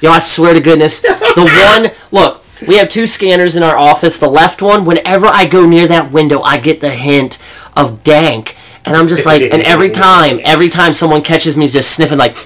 Yo, 0.00 0.10
I 0.10 0.18
swear 0.18 0.54
to 0.54 0.60
goodness, 0.60 1.00
the 1.00 1.70
one 1.80 1.92
look. 2.10 2.42
We 2.66 2.78
have 2.78 2.88
two 2.88 3.06
scanners 3.06 3.54
in 3.54 3.62
our 3.62 3.78
office. 3.78 4.18
The 4.18 4.28
left 4.28 4.62
one, 4.62 4.86
whenever 4.86 5.26
I 5.26 5.46
go 5.46 5.66
near 5.66 5.86
that 5.88 6.10
window, 6.10 6.40
I 6.40 6.58
get 6.58 6.80
the 6.80 6.90
hint 6.90 7.38
of 7.76 8.02
dank, 8.02 8.56
and 8.86 8.96
I'm 8.96 9.08
just 9.08 9.26
like, 9.26 9.42
and 9.42 9.62
every 9.62 9.90
time, 9.92 10.40
every 10.42 10.70
time 10.70 10.92
someone 10.92 11.22
catches 11.22 11.56
me 11.56 11.68
just 11.68 11.94
sniffing, 11.94 12.18
like 12.18 12.36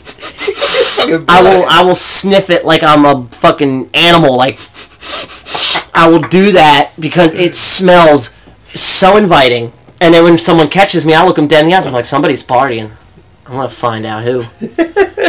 I 1.28 1.40
will, 1.42 1.64
I 1.68 1.82
will 1.84 1.94
sniff 1.94 2.50
it 2.50 2.64
like 2.64 2.82
I'm 2.82 3.04
a 3.04 3.26
fucking 3.28 3.90
animal. 3.94 4.36
Like 4.36 4.58
I 5.94 6.08
will 6.08 6.22
do 6.22 6.52
that 6.52 6.92
because 6.98 7.32
it 7.34 7.54
smells 7.54 8.36
so 8.74 9.16
inviting. 9.16 9.72
And 10.00 10.14
then 10.14 10.24
when 10.24 10.38
someone 10.38 10.68
catches 10.68 11.04
me, 11.04 11.14
I 11.14 11.24
look 11.24 11.36
them 11.36 11.46
dead 11.46 11.64
in 11.64 11.70
the 11.70 11.76
eyes. 11.76 11.86
I'm 11.86 11.92
like, 11.92 12.06
somebody's 12.06 12.44
partying. 12.44 12.92
I'm 13.50 13.56
gonna 13.56 13.68
find 13.68 14.06
out 14.06 14.22
who. 14.22 14.42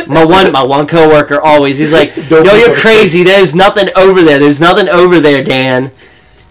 my 0.06 0.24
one, 0.24 0.52
my 0.52 0.62
one 0.62 0.86
coworker 0.86 1.42
always. 1.42 1.80
He's 1.80 1.92
like, 1.92 2.16
"Yo, 2.30 2.44
you're 2.44 2.76
crazy. 2.76 3.24
There's 3.24 3.56
nothing 3.56 3.90
over 3.96 4.22
there. 4.22 4.38
There's 4.38 4.62
nothing 4.62 4.88
over 4.90 5.20
there, 5.20 5.44
Dan. 5.44 5.92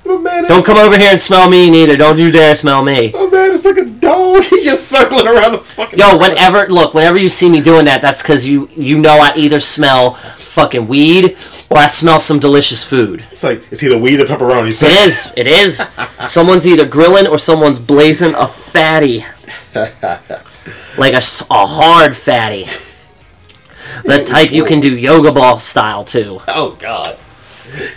Man, 0.05 0.49
Don't 0.49 0.67
come 0.67 0.77
over 0.77 0.99
here 0.99 1.13
and 1.13 1.21
smell 1.21 1.49
me 1.49 1.71
neither. 1.71 1.97
Don't 1.97 2.19
you 2.19 2.33
dare 2.33 2.57
smell 2.57 2.83
me." 2.83 3.13
Oh 3.15 3.31
man, 3.31 3.53
it's 3.53 3.65
like 3.65 3.77
a 3.77 3.85
dog. 3.85 4.43
He's 4.51 4.65
just 4.65 4.89
circling 4.89 5.29
around 5.29 5.53
the 5.53 5.59
fucking. 5.59 5.97
Yo, 5.97 6.19
whenever 6.19 6.67
look, 6.67 6.93
whenever 6.93 7.19
you 7.19 7.29
see 7.29 7.49
me 7.49 7.61
doing 7.61 7.85
that, 7.85 8.03
that's 8.03 8.21
because 8.21 8.45
you 8.45 8.69
you 8.75 8.99
know 8.99 9.19
I 9.21 9.33
either 9.37 9.61
smell 9.61 10.15
fucking 10.15 10.89
weed 10.89 11.37
or 11.71 11.79
I 11.79 11.87
smell 11.87 12.19
some 12.19 12.41
delicious 12.41 12.83
food. 12.83 13.21
It's 13.31 13.45
like 13.45 13.63
it's 13.71 13.85
either 13.85 13.97
weed 13.97 14.19
or 14.19 14.25
pepperoni. 14.25 14.73
So 14.73 14.89
It 14.89 14.93
is. 15.07 15.33
It 15.37 15.47
is. 15.47 15.89
Someone's 16.27 16.67
either 16.67 16.85
grilling 16.87 17.29
or 17.29 17.39
someone's 17.39 17.79
blazing 17.79 18.35
a 18.35 18.49
fatty, 18.49 19.25
like 21.01 21.15
a, 21.15 21.23
a 21.51 21.67
hard 21.67 22.17
fatty. 22.17 22.67
The 24.05 24.23
type 24.27 24.53
you 24.53 24.65
can 24.65 24.81
do 24.81 24.97
yoga 24.97 25.33
ball 25.33 25.59
style 25.59 26.05
too. 26.05 26.41
Oh 26.47 26.77
god. 26.79 27.19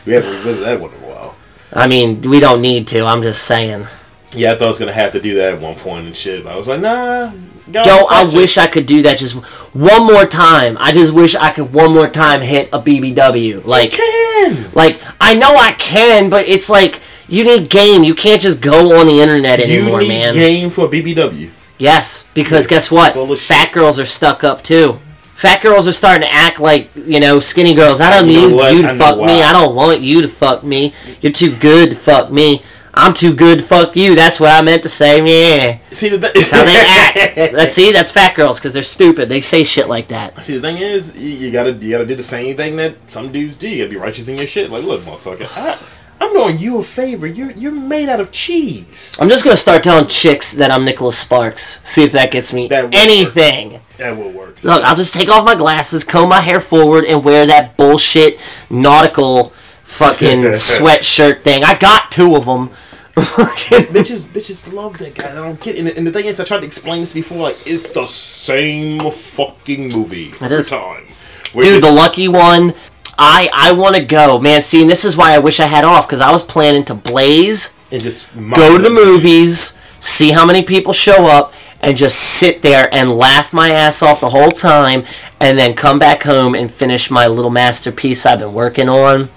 We 0.06 0.14
haven't 0.14 0.32
revisited 0.32 0.66
that 0.66 0.80
one 0.80 0.94
in 0.94 1.04
a 1.04 1.08
while. 1.08 1.36
I 1.74 1.88
mean, 1.88 2.22
we 2.22 2.40
don't 2.40 2.62
need 2.62 2.88
to. 2.90 3.04
I'm 3.06 3.22
just 3.22 3.44
saying. 3.44 3.88
Yeah, 4.36 4.54
I 4.54 4.56
thought 4.56 4.66
I 4.66 4.70
was 4.70 4.80
gonna 4.80 4.94
have 4.94 5.12
to 5.12 5.20
do 5.20 5.36
that 5.36 5.56
at 5.56 5.60
one 5.60 5.76
point 5.76 6.08
and 6.08 6.16
shit. 6.16 6.44
But 6.44 6.54
I 6.54 6.56
was 6.56 6.68
like, 6.68 6.80
nah. 6.80 7.34
Yo, 7.72 8.06
I 8.10 8.24
wish 8.34 8.58
I 8.58 8.68
could 8.68 8.86
do 8.86 9.02
that 9.04 9.18
just 9.18 9.36
one 9.74 10.06
more 10.06 10.26
time. 10.26 10.78
I 10.80 10.92
just 10.92 11.14
wish 11.14 11.36
I 11.36 11.52
could 11.52 11.74
one 11.74 11.94
more 11.94 12.10
time 12.10 12.42
hit 12.42 12.70
a 12.74 12.80
BBW. 12.80 13.66
Like, 13.66 13.92
can. 13.92 14.70
like 14.74 15.00
I 15.20 15.36
know 15.36 15.56
I 15.56 15.72
can, 15.74 16.30
but 16.30 16.48
it's 16.48 16.70
like 16.70 17.02
you 17.28 17.44
need 17.44 17.70
game. 17.70 18.04
You 18.04 18.16
can't 18.16 18.42
just 18.42 18.62
go 18.62 19.00
on 19.00 19.08
the 19.08 19.22
internet 19.22 19.60
anymore, 19.60 19.76
You 19.76 19.82
anymore, 19.82 20.02
need 20.02 20.08
man. 20.08 20.34
game 20.34 20.70
for 20.70 20.88
BBW. 20.88 21.50
Yes, 21.84 22.30
because 22.34 22.66
guess 22.66 22.90
what? 22.90 23.14
Fat 23.38 23.66
shit. 23.66 23.74
girls 23.74 24.00
are 24.00 24.06
stuck 24.06 24.46
up 24.46 24.64
too. 24.64 25.02
Fat 25.36 25.62
girls 25.62 25.86
are 25.86 25.92
starting 25.92 26.22
to 26.22 26.34
act 26.34 26.62
like 26.62 26.96
you 26.96 27.20
know 27.20 27.40
skinny 27.40 27.74
girls. 27.74 28.00
I 28.00 28.10
don't 28.10 28.30
You 28.30 28.52
need 28.52 28.76
you 28.76 28.82
to 28.84 28.92
I 28.92 28.98
fuck 28.98 29.18
me. 29.18 29.44
I 29.44 29.52
don't 29.52 29.76
want 29.76 30.00
you 30.00 30.22
to 30.22 30.30
fuck 30.30 30.64
me. 30.64 30.94
You're 31.20 31.34
too 31.34 31.54
good 31.54 31.90
to 31.90 31.96
fuck 31.98 32.32
me. 32.32 32.64
I'm 32.94 33.14
too 33.14 33.36
good 33.36 33.60
to 33.60 33.66
fuck 33.66 33.98
you. 33.98 34.16
That's 34.16 34.40
what 34.40 34.52
I 34.52 34.62
meant 34.62 34.84
to 34.84 34.90
say. 34.90 35.18
Yeah. 35.26 35.80
See 35.92 36.08
the 36.08 36.20
That's 36.20 36.52
how 36.52 36.64
they 36.64 36.76
act. 37.44 37.54
Let's 37.54 37.74
see. 37.74 37.92
That's 37.92 38.12
fat 38.12 38.34
girls 38.34 38.60
because 38.60 38.74
they're 38.74 38.84
stupid. 38.84 39.28
They 39.28 39.42
say 39.42 39.66
shit 39.66 39.90
like 39.90 40.08
that. 40.08 40.42
See, 40.42 40.56
the 40.56 40.62
thing 40.62 40.78
is, 40.78 41.14
you, 41.18 41.32
you 41.32 41.52
gotta 41.52 41.74
you 41.74 41.92
gotta 41.92 42.06
do 42.06 42.16
the 42.16 42.24
same 42.24 42.56
thing 42.56 42.78
that 42.78 42.96
some 43.08 43.30
dudes 43.34 43.58
do. 43.58 43.68
You 43.68 43.84
gotta 43.84 43.90
be 43.90 43.98
righteous 43.98 44.30
in 44.30 44.38
your 44.38 44.48
shit. 44.48 44.70
Like, 44.70 44.86
look, 44.86 45.02
motherfucker, 45.02 45.48
I, 45.58 45.78
I'm 46.24 46.32
doing 46.32 46.58
you 46.58 46.78
a 46.78 46.84
favor. 46.84 47.28
You're 47.28 47.52
you're 47.52 47.74
made 47.74 48.08
out 48.08 48.22
of 48.22 48.32
cheese. 48.32 49.18
I'm 49.20 49.28
just 49.28 49.44
gonna 49.44 49.58
start 49.58 49.84
telling 49.84 50.08
chicks 50.08 50.54
that 50.54 50.72
I'm 50.72 50.86
Nicholas 50.86 51.18
Sparks. 51.18 51.82
See 51.84 52.02
if 52.04 52.14
that 52.14 52.32
gets 52.32 52.54
me 52.54 52.70
That 52.70 52.94
anything. 52.94 53.82
That 53.98 54.16
will 54.16 54.32
work. 54.32 54.64
Look, 54.64 54.82
I'll 54.84 54.96
just 54.96 55.14
take 55.14 55.28
off 55.28 55.44
my 55.44 55.54
glasses, 55.54 56.06
comb 56.06 56.30
my 56.30 56.40
hair 56.40 56.62
forward, 56.62 57.04
and 57.04 57.26
wear 57.26 57.46
that 57.48 57.76
bullshit 57.76 58.40
nautical 58.70 59.50
fucking 59.84 60.44
sweatshirt 60.54 61.42
thing. 61.42 61.66
I 61.66 61.78
got 61.78 62.10
two 62.10 62.38
of 62.38 62.46
them. 62.46 62.70
bitches, 63.14 64.28
bitches 64.28 64.74
love 64.74 64.98
that 65.00 65.16
guy. 65.16 65.30
I 65.30 65.36
don't 65.36 65.60
get 65.60 65.76
it. 65.76 65.98
And, 65.98 66.08
the 66.08 66.12
thing 66.12 66.26
is, 66.26 66.40
I 66.40 66.46
tried 66.46 66.62
to 66.62 66.66
explain 66.66 67.02
this 67.02 67.14
before. 67.14 67.38
Like, 67.38 67.58
it's 67.68 67.88
the 67.90 68.08
same 68.08 69.12
fucking 69.12 69.90
movie 69.90 70.32
every 70.42 70.64
time. 70.64 71.06
Where 71.54 71.66
Dude, 71.66 71.84
the 71.84 71.92
lucky 71.92 72.28
one. 72.28 72.74
I 73.18 73.50
I 73.54 73.72
want 73.74 73.96
to 73.96 74.04
go, 74.04 74.40
man. 74.40 74.62
See, 74.62 74.82
and 74.82 74.90
this 74.90 75.06
is 75.06 75.16
why 75.16 75.34
I 75.34 75.40
wish 75.40 75.60
I 75.60 75.68
had 75.68 75.86
off 75.86 76.08
because 76.08 76.22
I 76.22 76.32
was 76.32 76.44
planning 76.44 76.86
to 76.86 76.96
blaze, 76.96 77.78
and 77.92 78.02
just 78.02 78.34
go 78.36 78.78
to 78.78 78.84
the 78.84 78.90
movies, 78.90 79.80
see 80.00 80.32
how 80.32 80.46
many 80.46 80.64
people 80.64 80.94
show 80.94 81.26
up, 81.26 81.54
and 81.82 81.98
just 81.98 82.18
sit 82.20 82.62
there 82.62 82.92
and 82.94 83.12
laugh 83.12 83.54
my 83.54 83.70
ass 83.70 84.02
off 84.02 84.22
the 84.22 84.30
whole 84.30 84.52
time 84.52 85.06
and 85.40 85.58
then 85.58 85.76
come 85.76 86.00
back 86.00 86.24
home 86.24 86.56
and 86.56 86.72
finish 86.72 87.12
my 87.12 87.28
little 87.28 87.52
masterpiece 87.52 88.26
I've 88.26 88.40
been 88.40 88.54
working 88.54 88.90
on. 88.90 89.30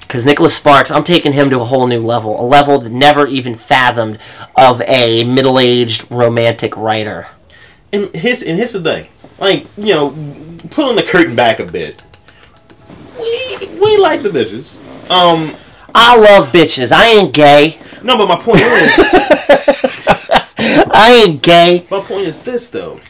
Because 0.00 0.24
Nicholas 0.24 0.56
Sparks, 0.56 0.90
I'm 0.90 1.04
taking 1.04 1.32
him 1.32 1.50
to 1.50 1.60
a 1.60 1.64
whole 1.64 1.86
new 1.86 2.00
level, 2.00 2.40
a 2.40 2.44
level 2.44 2.78
that 2.78 2.92
never 2.92 3.26
even 3.26 3.54
fathomed 3.54 4.18
of 4.56 4.80
a 4.82 5.24
middle-aged 5.24 6.10
romantic 6.10 6.76
writer. 6.76 7.26
And 7.92 8.14
his 8.14 8.42
and 8.42 8.56
here's 8.56 8.72
the 8.72 8.82
thing, 8.82 9.08
like 9.38 9.66
you 9.76 9.94
know, 9.94 10.10
pulling 10.70 10.96
the 10.96 11.02
curtain 11.02 11.34
back 11.34 11.58
a 11.58 11.64
bit. 11.64 12.02
We 13.60 13.96
like 13.98 14.22
the 14.22 14.28
bitches. 14.30 14.78
Um, 15.10 15.54
I 15.94 16.16
love 16.18 16.52
bitches. 16.52 16.92
I 16.92 17.06
ain't 17.06 17.32
gay. 17.34 17.78
no, 18.02 18.16
but 18.16 18.28
my 18.28 18.36
point 18.36 18.60
is, 18.60 18.98
I 20.58 21.24
ain't 21.26 21.42
gay. 21.42 21.86
my 21.90 22.00
point 22.00 22.26
is 22.26 22.38
this 22.40 22.70
though. 22.70 23.00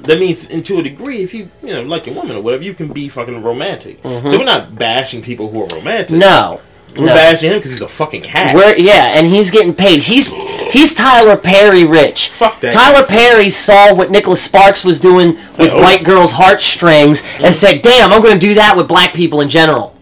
That 0.00 0.18
means, 0.20 0.48
and 0.50 0.64
to 0.66 0.78
a 0.78 0.82
degree, 0.82 1.22
if 1.22 1.34
you 1.34 1.50
you 1.62 1.72
know 1.72 1.82
like 1.82 2.06
a 2.06 2.12
woman 2.12 2.36
or 2.36 2.40
whatever, 2.42 2.62
you 2.62 2.74
can 2.74 2.92
be 2.92 3.08
fucking 3.08 3.42
romantic. 3.42 4.00
So 4.02 4.38
we're 4.38 4.44
not 4.44 4.76
bashing 4.76 5.22
people 5.22 5.50
who 5.50 5.62
are 5.64 5.68
romantic. 5.68 6.08
Mm-hmm. 6.10 6.18
No. 6.20 6.60
We're 6.96 7.06
no. 7.06 7.14
bashing 7.14 7.50
him 7.50 7.58
because 7.58 7.70
he's 7.70 7.82
a 7.82 7.88
fucking 7.88 8.24
hack. 8.24 8.54
We're, 8.54 8.76
yeah, 8.76 9.12
and 9.14 9.26
he's 9.26 9.50
getting 9.50 9.74
paid. 9.74 10.00
He's 10.00 10.32
he's 10.34 10.94
Tyler 10.94 11.36
Perry 11.36 11.84
rich. 11.84 12.30
Fuck 12.30 12.60
that 12.60 12.72
Tyler. 12.72 13.06
Perry 13.06 13.48
saw 13.50 13.94
what 13.94 14.10
Nicholas 14.10 14.42
Sparks 14.42 14.84
was 14.84 14.98
doing 14.98 15.34
with 15.58 15.72
oh. 15.72 15.80
white 15.80 16.04
girls' 16.04 16.32
heartstrings 16.32 17.24
and 17.38 17.54
said, 17.54 17.82
"Damn, 17.82 18.12
I'm 18.12 18.22
going 18.22 18.38
to 18.38 18.46
do 18.46 18.54
that 18.54 18.76
with 18.76 18.88
black 18.88 19.14
people 19.14 19.40
in 19.40 19.48
general 19.48 19.96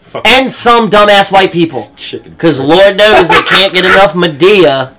Fuck 0.00 0.26
and 0.26 0.50
some 0.50 0.88
dumbass 0.88 1.30
white 1.30 1.52
people." 1.52 1.92
Because 2.10 2.60
Lord 2.60 2.96
knows 2.96 3.28
they 3.28 3.42
can't 3.42 3.72
get 3.72 3.84
enough 3.84 4.12
Madea. 4.14 4.94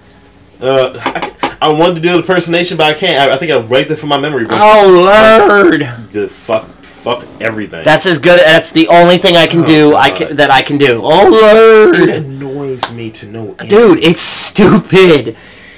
Uh, 0.62 1.00
I, 1.04 1.58
I 1.62 1.70
wanted 1.70 1.96
to 1.96 2.02
do 2.02 2.12
the 2.12 2.18
impersonation, 2.18 2.78
but 2.78 2.86
I 2.86 2.94
can't. 2.94 3.32
I, 3.32 3.34
I 3.34 3.38
think 3.38 3.52
I've 3.52 3.70
wiped 3.70 3.90
it 3.90 3.96
from 3.96 4.10
my 4.10 4.20
memory. 4.20 4.46
But 4.46 4.60
Oh 4.62 4.88
Lord, 4.88 6.12
the 6.12 6.28
fuck, 6.28 6.68
fuck 7.06 7.26
everything. 7.40 7.84
that's 7.86 8.06
as 8.06 8.18
good. 8.20 8.40
That's 8.40 8.72
the 8.72 8.88
only 8.90 9.18
thing 9.18 9.36
I 9.38 9.46
can 9.48 9.62
Oh, 9.62 9.66
do. 9.66 9.96
I 9.96 10.10
can, 10.10 10.36
that 10.38 10.50
I 10.52 10.62
can 10.62 10.78
do. 10.78 11.02
Oh 11.04 11.30
lord! 11.30 12.10
it 12.10 12.18
annoys 12.26 12.92
me 12.92 13.12
to 13.12 13.28
no 13.28 13.56
end. 13.60 13.70
dude, 13.70 14.00
it's 14.04 14.22
stupid. 14.22 15.38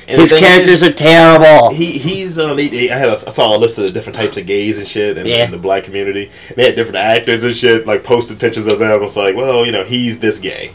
And 0.10 0.22
His 0.22 0.32
characters 0.32 0.82
is, 0.82 0.84
are 0.84 0.94
terrible. 0.94 1.74
He 1.74 1.86
he's 1.98 2.40
um. 2.40 2.56
They, 2.56 2.70
they- 2.70 2.90
I 2.90 2.98
had 2.98 3.10
a, 3.10 3.12
I 3.12 3.16
saw 3.16 3.56
a 3.56 3.60
list 3.60 3.78
of 3.78 3.84
the 3.86 3.92
different 3.92 4.16
types 4.16 4.38
of 4.38 4.46
gays 4.46 4.80
and 4.80 4.88
shit 4.88 5.18
in, 5.18 5.26
Yeah. 5.28 5.44
in 5.44 5.52
the 5.52 5.58
black 5.58 5.84
community. 5.84 6.32
They 6.56 6.66
had 6.66 6.76
different 6.76 6.96
actors 6.98 7.44
and 7.44 7.54
shit. 7.54 7.86
Like 7.86 8.06
posted 8.06 8.40
pictures 8.40 8.68
of 8.68 8.80
them. 8.80 8.90
I 8.90 8.96
was 8.96 9.18
like, 9.18 9.36
well, 9.36 9.66
you 9.66 9.74
know, 9.74 9.84
he's 9.84 10.20
this 10.22 10.40
gay. 10.40 10.72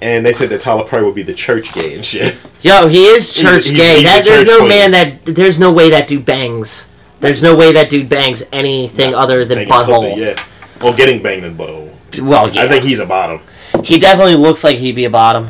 And 0.00 0.26
they 0.26 0.32
said 0.32 0.50
that 0.50 0.60
Tyler 0.60 0.84
Perry 0.84 1.04
would 1.04 1.14
be 1.14 1.22
the 1.22 1.32
church 1.32 1.72
gay 1.72 1.94
and 1.94 2.04
shit. 2.04 2.36
Yo, 2.62 2.88
he 2.88 3.04
is 3.04 3.32
church 3.32 3.66
he's- 3.66 3.76
gay. 3.76 3.94
he's 3.98 4.02
that, 4.04 4.26
a 4.26 4.28
there's 4.28 4.44
church 4.46 4.48
no 4.48 4.60
boy. 4.62 4.68
man 4.68 4.90
that 4.90 5.24
there's 5.26 5.60
no 5.60 5.72
way 5.72 5.90
that 5.90 6.08
dude 6.08 6.24
bangs. 6.24 6.91
There's 7.22 7.42
no 7.42 7.56
way 7.56 7.72
that 7.72 7.88
dude 7.88 8.08
bangs 8.08 8.42
anything 8.52 9.14
other 9.14 9.44
than 9.44 9.66
butthole. 9.66 10.16
yeah. 10.16 10.44
Or 10.84 10.92
getting 10.94 11.22
banged 11.22 11.44
in 11.44 11.56
butthole. 11.56 11.88
Well, 12.20 12.50
yeah. 12.50 12.62
I 12.64 12.68
think 12.68 12.84
he's 12.84 12.98
a 13.00 13.06
bottom. 13.06 13.40
he 13.84 13.98
definitely 13.98 14.34
looks 14.34 14.62
like 14.64 14.76
he'd 14.76 14.96
be 14.96 15.04
a 15.06 15.10
bottom. 15.10 15.48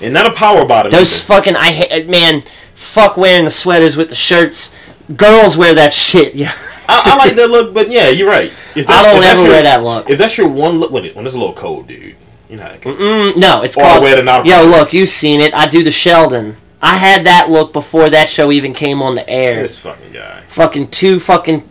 And 0.00 0.12
not 0.14 0.26
a 0.26 0.32
power 0.32 0.64
bottom. 0.64 0.90
Those 0.90 1.20
fucking 1.20 1.54
I 1.54 1.70
hate 1.70 2.08
man. 2.08 2.42
Fuck 2.74 3.16
wearing 3.16 3.44
the 3.44 3.50
sweaters 3.50 3.96
with 3.96 4.08
the 4.08 4.14
shirts. 4.16 4.74
Girls 5.16 5.56
wear 5.56 5.74
that 5.74 5.94
shit. 5.94 6.34
Yeah, 6.42 6.52
I, 6.88 7.12
I 7.12 7.16
like 7.16 7.36
that 7.36 7.48
look, 7.50 7.72
but 7.72 7.90
yeah, 7.90 8.08
you're 8.08 8.28
right. 8.28 8.50
If 8.74 8.88
I 8.90 9.04
don't 9.04 9.16
if 9.18 9.22
that's 9.22 9.32
ever 9.34 9.42
your- 9.42 9.50
wear 9.50 9.62
that 9.62 9.84
look. 9.84 10.10
If 10.10 10.18
that's 10.18 10.36
your 10.36 10.48
one 10.48 10.80
look, 10.80 10.90
when, 10.90 11.04
it, 11.04 11.14
when 11.14 11.24
it's 11.26 11.36
a 11.36 11.38
little 11.38 11.54
cold, 11.54 11.86
dude, 11.86 12.16
you 12.50 12.56
know 12.56 12.64
how. 12.64 12.74
Mm, 12.74 13.36
no, 13.36 13.62
it's 13.62 13.76
Or 13.76 13.82
called. 13.84 14.02
wear 14.02 14.16
the 14.16 14.22
nautical 14.24 14.50
Yo, 14.50 14.66
look, 14.68 14.92
you've 14.92 15.08
seen 15.10 15.40
it. 15.40 15.54
I 15.54 15.66
do 15.66 15.84
the 15.84 15.90
Sheldon. 15.92 16.56
I 16.82 16.96
had 16.96 17.26
that 17.26 17.48
look 17.48 17.72
before 17.72 18.10
that 18.10 18.28
show 18.28 18.50
even 18.50 18.72
came 18.72 19.00
on 19.02 19.14
the 19.14 19.28
air. 19.28 19.62
This 19.62 19.78
fucking 19.78 20.12
guy. 20.12 20.40
fucking 20.48 20.88
two 20.90 21.20
fucking 21.20 21.62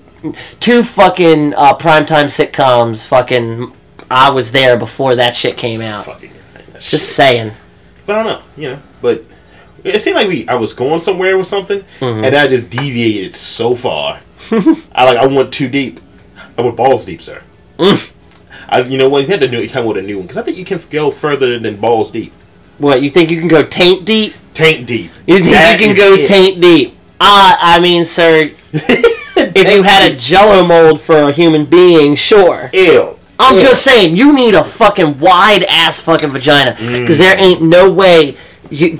two 0.59 0.83
fucking 0.83 1.53
uh, 1.55 1.75
primetime 1.77 2.25
sitcoms. 2.25 3.05
Fucking, 3.07 3.73
I 4.09 4.29
was 4.31 4.51
there 4.53 4.77
before 4.77 5.15
that 5.15 5.35
shit 5.35 5.57
came 5.57 5.81
out. 5.81 6.05
Fucking. 6.05 6.31
Just 6.73 6.89
shit. 6.89 6.99
saying. 7.01 7.51
But 8.05 8.15
I 8.19 8.23
don't 8.23 8.33
know, 8.33 8.43
you 8.63 8.69
know. 8.71 8.79
But 9.01 9.23
it 9.83 10.01
seemed 10.01 10.15
like 10.15 10.27
we 10.27 10.47
I 10.47 10.55
was 10.55 10.73
going 10.73 10.99
somewhere 10.99 11.37
with 11.37 11.47
something, 11.47 11.79
Mm-hmm. 11.99 12.23
and 12.23 12.35
I 12.35 12.47
just 12.47 12.69
deviated 12.69 13.35
so 13.35 13.75
far. 13.75 14.21
I 14.51 15.03
like 15.05 15.17
I 15.17 15.25
went 15.27 15.53
too 15.53 15.67
deep. 15.67 15.99
I 16.57 16.61
went 16.61 16.77
balls 16.77 17.05
deep, 17.05 17.21
sir. 17.21 17.43
Mm. 17.77 18.13
I, 18.69 18.81
you 18.83 18.97
know 18.97 19.09
what? 19.09 19.23
You 19.23 19.27
had 19.27 19.41
to 19.41 19.49
new, 19.49 19.67
come 19.67 19.85
with 19.85 19.97
a 19.97 20.01
new 20.01 20.17
one 20.19 20.27
because 20.27 20.37
I 20.37 20.43
think 20.43 20.57
you 20.57 20.63
can 20.65 20.79
go 20.89 21.11
further 21.11 21.59
than 21.59 21.75
balls 21.81 22.11
deep. 22.11 22.31
What 22.77 23.01
you 23.01 23.09
think 23.09 23.29
you 23.29 23.37
can 23.39 23.49
go 23.49 23.63
taint 23.63 24.05
deep? 24.05 24.33
Tank 24.53 24.85
deep. 24.87 25.11
You 25.27 25.39
think 25.39 25.51
That 25.51 25.79
you 25.79 25.87
can 25.87 25.95
go 25.95 26.13
it. 26.15 26.27
taint 26.27 26.61
deep? 26.61 26.93
Uh, 27.19 27.55
I 27.59 27.79
mean, 27.79 28.03
sir, 28.05 28.51
if 28.73 29.73
you 29.75 29.83
had 29.83 30.11
a 30.11 30.15
Jello 30.15 30.65
mold 30.65 30.99
for 31.01 31.29
a 31.29 31.31
human 31.31 31.65
being, 31.65 32.15
sure. 32.15 32.69
Ew. 32.73 33.17
I'm 33.39 33.55
Ew. 33.55 33.61
just 33.61 33.83
saying, 33.83 34.15
you 34.17 34.33
need 34.33 34.53
a 34.55 34.63
fucking 34.63 35.19
wide 35.19 35.63
ass 35.65 35.99
fucking 36.01 36.29
vagina 36.31 36.75
because 36.79 37.17
there 37.17 37.37
ain't 37.37 37.61
no 37.61 37.91
way 37.91 38.37
you. 38.69 38.99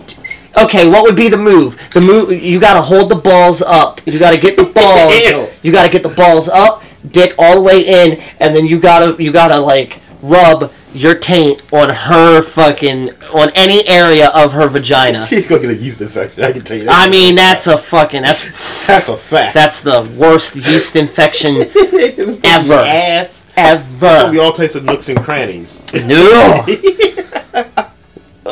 Okay, 0.58 0.88
what 0.90 1.04
would 1.04 1.16
be 1.16 1.30
the 1.30 1.38
move? 1.38 1.80
The 1.94 2.02
move 2.02 2.32
you 2.44 2.60
gotta 2.60 2.82
hold 2.82 3.10
the 3.10 3.16
balls 3.16 3.62
up. 3.62 4.02
You 4.06 4.20
gotta 4.20 4.38
get 4.40 4.56
the 4.58 4.64
balls. 4.76 5.54
you 5.64 5.72
gotta 5.72 5.90
get 5.90 6.04
the 6.04 6.10
balls 6.10 6.50
up, 6.50 6.84
dick 7.10 7.34
all 7.40 7.56
the 7.56 7.62
way 7.62 7.86
in, 7.86 8.20
and 8.40 8.56
then 8.56 8.66
you 8.66 8.80
gotta 8.80 9.22
you 9.22 9.32
gotta 9.32 9.58
like 9.60 10.00
rub 10.22 10.72
your 10.94 11.16
taint 11.16 11.62
on 11.74 11.90
her 11.90 12.42
fucking 12.42 13.10
on 13.34 13.50
any 13.56 13.88
area 13.88 14.30
of 14.30 14.54
her 14.54 14.68
vagina. 14.68 15.26
She's 15.32 15.48
gonna 15.48 15.62
get 15.62 15.72
a 15.72 15.76
yeast 15.76 16.02
infection. 16.02 16.44
I 16.44 16.52
can 16.52 16.64
tell 16.64 16.78
you 16.78 16.86
that. 16.86 17.08
I 17.08 17.10
mean, 17.10 17.36
that's 17.36 17.68
a 17.68 17.78
fucking 17.78 18.22
that's 18.24 18.88
that's 18.88 19.10
a 19.10 19.18
fact. 19.18 19.54
that's 19.54 19.82
the 19.82 20.04
worst 20.18 20.56
yeast 20.56 20.96
infection 20.96 21.58
ever. 22.44 22.74
Ass. 22.74 23.48
It's 23.58 24.00
gonna 24.00 24.32
be 24.32 24.40
all 24.40 24.52
types 24.52 24.76
of 24.76 24.84
nooks 24.84 25.10
and 25.10 25.20
crannies. 25.20 25.82
No. 26.06 26.66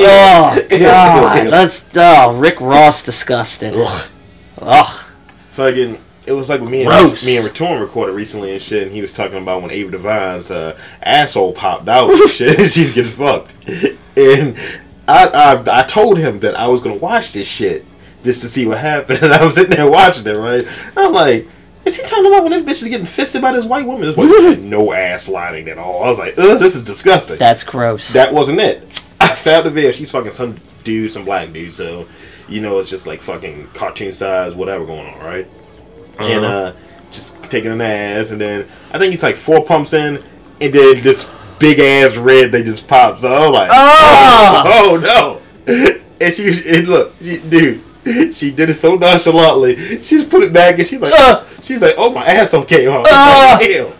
Oh 0.01 0.67
god, 0.69 1.47
that's 1.49 1.89
oh 1.95 2.37
Rick 2.37 2.61
Ross 2.61 3.03
disgusted. 3.03 3.73
Ugh. 3.75 4.09
Ugh. 4.61 5.05
fucking 5.51 5.97
it 6.25 6.33
was 6.33 6.49
like 6.49 6.61
with 6.61 6.69
me 6.69 6.81
and 6.81 6.89
Gross. 6.89 7.25
me 7.25 7.37
and 7.37 7.45
Retorn 7.45 7.81
recorded 7.81 8.13
recently 8.13 8.51
and 8.51 8.61
shit, 8.61 8.83
and 8.83 8.91
he 8.91 9.01
was 9.01 9.13
talking 9.13 9.37
about 9.41 9.61
when 9.61 9.71
Ava 9.71 9.91
Devine's 9.91 10.51
uh, 10.51 10.77
asshole 11.01 11.53
popped 11.53 11.87
out 11.87 12.11
and 12.11 12.29
shit, 12.29 12.59
and 12.59 12.67
she's 12.71 12.91
getting 12.91 13.11
fucked. 13.11 13.53
And 14.17 14.57
I, 15.07 15.27
I 15.27 15.79
I 15.81 15.83
told 15.83 16.17
him 16.17 16.39
that 16.41 16.55
I 16.55 16.67
was 16.67 16.81
gonna 16.81 16.95
watch 16.95 17.33
this 17.33 17.47
shit 17.47 17.85
just 18.23 18.41
to 18.41 18.47
see 18.47 18.65
what 18.67 18.77
happened, 18.77 19.19
and 19.23 19.33
I 19.33 19.43
was 19.43 19.55
sitting 19.55 19.75
there 19.75 19.89
watching 19.89 20.27
it. 20.27 20.37
Right, 20.37 20.65
I'm 20.95 21.13
like. 21.13 21.47
Is 21.85 21.95
he 21.95 22.05
talking 22.05 22.27
about 22.27 22.43
when 22.43 22.51
this 22.51 22.61
bitch 22.61 22.83
is 22.83 22.89
getting 22.89 23.05
fisted 23.05 23.41
by 23.41 23.53
this 23.53 23.63
white 23.65 23.85
woman? 23.87 24.01
This 24.07 24.15
white 24.17 24.29
woman 24.29 24.51
had 24.51 24.61
no 24.61 24.91
ass 24.91 25.29
lining 25.29 25.69
at 25.69 25.77
all. 25.77 26.03
I 26.03 26.09
was 26.09 26.19
like, 26.19 26.37
ugh, 26.37 26.59
this 26.59 26.75
is 26.75 26.83
disgusting. 26.83 27.39
That's 27.39 27.63
gross. 27.63 28.11
That 28.13 28.33
wasn't 28.33 28.59
it. 28.59 28.83
I 29.19 29.33
found 29.33 29.65
the 29.65 29.71
video. 29.71 29.91
She's 29.91 30.11
fucking 30.11 30.31
some 30.31 30.55
dude, 30.83 31.11
some 31.11 31.25
black 31.25 31.51
dude. 31.51 31.73
So, 31.73 32.05
you 32.47 32.61
know, 32.61 32.79
it's 32.79 32.89
just 32.89 33.07
like 33.07 33.21
fucking 33.21 33.69
cartoon 33.73 34.11
size, 34.11 34.53
whatever 34.53 34.85
going 34.85 35.07
on, 35.07 35.19
right? 35.19 35.47
And 36.19 36.45
uh, 36.45 36.73
just 37.11 37.41
taking 37.45 37.71
an 37.71 37.81
ass, 37.81 38.31
and 38.31 38.39
then 38.41 38.67
I 38.91 38.97
think 38.99 39.11
he's 39.11 39.23
like 39.23 39.35
four 39.35 39.63
pumps 39.63 39.93
in, 39.93 40.17
and 40.61 40.73
then 40.73 41.01
this 41.01 41.29
big 41.59 41.79
ass 41.79 42.15
red 42.17 42.51
they 42.51 42.63
just 42.63 42.87
pops. 42.87 43.21
So 43.21 43.33
I'm 43.33 43.51
like, 43.53 43.69
Ah! 43.71 44.63
oh, 44.65 44.97
no! 44.97 45.41
And 46.21 46.33
she, 46.33 46.49
and 46.67 46.87
look, 46.89 47.13
she, 47.21 47.37
dude. 47.39 47.81
She 48.33 48.51
did 48.51 48.69
it 48.69 48.73
so 48.73 48.95
nonchalantly. 48.95 49.75
She 49.77 50.17
just 50.17 50.29
put 50.29 50.43
it 50.43 50.51
back, 50.51 50.77
and 50.79 50.85
she's 50.87 50.99
like, 50.99 51.13
Ugh. 51.15 51.47
she's 51.61 51.81
like, 51.81 51.93
"Oh 51.97 52.11
my 52.11 52.25
ass 52.25 52.53
off." 52.53 52.65
Ugh. 52.71 53.61
Ew. 53.61 53.91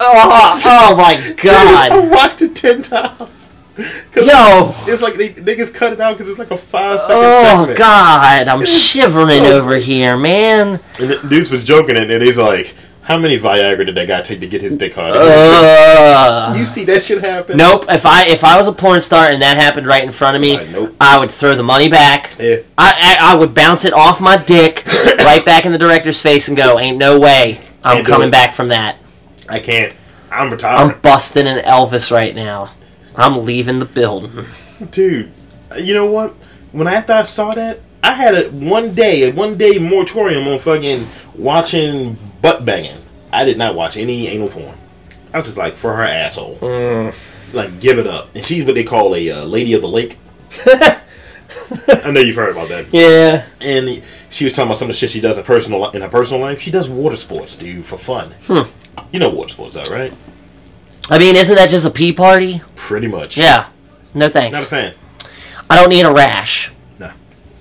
oh, 0.00 0.62
oh 0.64 0.96
my 0.96 1.14
god! 1.36 1.74
I 1.76 1.88
god. 1.90 2.10
watched 2.10 2.42
it 2.42 2.56
ten 2.56 2.82
times. 2.82 3.49
'Cause 3.76 4.26
Yo. 4.26 4.74
it's 4.86 5.00
like 5.02 5.14
they 5.14 5.30
niggas 5.30 5.72
cut 5.72 5.92
it 5.92 6.00
out 6.00 6.14
because 6.16 6.28
it's 6.28 6.38
like 6.38 6.50
a 6.50 6.56
five 6.56 7.00
second 7.00 7.22
Oh 7.24 7.44
segment. 7.60 7.78
god, 7.78 8.48
I'm 8.48 8.62
It's 8.62 8.70
shivering 8.76 9.42
so- 9.44 9.52
over 9.58 9.76
here, 9.76 10.16
man. 10.16 10.80
And 10.98 11.10
the 11.10 11.16
dudes 11.28 11.50
was 11.50 11.64
joking 11.64 11.96
it, 11.96 12.10
and 12.10 12.22
he's 12.22 12.36
like, 12.36 12.74
"How 13.02 13.16
many 13.16 13.38
Viagra 13.38 13.86
did 13.86 13.94
that 13.94 14.08
guy 14.08 14.20
take 14.22 14.40
to 14.40 14.46
get 14.46 14.60
his 14.60 14.76
dick 14.76 14.94
hard?" 14.94 15.16
Uh, 15.16 16.52
you 16.56 16.64
see 16.64 16.84
that 16.84 17.02
shit 17.02 17.20
happen? 17.22 17.56
nope. 17.56 17.86
If 17.88 18.04
I 18.04 18.26
if 18.26 18.44
I 18.44 18.56
was 18.56 18.68
a 18.68 18.72
porn 18.72 19.00
star 19.00 19.28
and 19.28 19.40
that 19.42 19.56
happened 19.56 19.86
right 19.86 20.02
in 20.04 20.10
front 20.10 20.36
of 20.36 20.42
me, 20.42 20.56
Right, 20.58 20.70
nope. 20.70 20.94
I 21.00 21.18
would 21.18 21.30
throw 21.30 21.54
the 21.54 21.62
money 21.62 21.88
back. 21.88 22.32
Yeah. 22.38 22.56
I, 22.76 23.16
I 23.20 23.32
I 23.32 23.34
would 23.36 23.54
bounce 23.54 23.84
it 23.84 23.92
off 23.94 24.20
my 24.20 24.36
dick 24.36 24.84
right 25.20 25.44
back 25.44 25.64
in 25.64 25.72
the 25.72 25.78
director's 25.78 26.20
face 26.20 26.48
and 26.48 26.56
go, 26.56 26.78
"Ain't 26.78 26.98
no 26.98 27.18
way 27.18 27.60
I'm 27.84 27.96
Can't 27.98 28.06
coming 28.08 28.30
back 28.30 28.52
from 28.52 28.68
that. 28.68 28.96
I 29.48 29.58
can't. 29.60 29.94
I'm 30.30 30.50
retired, 30.50 30.76
I'm 30.92 30.98
busting 31.00 31.46
an 31.46 31.64
Elvis 31.64 32.10
right 32.12 32.34
now. 32.34 32.70
I'm 33.20 33.44
leaving 33.44 33.78
the 33.78 33.84
building." 33.86 34.46
dude. 34.90 35.30
You 35.78 35.94
know 35.94 36.06
what? 36.10 36.32
When 36.72 36.86
I, 36.88 36.94
after 36.94 37.12
I 37.12 37.22
saw 37.22 37.52
that, 37.52 37.80
I 38.02 38.12
had 38.12 38.34
a 38.34 38.48
one 38.50 38.94
day, 38.94 39.28
a 39.28 39.32
one 39.32 39.56
day 39.56 39.78
moratorium 39.78 40.48
on 40.48 40.58
fucking 40.58 41.06
watching 41.34 42.16
butt 42.42 42.64
banging. 42.64 42.96
I 43.32 43.44
did 43.44 43.58
not 43.58 43.74
watch 43.74 43.96
any 43.96 44.26
anal 44.28 44.48
porn. 44.48 44.76
I 45.32 45.38
was 45.38 45.46
just 45.46 45.58
like, 45.58 45.74
for 45.74 45.94
her 45.94 46.02
asshole, 46.02 46.58
Mm. 46.60 47.14
like 47.52 47.78
give 47.80 47.98
it 47.98 48.06
up. 48.06 48.34
And 48.34 48.44
she's 48.44 48.64
what 48.64 48.74
they 48.74 48.82
call 48.84 49.14
a 49.14 49.30
uh, 49.30 49.44
lady 49.44 49.74
of 49.74 49.82
the 49.82 49.88
lake. 49.88 50.18
I 50.66 52.10
know 52.10 52.20
you've 52.20 52.36
heard 52.36 52.50
about 52.50 52.68
that. 52.68 52.86
Yeah. 52.92 53.44
And 53.60 54.02
she 54.28 54.44
was 54.44 54.52
talking 54.52 54.68
about 54.68 54.78
some 54.78 54.86
of 54.88 54.94
the 54.94 54.98
shit 54.98 55.10
she 55.10 55.20
does 55.20 55.38
in 55.38 55.44
personal 55.44 55.88
in 55.90 56.02
her 56.02 56.08
personal 56.08 56.40
life. 56.40 56.60
She 56.60 56.70
does 56.70 56.88
water 56.88 57.16
sports, 57.16 57.54
dude, 57.56 57.84
for 57.84 57.96
fun. 57.98 58.34
You 59.12 59.18
know 59.20 59.28
water 59.30 59.50
sports, 59.50 59.74
though, 59.74 59.82
right? 59.94 60.12
I 61.10 61.18
mean, 61.18 61.34
isn't 61.34 61.56
that 61.56 61.68
just 61.68 61.84
a 61.84 61.90
pee 61.90 62.12
party? 62.12 62.62
Pretty 62.76 63.08
much. 63.08 63.36
Yeah. 63.36 63.68
No 64.14 64.28
thanks. 64.28 64.58
Not 64.58 64.66
a 64.66 64.70
fan. 64.70 64.94
I 65.68 65.76
don't 65.76 65.88
need 65.90 66.04
a 66.04 66.12
rash. 66.12 66.72
No. 66.98 67.10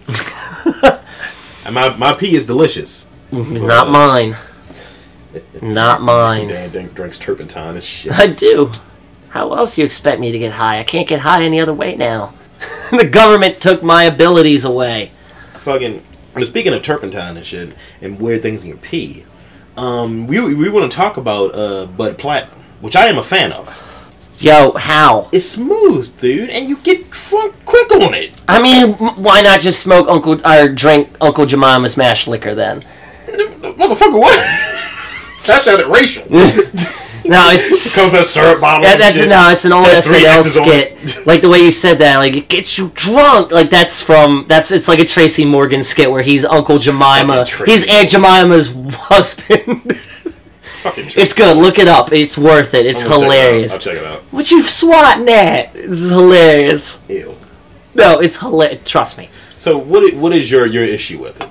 and 1.65 1.73
my 1.75 1.95
my 1.97 2.13
pee 2.13 2.35
is 2.35 2.45
delicious. 2.45 3.07
Not 3.31 3.89
mine. 3.89 4.35
Not 5.61 6.01
mine. 6.01 6.47
Dan 6.47 6.69
drink, 6.69 6.93
drinks 6.93 7.19
turpentine 7.19 7.75
and 7.75 7.83
shit. 7.83 8.17
I 8.17 8.27
do. 8.27 8.71
How 9.29 9.51
else 9.53 9.75
do 9.75 9.81
you 9.81 9.85
expect 9.85 10.19
me 10.19 10.31
to 10.31 10.39
get 10.39 10.53
high? 10.53 10.79
I 10.79 10.83
can't 10.83 11.07
get 11.07 11.19
high 11.19 11.43
any 11.43 11.59
other 11.59 11.73
way 11.73 11.95
now. 11.95 12.33
the 12.91 13.07
government 13.07 13.61
took 13.61 13.83
my 13.83 14.03
abilities 14.03 14.65
away. 14.65 15.11
Fucking. 15.55 16.03
Speaking 16.43 16.73
of 16.73 16.83
turpentine 16.83 17.35
and 17.35 17.45
shit 17.45 17.75
and 18.01 18.19
weird 18.19 18.41
things 18.41 18.63
in 18.63 18.69
your 18.69 18.77
pee, 18.77 19.25
um, 19.75 20.25
we 20.27 20.53
we 20.53 20.69
want 20.69 20.89
to 20.91 20.95
talk 20.95 21.17
about 21.17 21.53
uh 21.53 21.85
Bud 21.87 22.17
Platinum, 22.17 22.58
which 22.81 22.95
I 22.95 23.07
am 23.07 23.17
a 23.17 23.23
fan 23.23 23.51
of. 23.51 23.85
Yo, 24.39 24.71
how? 24.71 25.29
It's 25.33 25.45
smooth, 25.45 26.17
dude, 26.19 26.49
and 26.49 26.69
you 26.69 26.77
get 26.77 27.09
drunk 27.11 27.55
quick 27.65 27.91
on 27.91 28.13
it. 28.13 28.41
I 28.47 28.61
mean, 28.61 28.93
why 28.93 29.41
not 29.41 29.59
just 29.59 29.81
smoke 29.83 30.07
Uncle 30.07 30.45
or 30.47 30.69
drink 30.69 31.09
Uncle 31.19 31.45
Jemima's 31.45 31.97
mashed 31.97 32.27
liquor 32.27 32.55
then? 32.55 32.81
Motherfucker, 33.27 34.19
what? 34.19 34.37
that 35.45 35.61
sounded 35.63 35.87
racial. 35.87 36.25
No, 37.25 37.49
it's 37.51 37.95
Comes 37.95 38.11
that 38.11 38.25
syrup 38.25 38.61
bottle. 38.61 38.85
that, 38.85 38.97
that's 38.97 39.17
shit. 39.17 39.29
no, 39.29 39.49
it's 39.51 39.65
an 39.65 39.71
old 39.73 39.85
SNL 39.85 40.41
skit. 40.41 41.27
Like 41.27 41.41
the 41.41 41.49
way 41.49 41.59
you 41.59 41.71
said 41.71 41.99
that, 41.99 42.17
like 42.17 42.35
it 42.35 42.49
gets 42.49 42.77
you 42.77 42.91
drunk. 42.95 43.51
Like 43.51 43.69
that's 43.69 44.01
from 44.01 44.45
that's 44.47 44.71
it's 44.71 44.87
like 44.87 44.99
a 44.99 45.05
Tracy 45.05 45.45
Morgan 45.45 45.83
skit 45.83 46.09
where 46.09 46.23
he's 46.23 46.43
Uncle 46.43 46.79
Jemima, 46.79 47.45
he's 47.65 47.87
Aunt 47.87 48.09
Jemima's 48.09 48.73
husband. 48.97 49.99
Fucking 50.81 51.07
true. 51.09 51.21
it's 51.21 51.33
good. 51.33 51.57
Look 51.57 51.77
it 51.79 51.87
up. 51.87 52.11
It's 52.11 52.37
worth 52.37 52.73
it. 52.73 52.85
It's 52.85 53.03
I'm 53.03 53.09
check 53.09 53.17
it 53.19 53.23
hilarious. 53.23 53.73
I'll 53.73 53.79
check 53.79 53.97
it 53.97 54.03
out. 54.05 54.21
What 54.31 54.49
you 54.51 54.61
swatting 54.63 55.27
at? 55.29 55.75
It's 55.75 56.09
hilarious. 56.09 57.03
Ew. 57.09 57.35
No, 57.95 58.19
it's 58.19 58.39
hilarious. 58.39 58.81
Trust 58.85 59.17
me. 59.17 59.29
So 59.55 59.77
what? 59.77 60.13
What 60.15 60.31
is 60.33 60.49
your 60.49 60.65
your 60.65 60.83
issue 60.83 61.19
with 61.21 61.41
it? 61.41 61.49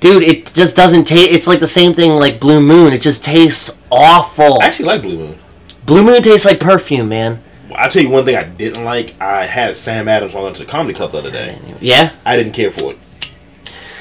Dude, 0.00 0.22
it 0.22 0.54
just 0.54 0.76
doesn't 0.76 1.04
taste. 1.04 1.32
It's 1.32 1.46
like 1.46 1.60
the 1.60 1.66
same 1.66 1.92
thing 1.92 2.12
like 2.12 2.38
Blue 2.40 2.60
Moon. 2.60 2.92
It 2.92 3.00
just 3.00 3.24
tastes 3.24 3.82
awful. 3.90 4.62
I 4.62 4.66
actually 4.66 4.86
like 4.86 5.02
Blue 5.02 5.18
Moon. 5.18 5.38
Blue 5.84 6.04
Moon 6.04 6.22
tastes 6.22 6.46
like 6.46 6.60
perfume, 6.60 7.08
man. 7.08 7.42
I'll 7.74 7.90
tell 7.90 8.02
you 8.02 8.08
one 8.08 8.24
thing 8.24 8.36
I 8.36 8.44
didn't 8.44 8.84
like. 8.84 9.20
I 9.20 9.44
had 9.46 9.76
Sam 9.76 10.08
Adams 10.08 10.32
while 10.34 10.42
I 10.42 10.46
went 10.46 10.56
to 10.56 10.64
the 10.64 10.70
comedy 10.70 10.94
club 10.94 11.12
the 11.12 11.18
other 11.18 11.30
day. 11.30 11.58
Yeah? 11.80 12.12
I 12.24 12.36
didn't 12.36 12.52
care 12.52 12.70
for 12.70 12.92
it. 12.92 12.98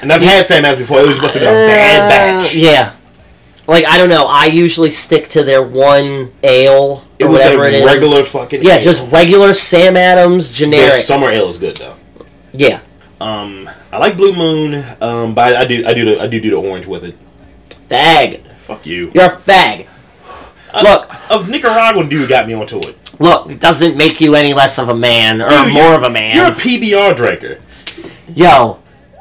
And 0.01 0.11
I've 0.13 0.21
had 0.21 0.45
Sam 0.45 0.63
Adams 0.65 0.81
before. 0.87 0.99
It 1.01 1.07
was 1.07 1.19
must 1.19 1.33
have 1.35 1.43
been 1.43 1.49
a 1.53 1.67
bad 1.67 2.05
Uh, 2.05 2.09
batch. 2.43 2.55
Yeah. 2.55 2.93
Like, 3.67 3.85
I 3.85 3.97
don't 3.97 4.09
know. 4.09 4.23
I 4.25 4.45
usually 4.45 4.89
stick 4.89 5.27
to 5.29 5.43
their 5.43 5.61
one 5.61 6.31
ale 6.41 7.03
It 7.19 7.25
or 7.25 7.29
was 7.29 7.39
whatever 7.39 7.65
it 7.65 7.73
is. 7.75 7.85
regular 7.85 8.23
fucking 8.23 8.61
Yeah, 8.63 8.75
ale. 8.77 8.81
just 8.83 9.11
regular 9.11 9.53
Sam 9.53 9.97
Adams 9.97 10.47
Their 10.49 10.55
generic. 10.69 10.93
summer 10.93 11.29
ale 11.29 11.49
is 11.49 11.57
good 11.57 11.75
though. 11.77 11.95
yeah. 12.53 12.79
Um, 13.19 13.67
I 13.91 13.97
like 13.97 14.15
Blue 14.15 14.31
Moon. 14.33 14.85
Um, 15.01 15.33
but 15.33 15.55
I 15.55 15.65
do 15.65 15.83
I 15.85 15.93
do 15.93 16.05
the 16.05 16.21
I 16.21 16.27
do 16.27 16.39
do 16.39 16.51
the 16.51 16.55
orange 16.55 16.85
with 16.87 17.03
it. 17.03 17.15
Fag. 17.89 18.41
Fuck 18.59 18.85
you. 18.85 19.11
You're 19.13 19.25
a 19.25 19.35
fag. 19.35 19.87
Look, 20.83 21.31
Of 21.31 21.49
Nicaraguan 21.49 22.07
dude 22.09 22.29
got 22.29 22.45
me 22.47 22.53
onto 22.53 22.77
it. 22.79 22.95
look, 23.19 23.49
it 23.49 23.59
doesn't 23.59 23.97
make 23.97 24.21
you 24.21 24.35
any 24.35 24.53
less 24.53 24.77
of 24.77 24.89
a 24.89 24.93
man 24.95 25.41
or 25.41 25.49
Dude, 25.49 25.73
more 25.73 25.95
of 25.95 26.03
a 26.03 26.09
man. 26.09 26.35
You're 26.35 26.45
a 26.47 26.51
PBR 26.51 27.15
drinker. 27.15 27.59
Yo, 28.35 28.77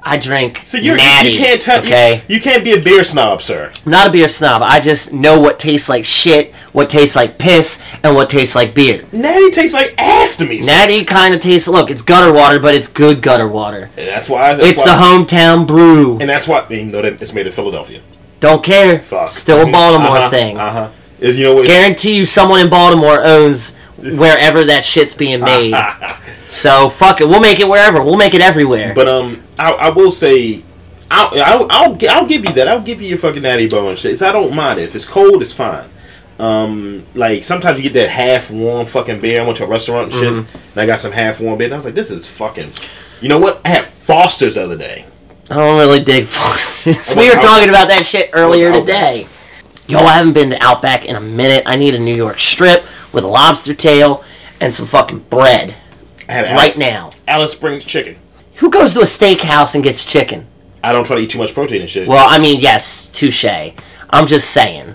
I 0.09 0.17
drink 0.19 0.61
So 0.65 0.79
you're 0.79 0.97
natty, 0.97 1.31
you 1.31 1.39
can't 1.39 1.61
tell 1.61 1.81
okay? 1.81 2.23
you, 2.29 2.37
you 2.37 2.41
can't 2.41 2.63
be 2.63 2.73
a 2.75 2.81
beer 2.81 3.03
snob, 3.03 3.43
sir. 3.43 3.73
Not 3.85 4.07
a 4.07 4.11
beer 4.13 4.29
snob. 4.29 4.63
I 4.63 4.79
just 4.79 5.13
know 5.13 5.41
what 5.41 5.59
tastes 5.59 5.89
like 5.89 6.05
shit, 6.05 6.55
what 6.73 6.89
tastes 6.89 7.17
like 7.17 7.39
piss, 7.39 7.85
and 8.05 8.15
what 8.15 8.31
tastes 8.31 8.55
like 8.55 8.73
beer. 8.73 9.05
Natty 9.11 9.51
tastes 9.51 9.75
like 9.75 9.95
ass 9.99 10.37
to 10.37 10.47
me. 10.47 10.63
sir. 10.63 10.67
Natty 10.71 11.05
kind 11.05 11.35
of 11.35 11.41
tastes. 11.41 11.67
Look, 11.67 11.91
it's 11.91 12.03
gutter 12.03 12.33
water, 12.33 12.61
but 12.61 12.75
it's 12.77 12.89
good 12.89 13.21
gutter 13.21 13.49
water. 13.49 13.91
And 13.99 14.07
that's 14.09 14.29
why. 14.31 14.55
That's 14.55 14.69
It's 14.69 14.87
why, 14.87 14.95
the 14.97 15.03
hometown 15.03 15.67
brew. 15.67 16.19
and 16.21 16.31
that's 16.31 16.47
why. 16.47 16.65
Even 16.71 16.93
though 16.93 17.01
it's 17.01 17.33
made 17.35 17.47
in 17.49 17.53
Philadelphia. 17.53 18.01
Don't 18.39 18.63
care. 18.63 19.01
Fuck. 19.01 19.31
Still 19.31 19.67
a 19.69 19.73
Baltimore 19.73 20.17
Uh-huh, 20.19 20.31
thing. 20.31 20.57
Uh 20.57 20.71
huh. 20.71 20.91
Is 21.19 21.37
you 21.37 21.45
know 21.45 21.55
what? 21.55 21.67
Guarantee 21.67 22.15
you, 22.15 22.25
someone 22.27 22.61
in 22.61 22.71
Baltimore 22.71 23.25
owns 23.25 23.77
wherever 23.99 24.65
that 24.65 24.85
shit's 24.85 25.15
being 25.15 25.41
made. 25.41 25.75
so 26.49 26.89
fuck 26.89 27.21
it. 27.21 27.29
We'll 27.29 27.41
make 27.41 27.61
it 27.61 27.69
wherever. 27.69 28.03
We'll 28.03 28.17
make 28.17 28.35
it 28.35 28.41
everywhere. 28.41 28.93
But 28.95 29.09
um, 29.09 29.43
I, 29.59 29.73
I 29.73 29.91
will 29.91 30.11
say, 30.11 30.63
I'll, 31.11 31.31
I'll 31.43 31.67
I'll 31.71 31.99
I'll 32.11 32.27
give 32.27 32.45
you 32.45 32.53
that. 32.55 32.69
I'll 32.69 32.81
give 32.81 33.01
you 33.01 33.09
your 33.09 33.19
fucking 33.19 33.43
natty 33.43 33.69
bow 33.69 33.89
and 33.89 33.99
shit. 33.99 34.21
I 34.23 34.33
don't 34.33 34.55
mind 34.55 34.79
it. 34.79 34.85
If 34.85 34.95
it's 34.97 35.07
cold, 35.07 35.41
it's 35.43 35.53
fine. 35.53 35.89
Um, 36.39 37.07
like 37.15 37.45
sometimes 37.45 37.79
you 37.79 37.85
get 37.85 37.95
that 37.95 38.11
half 38.11 38.51
warm 38.51 38.87
fucking 38.87 39.21
beer. 39.21 39.41
I 39.41 39.45
went 39.45 39.57
to 39.59 39.65
a 39.65 39.69
restaurant 39.69 40.13
and 40.13 40.13
shit, 40.13 40.33
Mm-hmm. 40.33 40.57
and 40.73 40.79
I 40.79 40.85
got 40.87 41.01
some 41.01 41.13
half 41.13 41.41
warm 41.41 41.57
beer. 41.59 41.67
And 41.67 41.75
I 41.75 41.77
was 41.77 41.87
like, 41.87 41.95
this 41.95 42.11
is 42.11 42.27
fucking. 42.27 42.73
You 43.23 43.29
know 43.31 43.39
what? 43.39 43.63
I 43.65 43.69
had 43.71 43.85
Foster's 43.87 44.57
the 44.57 44.65
other 44.65 44.77
day. 44.77 45.07
I 45.51 45.55
don't 45.55 45.79
really 45.79 46.05
dig 46.05 46.27
Foster's. 46.27 47.17
We 47.17 47.29
were 47.31 47.41
talking 47.41 47.71
about 47.71 47.89
that 47.89 48.05
shit 48.05 48.31
earlier 48.35 48.71
today. 48.73 49.27
Yo, 49.89 50.01
I 50.01 50.15
haven't 50.15 50.33
been 50.35 50.51
to 50.51 50.63
Outback 50.63 51.05
in 51.07 51.15
a 51.17 51.21
minute. 51.21 51.63
I 51.65 51.77
need 51.77 51.95
a 51.95 51.99
New 51.99 52.15
York 52.15 52.39
strip 52.41 52.85
with 53.17 53.25
a 53.25 53.29
lobster 53.29 53.75
tail 53.75 54.23
and 54.61 54.73
some 54.73 54.87
fucking 54.87 55.21
bread 55.31 55.75
I 56.29 56.33
had 56.33 56.55
right 56.55 56.67
Alice, 56.67 56.79
now. 56.79 57.11
Alice 57.27 57.53
Springs 57.53 57.85
chicken. 57.85 58.17
Who 58.57 58.71
goes 58.71 58.93
to 58.95 59.01
a 59.01 59.05
steakhouse 59.05 59.75
and 59.75 59.83
gets 59.83 60.05
chicken? 60.05 60.47
I 60.85 60.93
don't 60.93 61.07
try 61.07 61.17
to 61.17 61.23
eat 61.23 61.31
too 61.31 61.39
much 61.39 61.55
protein 61.55 61.81
and 61.81 61.91
shit. 61.91 62.07
Well, 62.07 62.27
I 62.29 62.39
mean, 62.39 62.61
yes, 62.61 63.11
touche. 63.11 63.73
I'm 64.11 64.27
just 64.27 64.53
saying. 64.53 64.95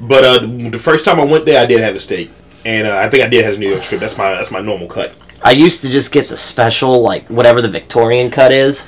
But 0.00 0.24
uh, 0.24 0.38
the 0.46 0.78
first 0.78 1.04
time 1.04 1.18
I 1.18 1.24
went 1.24 1.44
there, 1.44 1.60
I 1.60 1.66
did 1.66 1.80
have 1.80 1.96
a 1.96 2.00
steak, 2.00 2.30
and 2.64 2.86
uh, 2.86 2.98
I 2.98 3.08
think 3.08 3.24
I 3.24 3.28
did 3.28 3.44
have 3.44 3.54
a 3.54 3.58
New 3.58 3.68
York 3.68 3.82
strip. 3.82 4.00
That's 4.00 4.16
my 4.16 4.30
that's 4.30 4.52
my 4.52 4.60
normal 4.60 4.86
cut. 4.86 5.14
I 5.42 5.50
used 5.50 5.82
to 5.82 5.90
just 5.90 6.12
get 6.12 6.28
the 6.28 6.36
special, 6.36 7.00
like 7.02 7.28
whatever 7.28 7.60
the 7.60 7.68
Victorian 7.68 8.30
cut 8.30 8.52
is. 8.52 8.86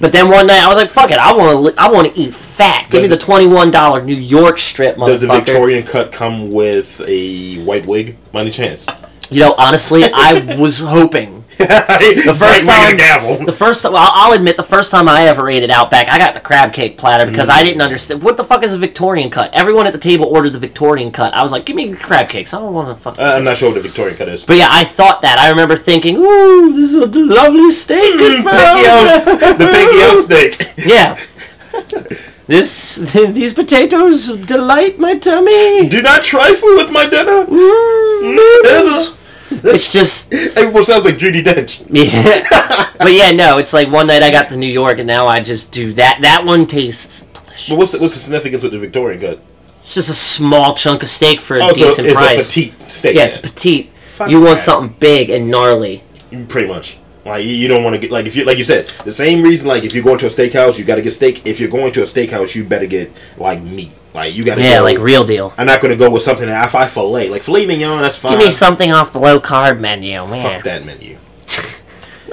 But 0.00 0.12
then 0.12 0.28
one 0.28 0.46
night 0.46 0.62
I 0.62 0.68
was 0.68 0.78
like, 0.78 0.90
"Fuck 0.90 1.10
it, 1.10 1.18
I 1.18 1.32
want 1.32 1.74
to. 1.74 1.80
I 1.80 1.90
want 1.90 2.12
to 2.12 2.18
eat 2.20 2.34
fat. 2.34 2.88
Give 2.90 3.02
me 3.02 3.08
the 3.08 3.16
twenty-one 3.16 3.70
dollar 3.70 4.02
New 4.02 4.16
York 4.16 4.58
strip, 4.58 4.96
motherfucker." 4.96 5.06
Does 5.06 5.20
the 5.22 5.26
Victorian 5.28 5.82
cut 5.84 6.12
come 6.12 6.50
with 6.50 7.00
a 7.06 7.62
white 7.64 7.86
wig? 7.86 8.16
By 8.32 8.42
any 8.42 8.50
chance? 8.50 8.86
You 9.30 9.40
know, 9.40 9.54
honestly, 9.58 10.04
I 10.04 10.56
was 10.58 10.78
hoping. 10.78 11.41
the 11.58 12.34
first 12.38 12.66
time- 12.66 12.96
gavel. 12.96 13.44
The 13.44 13.52
first, 13.52 13.84
well, 13.84 13.96
I'll 13.96 14.32
admit, 14.32 14.56
the 14.56 14.62
first 14.62 14.90
time 14.90 15.08
I 15.08 15.24
ever 15.26 15.48
ate 15.48 15.62
at 15.62 15.70
Outback, 15.70 16.08
I 16.08 16.18
got 16.18 16.34
the 16.34 16.40
crab 16.40 16.72
cake 16.72 16.98
platter 16.98 17.26
because 17.30 17.48
I 17.48 17.62
didn't 17.62 17.80
understand 17.82 18.22
what 18.22 18.36
the 18.36 18.44
fuck 18.44 18.62
is 18.62 18.74
a 18.74 18.78
Victorian 18.78 19.30
cut. 19.30 19.52
Everyone 19.54 19.86
at 19.86 19.92
the 19.92 19.98
table 19.98 20.26
ordered 20.26 20.52
the 20.52 20.58
Victorian 20.58 21.10
cut. 21.12 21.34
I 21.34 21.42
was 21.42 21.52
like, 21.52 21.64
"Give 21.64 21.76
me 21.76 21.94
crab 21.94 22.28
cakes. 22.28 22.52
I 22.54 22.60
don't 22.60 22.72
want 22.74 22.88
to 22.88 23.02
fuck." 23.02 23.18
Uh, 23.18 23.22
I'm 23.22 23.44
not 23.44 23.56
sure 23.56 23.70
what 23.70 23.76
the 23.76 23.80
Victorian 23.88 24.16
cut 24.16 24.28
is. 24.28 24.44
But 24.44 24.56
yeah, 24.56 24.68
I 24.70 24.84
thought 24.84 25.22
that. 25.22 25.38
I 25.38 25.48
remember 25.50 25.76
thinking, 25.76 26.16
"Ooh, 26.16 26.72
this 26.72 26.92
is 26.92 26.94
a 26.94 27.06
lovely 27.06 27.70
steak." 27.70 28.18
Pinky 28.18 28.42
the 28.42 29.68
pinky 29.72 30.02
O 30.02 30.20
steak. 30.24 30.68
Yeah. 30.84 31.18
This 32.46 32.96
these 32.96 33.54
potatoes 33.54 34.36
delight 34.46 34.98
my 34.98 35.16
tummy. 35.16 35.88
Do 35.88 36.02
not 36.02 36.22
trifle 36.22 36.74
with 36.76 36.90
my 36.90 37.06
dinner. 37.08 37.46
Mm, 37.46 39.16
It's 39.64 39.92
just 39.92 40.32
Everyone 40.56 40.84
sounds 40.84 41.04
like 41.04 41.16
Judi 41.16 41.42
Dench. 41.44 41.86
yeah. 41.90 42.90
But 42.98 43.12
yeah, 43.12 43.32
no, 43.32 43.58
it's 43.58 43.72
like 43.72 43.90
one 43.90 44.06
night 44.06 44.22
I 44.22 44.30
got 44.30 44.48
the 44.48 44.56
New 44.56 44.70
York 44.72 44.98
and 44.98 45.06
now 45.06 45.26
I 45.26 45.40
just 45.40 45.72
do 45.72 45.92
that. 45.94 46.18
That 46.22 46.44
one 46.44 46.66
tastes 46.66 47.26
delicious. 47.26 47.68
But 47.68 47.78
what's 47.78 47.92
the, 47.92 47.98
what's 48.00 48.14
the 48.14 48.20
significance 48.20 48.62
with 48.62 48.72
the 48.72 48.78
Victorian 48.78 49.20
cut? 49.20 49.40
It's 49.82 49.94
just 49.94 50.10
a 50.10 50.14
small 50.14 50.74
chunk 50.74 51.02
of 51.02 51.08
steak 51.08 51.40
for 51.40 51.56
a 51.56 51.64
Oh, 51.64 51.68
so 51.72 51.74
decent 51.86 52.06
it's 52.08 52.18
price. 52.18 52.44
a 52.56 52.60
petite 52.60 52.90
steak. 52.90 53.16
yeah, 53.16 53.24
it's 53.24 53.36
petite. 53.38 53.90
Fuck 54.14 54.30
you 54.30 54.40
want 54.40 54.56
that. 54.58 54.62
something 54.62 54.96
big 55.00 55.30
and 55.30 55.50
gnarly. 55.50 56.04
Pretty 56.48 56.68
much. 56.68 56.98
Like 57.24 57.44
you- 57.44 57.50
you 57.54 57.68
don't 57.68 57.82
want 57.84 57.94
to 57.94 58.00
get 58.00 58.10
like 58.10 58.26
if 58.26 58.34
you 58.36 58.44
like 58.44 58.58
you 58.58 58.64
said 58.64 58.88
the 59.04 59.12
same 59.12 59.42
reason 59.42 59.68
like 59.68 59.84
if 59.84 59.94
you're 59.94 60.02
going 60.04 60.18
to 60.18 60.26
a 60.26 60.28
steakhouse 60.28 60.78
you 60.78 60.84
got 60.84 60.96
to 60.96 61.02
get 61.02 61.12
steak. 61.12 61.42
If 61.44 61.58
you're 61.60 61.70
going 61.70 61.92
to 61.92 62.00
a 62.02 62.04
steakhouse 62.04 62.54
you 62.54 62.64
better 62.64 62.86
get 62.86 63.10
like 63.36 63.60
meat. 63.62 63.92
Like 64.14 64.34
you 64.34 64.44
got 64.44 64.56
to 64.56 64.62
Yeah, 64.62 64.78
go, 64.78 64.84
like 64.84 64.98
real 64.98 65.24
deal. 65.24 65.54
I'm 65.56 65.66
not 65.66 65.80
gonna 65.80 65.96
go 65.96 66.10
with 66.10 66.22
something 66.22 66.46
that 66.46 66.66
if 66.66 66.74
I 66.74 66.86
fillet 66.86 67.30
like 67.30 67.42
filet 67.42 67.66
mignon 67.66 68.02
that's 68.02 68.16
fine. 68.16 68.32
Give 68.38 68.46
me 68.46 68.50
something 68.50 68.92
off 68.92 69.12
the 69.12 69.18
low 69.18 69.40
carb 69.40 69.80
menu, 69.80 70.26
man. 70.26 70.54
Fuck 70.56 70.64
that 70.64 70.84
menu. 70.84 71.16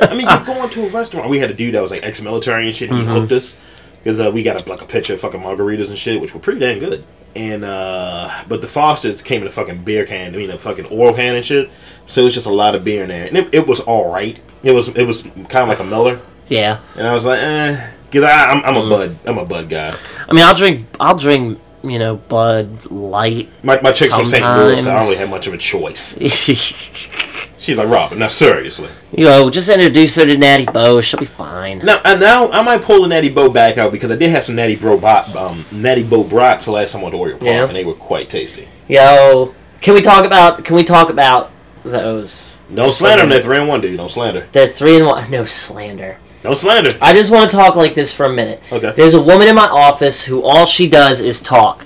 I 0.02 0.14
mean, 0.14 0.28
you're 0.30 0.46
going 0.46 0.70
to 0.70 0.86
a 0.86 0.90
restaurant. 0.90 1.30
We 1.30 1.40
had 1.40 1.50
a 1.52 1.54
dude 1.54 1.76
that 1.76 1.82
was 1.82 1.92
like 1.92 2.04
ex-military 2.06 2.68
and 2.68 2.76
shit. 2.76 2.90
He 2.90 2.96
Mm-hmm. 2.98 3.10
hooked 3.10 3.32
us 3.34 3.58
because 3.94 4.20
uh, 4.22 4.32
we 4.34 4.44
got 4.44 4.66
a, 4.66 4.70
like 4.70 4.82
a 4.82 4.86
picture 4.86 5.14
of 5.14 5.20
fucking 5.20 5.42
margaritas 5.42 5.90
and 5.90 5.98
shit, 5.98 6.22
which 6.22 6.34
were 6.34 6.40
pretty 6.40 6.60
damn 6.62 6.80
good. 6.80 7.06
And 7.36 7.64
uh, 7.66 8.30
but 8.48 8.62
the 8.62 8.68
Fosters 8.68 9.22
came 9.22 9.42
in 9.42 9.48
a 9.48 9.52
fucking 9.52 9.84
beer 9.84 10.06
can, 10.06 10.34
I 10.34 10.38
mean 10.38 10.50
a 10.50 10.58
fucking 10.58 10.88
oil 10.92 11.14
can 11.14 11.36
and 11.36 11.46
shit. 11.46 11.72
So 12.06 12.22
it 12.22 12.26
was 12.26 12.34
just 12.34 12.48
a 12.48 12.54
lot 12.54 12.76
of 12.76 12.84
beer 12.84 13.04
in 13.04 13.10
there, 13.10 13.28
and 13.28 13.38
it, 13.38 13.54
it 13.54 13.68
was 13.68 13.82
all 13.82 14.12
right. 14.12 14.40
It 14.64 14.72
was 14.72 14.88
it 14.90 15.06
was 15.06 15.22
kind 15.24 15.58
of 15.58 15.68
like 15.70 15.80
a 15.80 15.84
Miller, 15.84 16.20
Yeah. 16.48 16.80
and 16.96 17.06
I 17.06 17.14
was 17.14 17.26
like, 17.26 17.40
eh, 17.40 17.92
because 18.10 18.24
I'm 18.24 18.64
I'm 18.66 18.74
Mm. 18.76 18.88
a 18.88 18.90
bud 18.90 19.18
I'm 19.28 19.38
a 19.38 19.46
bud 19.46 19.70
guy. 19.70 19.96
I 20.28 20.34
mean, 20.34 20.44
I'll 20.44 20.56
drink. 20.56 20.88
I'll 21.00 21.16
drink. 21.18 21.60
You 21.84 21.98
know, 22.00 22.18
Bud 22.18 22.92
Light. 22.92 23.50
My 23.64 23.80
my 23.82 23.92
chick's 23.92 24.14
from 24.14 24.26
St. 24.26 24.44
Louis, 24.44 24.84
so 24.84 24.92
I 24.92 24.96
don't 24.96 25.04
really 25.06 25.16
have 25.18 25.30
much 25.30 25.48
of 25.48 25.54
a 25.54 25.58
choice. 25.58 26.18
She's 27.58 27.78
like, 27.78 27.90
Robin, 27.90 28.20
now 28.20 28.28
seriously. 28.28 28.90
You 29.12 29.26
know, 29.26 29.50
just 29.50 29.70
introduce 29.70 30.16
her 30.16 30.26
to 30.26 30.38
Natty 30.38 30.66
Bo. 30.66 31.02
She'll 31.02 31.20
be 31.20 31.26
fine. 31.26 31.80
Now, 31.80 32.02
and 32.06 32.20
now 32.22 32.50
I 32.52 32.62
might 32.62 32.82
pull 32.82 33.02
the 33.02 33.08
Natty 33.10 33.30
Bo 33.30 33.50
back 33.50 33.78
out 33.78 33.92
because 33.92 34.12
I 34.12 34.16
did 34.16 34.30
have 34.32 34.46
some 34.46 34.56
Natty 34.56 34.76
Bro 34.78 35.00
bot, 35.00 35.36
um, 35.36 35.66
Natty 35.72 36.04
Bo 36.04 36.24
brats 36.24 36.66
the 36.66 36.72
last 36.72 36.94
time 36.94 37.02
I 37.02 37.04
went 37.04 37.14
to 37.16 37.20
Oriole 37.20 37.38
Park, 37.38 37.50
Yeah. 37.52 37.66
and 37.66 37.76
they 37.76 37.84
were 37.84 37.94
quite 37.94 38.30
tasty. 38.30 38.68
Yo, 38.88 39.54
can 39.82 39.94
we 39.94 40.02
talk 40.02 40.26
about? 40.26 40.64
Can 40.64 40.76
we 40.76 40.84
talk 40.86 41.10
about 41.10 41.52
those? 41.84 42.46
Don't 42.74 42.92
slander 42.94 43.24
them. 43.24 43.30
They're 43.30 43.42
three 43.42 43.58
and 43.58 43.68
one, 43.68 43.82
dude. 43.82 43.98
Don't 43.98 44.12
slander. 44.12 44.48
They're 44.52 44.68
three 44.68 44.98
and 44.98 45.06
one. 45.06 45.30
No 45.32 45.44
slander. 45.46 46.18
Don't 46.44 46.56
slander. 46.56 46.92
I 47.02 47.14
just 47.14 47.32
want 47.32 47.50
to 47.50 47.56
talk 47.56 47.76
like 47.76 47.96
this 47.96 48.14
for 48.14 48.26
a 48.26 48.34
minute. 48.34 48.62
Okay. 48.72 48.94
There's 48.96 49.14
a 49.14 49.22
woman 49.22 49.48
in 49.48 49.56
my 49.56 49.68
office 49.68 50.26
who 50.26 50.42
all 50.44 50.66
she 50.66 50.90
does 50.90 51.20
is 51.22 51.42
talk. 51.42 51.86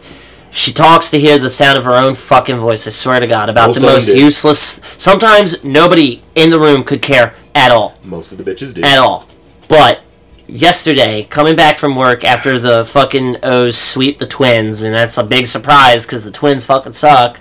She 0.51 0.71
talks 0.71 1.09
to 1.11 1.19
hear 1.19 1.39
the 1.39 1.49
sound 1.49 1.79
of 1.79 1.85
her 1.85 1.95
own 1.95 2.13
fucking 2.13 2.57
voice. 2.59 2.85
I 2.85 2.91
swear 2.91 3.19
to 3.19 3.25
God, 3.25 3.49
about 3.49 3.69
Most 3.69 3.75
the 3.81 3.87
most 3.87 4.07
useless. 4.15 4.81
Sometimes 4.99 5.63
nobody 5.63 6.21
in 6.35 6.51
the 6.51 6.59
room 6.59 6.83
could 6.83 7.01
care 7.01 7.33
at 7.55 7.71
all, 7.71 7.97
Most 8.03 8.31
of 8.31 8.37
the 8.37 8.43
bitches 8.43 8.73
do. 8.73 8.83
at 8.83 8.99
all. 8.99 9.27
But 9.67 10.01
yesterday, 10.47 11.23
coming 11.23 11.55
back 11.55 11.79
from 11.79 11.95
work 11.95 12.23
after 12.23 12.59
the 12.59 12.85
fucking 12.85 13.37
O's 13.41 13.75
sweep 13.77 14.19
the 14.19 14.27
Twins, 14.27 14.83
and 14.83 14.93
that's 14.93 15.17
a 15.17 15.23
big 15.23 15.47
surprise 15.47 16.05
because 16.05 16.23
the 16.23 16.31
Twins 16.31 16.65
fucking 16.65 16.93
suck. 16.93 17.39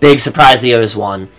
Big 0.00 0.20
surprise, 0.20 0.60
the 0.60 0.74
O's 0.74 0.94
won. 0.94 1.30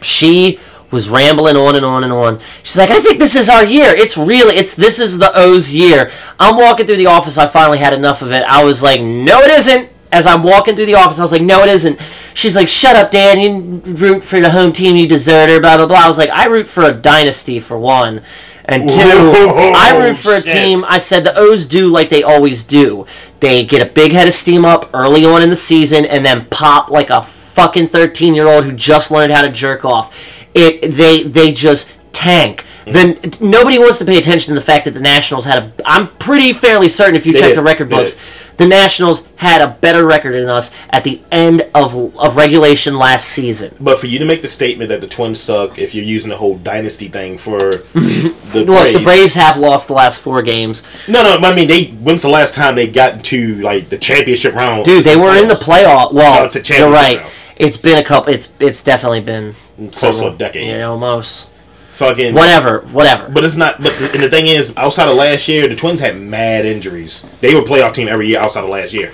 She 0.00 0.58
was 0.90 1.08
rambling 1.08 1.56
on 1.56 1.76
and 1.76 1.84
on 1.84 2.04
and 2.04 2.12
on. 2.12 2.40
She's 2.62 2.78
like, 2.78 2.90
I 2.90 3.00
think 3.00 3.18
this 3.18 3.36
is 3.36 3.48
our 3.48 3.64
year. 3.64 3.90
It's 3.90 4.16
really, 4.16 4.56
it's 4.56 4.74
this 4.74 5.00
is 5.00 5.18
the 5.18 5.30
O's 5.34 5.72
year. 5.72 6.10
I'm 6.38 6.56
walking 6.56 6.86
through 6.86 6.96
the 6.96 7.06
office. 7.06 7.38
I 7.38 7.46
finally 7.46 7.78
had 7.78 7.94
enough 7.94 8.22
of 8.22 8.32
it. 8.32 8.42
I 8.44 8.64
was 8.64 8.82
like, 8.82 9.00
no, 9.00 9.40
it 9.40 9.50
isn't. 9.50 9.88
As 10.12 10.26
I'm 10.26 10.42
walking 10.42 10.74
through 10.74 10.86
the 10.86 10.96
office, 10.96 11.20
I 11.20 11.22
was 11.22 11.30
like, 11.30 11.42
no, 11.42 11.62
it 11.62 11.68
isn't. 11.68 12.00
She's 12.34 12.56
like, 12.56 12.68
shut 12.68 12.96
up, 12.96 13.12
Dan. 13.12 13.38
You 13.38 13.80
root 13.94 14.24
for 14.24 14.40
the 14.40 14.50
home 14.50 14.72
team, 14.72 14.96
you 14.96 15.06
deserter, 15.06 15.60
blah, 15.60 15.76
blah, 15.76 15.86
blah. 15.86 16.04
I 16.04 16.08
was 16.08 16.18
like, 16.18 16.30
I 16.30 16.46
root 16.46 16.66
for 16.66 16.82
a 16.82 16.92
dynasty, 16.92 17.60
for 17.60 17.78
one. 17.78 18.22
And 18.64 18.88
two, 18.90 18.96
Whoa, 18.98 19.72
I 19.74 19.96
root 20.04 20.16
for 20.16 20.32
a 20.32 20.40
shit. 20.42 20.52
team. 20.52 20.84
I 20.86 20.98
said 20.98 21.22
the 21.24 21.36
O's 21.36 21.66
do 21.68 21.88
like 21.88 22.08
they 22.08 22.22
always 22.24 22.64
do. 22.64 23.06
They 23.38 23.64
get 23.64 23.86
a 23.86 23.90
big 23.90 24.10
head 24.12 24.26
of 24.28 24.34
steam 24.34 24.64
up 24.64 24.90
early 24.94 25.24
on 25.24 25.42
in 25.42 25.50
the 25.50 25.56
season 25.56 26.04
and 26.04 26.24
then 26.26 26.46
pop 26.46 26.90
like 26.90 27.10
a 27.10 27.22
fucking 27.22 27.88
13 27.88 28.34
year 28.34 28.46
old 28.46 28.64
who 28.64 28.72
just 28.72 29.10
learned 29.10 29.32
how 29.32 29.42
to 29.42 29.50
jerk 29.50 29.84
off. 29.84 30.39
It 30.54 30.92
they 30.92 31.22
they 31.24 31.52
just 31.52 31.94
tank. 32.12 32.64
Then 32.86 33.20
nobody 33.40 33.78
wants 33.78 33.98
to 33.98 34.04
pay 34.04 34.18
attention 34.18 34.52
to 34.54 34.58
the 34.60 34.64
fact 34.66 34.84
that 34.86 34.92
the 34.94 35.00
Nationals 35.00 35.44
had 35.44 35.62
a. 35.62 35.72
I'm 35.84 36.08
pretty 36.16 36.52
fairly 36.52 36.88
certain 36.88 37.14
if 37.14 37.24
you 37.24 37.32
check 37.34 37.50
did. 37.50 37.56
the 37.56 37.62
record 37.62 37.88
books, 37.88 38.18
the 38.56 38.66
Nationals 38.66 39.28
had 39.36 39.60
a 39.62 39.68
better 39.68 40.04
record 40.04 40.32
than 40.32 40.48
us 40.48 40.74
at 40.88 41.04
the 41.04 41.22
end 41.30 41.68
of 41.72 42.16
of 42.18 42.36
regulation 42.36 42.96
last 42.98 43.28
season. 43.28 43.76
But 43.78 44.00
for 44.00 44.06
you 44.06 44.18
to 44.18 44.24
make 44.24 44.42
the 44.42 44.48
statement 44.48 44.88
that 44.88 45.00
the 45.02 45.06
Twins 45.06 45.38
suck, 45.40 45.78
if 45.78 45.94
you're 45.94 46.04
using 46.04 46.30
the 46.30 46.36
whole 46.36 46.56
dynasty 46.58 47.06
thing 47.06 47.38
for 47.38 47.58
the 47.94 48.34
Look, 48.54 48.66
Braves, 48.66 48.98
the 48.98 49.04
Braves 49.04 49.34
have 49.34 49.56
lost 49.58 49.86
the 49.86 49.94
last 49.94 50.20
four 50.20 50.42
games. 50.42 50.82
no, 51.06 51.22
no, 51.22 51.36
I 51.48 51.54
mean 51.54 51.68
they. 51.68 51.84
When's 51.84 52.22
the 52.22 52.28
last 52.30 52.54
time 52.54 52.74
they 52.74 52.88
got 52.88 53.22
to 53.24 53.54
like 53.56 53.88
the 53.88 53.98
championship 53.98 54.54
round? 54.54 54.84
Dude, 54.84 55.04
they 55.04 55.16
were 55.16 55.36
in 55.36 55.46
the 55.46 55.54
playoff. 55.54 56.12
Well, 56.12 56.40
No, 56.40 56.44
it's 56.46 56.56
a 56.56 56.76
you're 56.76 56.90
right. 56.90 57.18
round. 57.18 57.32
It's 57.60 57.76
been 57.76 57.98
a 57.98 58.04
couple. 58.04 58.32
It's 58.32 58.52
it's 58.58 58.82
definitely 58.82 59.20
been 59.20 59.54
Close 59.92 60.18
to 60.20 60.28
a 60.28 60.36
decade. 60.36 60.68
Yeah, 60.68 60.84
almost. 60.84 61.48
Fucking 61.92 62.34
Whatever, 62.34 62.80
whatever. 62.92 63.28
But 63.28 63.44
it's 63.44 63.56
not. 63.56 63.80
But 63.82 63.92
and 64.14 64.22
the 64.22 64.30
thing 64.30 64.46
is, 64.46 64.74
outside 64.76 65.08
of 65.08 65.16
last 65.16 65.46
year, 65.48 65.68
the 65.68 65.76
Twins 65.76 66.00
had 66.00 66.18
mad 66.18 66.64
injuries. 66.64 67.26
They 67.40 67.54
were 67.54 67.60
a 67.60 67.64
playoff 67.64 67.92
team 67.92 68.08
every 68.08 68.28
year 68.28 68.40
outside 68.40 68.64
of 68.64 68.70
last 68.70 68.94
year. 68.94 69.12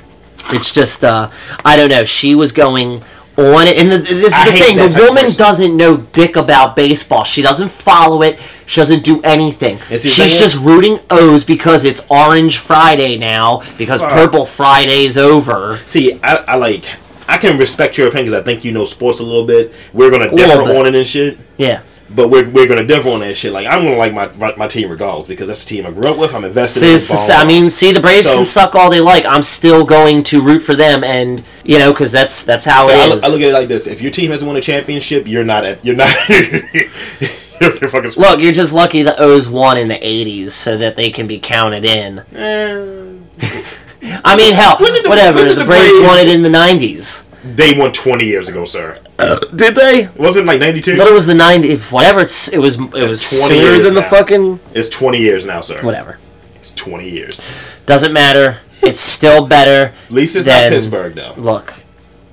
It's 0.51 0.73
just, 0.73 1.03
uh, 1.03 1.29
I 1.65 1.77
don't 1.77 1.91
know. 1.91 2.05
She 2.05 2.37
was 2.37 2.53
going 2.53 3.03
on 3.37 3.67
it, 3.67 3.77
and 3.79 3.91
the, 3.91 3.99
this 3.99 4.33
is 4.33 4.35
I 4.35 4.51
the 4.53 4.59
thing: 4.59 4.77
the 4.77 5.05
woman 5.09 5.33
doesn't 5.33 5.77
know 5.77 5.97
dick 5.97 6.37
about 6.37 6.77
baseball. 6.77 7.25
She 7.25 7.43
doesn't 7.43 7.71
follow 7.71 8.23
it. 8.23 8.39
She 8.67 8.81
doesn't 8.81 9.05
do 9.05 9.21
anything. 9.23 9.79
And 9.91 9.99
see, 10.01 10.09
the 10.09 10.09
She's 10.09 10.17
thing 10.19 10.27
is- 10.29 10.39
just 10.39 10.61
rooting 10.65 11.01
O's 11.11 11.43
because 11.43 11.85
it's 11.85 12.07
Orange 12.09 12.59
Friday 12.59 13.19
now. 13.19 13.63
Because 13.77 14.01
Fuck. 14.01 14.13
Purple 14.13 14.47
Friday's 14.47 15.19
over. 15.19 15.77
See, 15.87 16.21
I, 16.23 16.37
I 16.37 16.55
like. 16.55 16.85
I 17.29 17.39
can 17.39 17.59
respect 17.59 17.99
your 17.99 18.09
opinion 18.09 18.27
because 18.27 18.41
I 18.41 18.45
think 18.45 18.65
you 18.65 18.73
know 18.73 18.85
sports 18.85 19.21
a 19.21 19.25
little 19.25 19.45
bit. 19.47 19.73
We're 19.93 20.11
gonna 20.11 20.31
differ 20.31 20.63
on 20.63 20.87
it 20.87 20.95
and 20.95 21.07
shit. 21.07 21.39
Yeah. 21.57 21.83
But 22.09 22.29
we're, 22.29 22.49
we're 22.49 22.69
gonna 22.69 22.87
differ 22.87 23.09
on 23.09 23.21
that 23.21 23.37
shit. 23.37 23.53
Like 23.53 23.67
I'm 23.67 23.83
gonna 23.83 23.97
like 23.97 24.15
my 24.15 24.55
my, 24.55 24.69
team 24.69 24.89
regardless 24.91 25.27
because 25.27 25.49
that's 25.49 25.65
the 25.65 25.69
team 25.69 25.87
I 25.87 25.91
grew 25.91 26.09
up 26.09 26.19
with. 26.19 26.35
I'm 26.35 26.45
invested 26.45 26.81
See, 26.81 26.89
in. 26.91 26.95
it's 26.95 27.09
the 27.09 27.17
following 27.17 27.41
I 27.41 27.61
mean, 27.61 27.71
see, 27.71 27.93
the 27.93 28.01
Braves 28.01 28.27
So- 28.27 28.37
can 28.37 28.45
suck 28.45 28.77
all 28.77 28.91
they 28.91 29.01
like. 29.01 29.25
I'm 29.25 29.43
still 29.43 29.85
going 29.85 30.23
to 30.25 30.41
root 30.41 30.61
for 30.61 30.77
them, 30.77 31.03
and 31.03 31.43
you 31.65 31.79
know, 31.79 31.93
because 31.93 32.13
that's 32.13 32.45
that's 32.45 32.65
how 32.65 32.89
it 32.89 32.93
I, 32.95 33.07
is. 33.07 33.15
look- 33.15 33.25
I 33.25 33.29
look 33.29 33.41
at 33.41 33.49
it 33.49 33.53
like 33.55 33.69
this: 33.69 33.89
if 33.89 34.01
your 34.01 34.13
team 34.13 34.31
hasn't 34.31 34.47
won 34.47 34.57
a 34.57 34.61
championship, 34.61 35.27
you're 35.27 35.43
not 35.45 35.65
at. 35.65 35.85
You're 35.85 35.97
not. 35.97 36.15
you're, 36.29 37.77
you're 37.81 37.89
fucking. 37.89 38.13
Look, 38.17 38.41
you're 38.41 38.53
just 38.53 38.73
lucky 38.73 39.03
the 39.03 39.19
O's 39.21 39.49
won 39.49 39.77
in 39.77 39.89
the 39.89 39.95
'80s, 39.99 40.53
so 40.53 40.79
that 40.79 40.95
they 40.95 41.11
can 41.11 41.27
be 41.27 41.41
counted 41.41 41.85
in. 41.85 42.21
Eh, 42.35 43.06
I 44.27 44.37
mean, 44.37 44.55
hell, 44.55 44.77
the- 44.79 45.05
whatever. 45.09 45.45
The, 45.45 45.55
the 45.55 45.65
Braves, 45.65 45.93
Braves- 45.93 46.07
won 46.07 46.19
it 46.19 46.29
in 46.29 46.43
the 46.43 46.49
'90s. 46.49 47.25
they 47.55 47.79
won 47.79 47.93
20 47.93 48.25
years 48.27 48.49
ago, 48.49 48.65
sir. 48.65 48.99
Uh, 49.19 49.39
did 49.55 49.75
they? 49.75 50.09
Wasn't 50.17 50.45
it 50.45 50.47
like 50.49 50.61
92? 50.61 50.97
But 50.97 51.07
it 51.09 51.13
was 51.15 51.27
the 51.27 51.33
'90s. 51.35 51.91
Whatever. 51.93 52.21
It's, 52.21 52.49
it 52.53 52.59
was. 52.59 52.79
It 52.79 52.93
was 52.93 52.93
20 52.93 53.17
sooner 53.17 53.55
years 53.55 53.83
than 53.87 53.95
the 53.95 54.03
fucking. 54.03 54.61
It's 54.75 54.89
20 54.89 55.19
years 55.19 55.47
now, 55.47 55.61
sir. 55.61 55.81
Whatever. 55.83 56.19
It's 56.57 56.73
20 56.73 57.09
years. 57.09 57.41
Doesn't 57.87 58.13
matter. 58.13 58.59
It's 58.83 59.01
still 59.01 59.47
better. 59.47 59.95
At 60.07 60.11
least 60.13 60.37
it's 60.37 60.45
Then- 60.45 60.71
not 60.71 60.77
Pittsburgh, 60.77 61.15
though. 61.15 61.35
Look, 61.39 61.75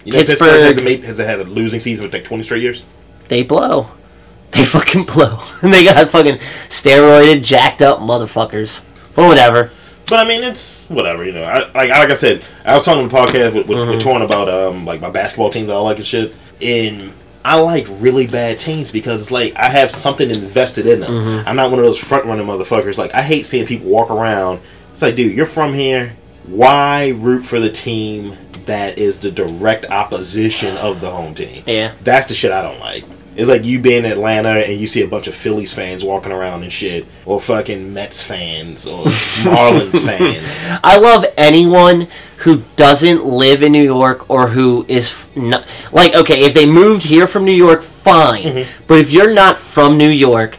You 0.04 0.12
know, 0.12 0.18
Pittsburgh, 0.20 0.40
Pittsburgh- 0.40 0.62
hasn't, 0.66 0.86
made, 0.86 1.06
hasn't 1.06 1.30
had 1.30 1.40
a 1.40 1.44
losing 1.46 1.80
season 1.80 2.10
for 2.10 2.18
like 2.18 2.26
20 2.26 2.44
straight 2.44 2.62
years. 2.64 2.86
they 3.30 3.44
blow. 3.44 3.88
They 4.52 4.66
fucking 4.66 5.04
blow. 5.06 5.40
And 5.64 5.74
they 5.74 5.84
got 5.84 6.08
fucking 6.10 6.38
steroided, 6.70 7.44
jacked 7.44 7.82
up 7.82 8.00
motherfuckers. 8.00 8.84
But 9.16 9.28
whatever. 9.28 9.72
But 10.10 10.20
I 10.20 10.28
mean, 10.28 10.44
it's 10.44 10.86
whatever, 10.90 11.26
you 11.26 11.32
know. 11.32 11.44
I, 11.44 11.60
like 11.72 11.90
like 11.90 12.10
I 12.10 12.14
said, 12.14 12.44
I 12.66 12.76
was 12.76 12.86
talking 12.86 13.04
on 13.04 13.08
the 13.10 13.16
podcast 13.16 13.56
with, 13.56 13.68
with, 13.68 13.78
Mm-hmm. 13.78 13.92
with 13.92 14.02
Torn 14.02 14.22
about 14.22 14.50
um 14.50 14.86
like 14.86 15.02
my 15.02 15.10
basketball 15.10 15.50
teams 15.50 15.68
that 15.68 15.76
I 15.76 15.80
like 15.80 15.98
and 15.98 16.06
shit. 16.06 16.34
And 16.62 17.14
I 17.46 17.60
like 17.60 17.86
really 18.00 18.28
bad 18.28 18.60
teams 18.60 18.92
because 18.92 19.22
it's 19.22 19.32
like 19.32 19.56
I 19.56 19.70
have 19.70 19.92
something 19.92 20.30
invested 20.30 20.88
in 20.88 21.00
them. 21.02 21.12
Mm-hmm. 21.12 21.48
I'm 21.50 21.56
not 21.56 21.70
one 21.72 21.80
of 21.80 21.86
those 21.86 22.00
front 22.00 22.26
running 22.26 22.46
motherfuckers. 22.46 22.98
Like 22.98 23.14
I 23.14 23.22
hate 23.22 23.46
seeing 23.46 23.66
people 23.66 23.90
walk 23.90 24.10
around. 24.12 24.62
It's 24.92 25.02
like, 25.02 25.16
dude, 25.16 25.36
you're 25.36 25.46
from 25.46 25.74
here. 25.74 26.16
Why 26.46 27.14
root 27.16 27.44
for 27.44 27.60
the 27.60 27.70
team 27.72 28.36
that 28.66 28.98
is 28.98 29.20
the 29.20 29.32
direct 29.32 29.86
opposition 29.90 30.78
of 30.78 31.02
the 31.02 31.10
home 31.10 31.34
team? 31.34 31.64
Yeah. 31.66 31.94
That's 32.04 32.28
the 32.28 32.34
shit 32.36 32.52
I 32.52 32.62
don't 32.62 32.80
like. 32.80 33.04
It's 33.36 33.50
like 33.50 33.66
you 33.66 33.80
being 33.80 34.06
in 34.06 34.12
Atlanta 34.12 34.52
and 34.52 34.80
you 34.80 34.88
see 34.88 35.02
a 35.04 35.08
bunch 35.08 35.28
of 35.28 35.34
Phillies 35.36 35.74
fans 35.74 36.04
walking 36.04 36.32
around 36.32 36.64
and 36.64 36.72
shit, 36.72 37.06
or 37.26 37.40
fucking 37.40 37.94
Mets 37.94 38.22
fans, 38.22 38.86
or 38.86 39.06
Marlins 39.44 40.00
fans. 40.06 40.68
I 40.84 40.98
love 40.98 41.26
anyone 41.38 42.08
who 42.38 42.64
doesn't 42.76 43.26
live 43.26 43.64
in 43.64 43.72
New 43.72 43.84
York 43.84 44.30
or 44.30 44.50
who 44.50 44.86
is 44.88 45.12
f- 45.12 45.36
not, 45.36 45.66
like 45.92 46.14
okay, 46.14 46.44
if 46.44 46.54
they 46.54 46.66
moved 46.66 47.06
here 47.06 47.26
from 47.28 47.46
New 47.46 47.56
York, 47.56 47.82
fine. 47.82 48.44
Mm-hmm. 48.44 48.84
But 48.88 49.00
if 49.00 49.12
you're 49.12 49.34
not 49.34 49.58
from 49.58 49.98
New 49.98 50.10
York, 50.10 50.58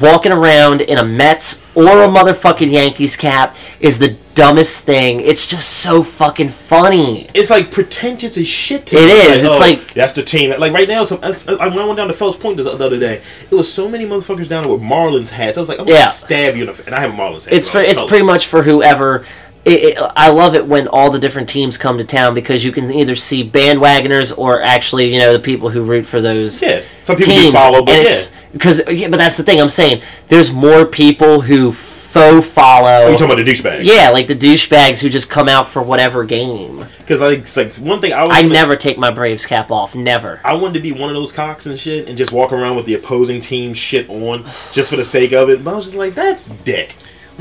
walking 0.00 0.32
around 0.32 0.80
in 0.80 0.98
a 0.98 1.04
Mets 1.04 1.66
or 1.74 1.86
a 2.02 2.06
motherfucking 2.08 2.70
Yankees 2.70 3.16
cap 3.16 3.54
is 3.80 3.98
the 3.98 4.16
dumbest 4.34 4.84
thing. 4.84 5.20
It's 5.20 5.46
just 5.46 5.82
so 5.82 6.02
fucking 6.02 6.48
funny. 6.50 7.28
It's 7.34 7.50
like 7.50 7.70
pretentious 7.70 8.36
as 8.38 8.46
shit 8.46 8.86
to 8.86 8.96
It 8.96 9.06
me. 9.06 9.12
is. 9.12 9.44
It's 9.44 9.54
oh, 9.54 9.58
like- 9.58 9.94
that's 9.94 10.12
the 10.12 10.22
team. 10.22 10.58
Like 10.58 10.72
right 10.72 10.88
now, 10.88 11.04
some 11.04 11.18
when 11.20 11.58
I 11.58 11.68
went 11.84 11.96
down 11.96 12.08
to 12.08 12.14
Fells 12.14 12.36
Point 12.36 12.56
the 12.56 12.70
other 12.70 12.98
day, 12.98 13.20
it 13.50 13.54
was 13.54 13.72
so 13.72 13.88
many 13.88 14.04
motherfuckers 14.06 14.48
down 14.48 14.64
there 14.64 14.72
with 14.72 14.82
Marlins 14.82 15.30
hats. 15.30 15.56
I 15.58 15.60
was 15.60 15.68
like, 15.68 15.78
I'm 15.80 15.86
Yeah. 15.88 16.00
gonna 16.00 16.10
stab 16.12 16.54
you 16.56 16.62
in 16.62 16.66
the 16.66 16.72
f-. 16.72 16.86
and 16.86 16.94
I 16.94 17.00
have 17.00 17.10
a 17.12 17.16
Marlins 17.16 17.44
hat. 17.44 17.54
It's 17.54 17.68
for 17.68 17.80
it's 17.80 17.94
colors. 17.98 18.08
pretty 18.10 18.24
much 18.26 18.46
for 18.46 18.62
whoever. 18.62 19.24
It, 19.66 19.98
it, 19.98 20.12
I 20.14 20.30
love 20.30 20.54
it 20.54 20.64
when 20.64 20.86
all 20.86 21.10
the 21.10 21.18
different 21.18 21.48
teams 21.48 21.76
come 21.76 21.98
to 21.98 22.04
town 22.04 22.34
because 22.34 22.64
you 22.64 22.70
can 22.70 22.88
either 22.92 23.16
see 23.16 23.42
bandwagoners 23.48 24.36
or 24.38 24.62
actually, 24.62 25.12
you 25.12 25.18
know, 25.18 25.32
the 25.32 25.40
people 25.40 25.70
who 25.70 25.82
root 25.82 26.06
for 26.06 26.20
those 26.20 26.62
Yes, 26.62 26.94
some 27.02 27.16
people 27.16 27.32
teams. 27.34 27.46
do 27.46 27.52
follow, 27.52 27.82
but 27.84 27.94
and 27.96 28.02
yeah. 28.04 28.08
it's 28.08 28.36
because 28.52 28.88
yeah, 28.88 29.08
but 29.08 29.16
that's 29.16 29.36
the 29.36 29.42
thing 29.42 29.60
I'm 29.60 29.68
saying. 29.68 30.02
There's 30.28 30.52
more 30.52 30.86
people 30.86 31.40
who 31.40 31.72
faux 31.72 32.46
follow. 32.46 32.86
Oh, 32.88 33.06
Are 33.06 33.10
you 33.10 33.16
talking 33.18 33.32
about 33.32 33.44
the 33.44 33.52
douchebags? 33.52 33.80
yeah, 33.82 34.10
like 34.10 34.28
the 34.28 34.36
douchebags 34.36 35.00
who 35.02 35.08
just 35.08 35.30
come 35.30 35.48
out 35.48 35.66
for 35.68 35.82
whatever 35.82 36.24
game. 36.24 36.84
Because 36.98 37.20
like, 37.20 37.40
it's 37.40 37.56
like 37.56 37.74
one 37.74 38.00
thing 38.00 38.12
I 38.12 38.24
I 38.24 38.42
never 38.42 38.76
take 38.76 38.98
my 38.98 39.10
Braves 39.10 39.46
cap 39.46 39.72
off. 39.72 39.96
Never. 39.96 40.40
I 40.44 40.54
wanted 40.54 40.74
to 40.74 40.80
be 40.80 40.92
one 40.92 41.10
of 41.10 41.16
those 41.16 41.32
cocks 41.32 41.66
and 41.66 41.78
shit 41.78 42.08
and 42.08 42.16
just 42.16 42.30
walk 42.32 42.52
around 42.52 42.76
with 42.76 42.86
the 42.86 42.94
opposing 42.94 43.40
team 43.40 43.74
shit 43.74 44.08
on 44.08 44.44
just 44.72 44.90
for 44.90 44.96
the 44.96 45.04
sake 45.04 45.32
of 45.32 45.50
it. 45.50 45.64
But 45.64 45.72
I 45.72 45.76
was 45.76 45.86
just 45.86 45.96
like, 45.96 46.14
that's 46.14 46.48
dick. 46.50 46.94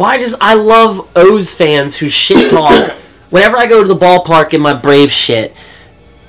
I 0.04 0.18
just 0.18 0.36
I 0.42 0.54
love 0.56 1.10
O's 1.16 1.54
fans 1.54 1.98
who 1.98 2.10
shit 2.10 2.52
talk. 2.52 2.92
Whenever 3.30 3.58
I 3.58 3.66
go 3.66 3.82
to 3.82 3.88
the 3.88 3.96
ballpark 3.96 4.54
in 4.54 4.62
my 4.62 4.74
Brave 4.74 5.12
shit, 5.12 5.54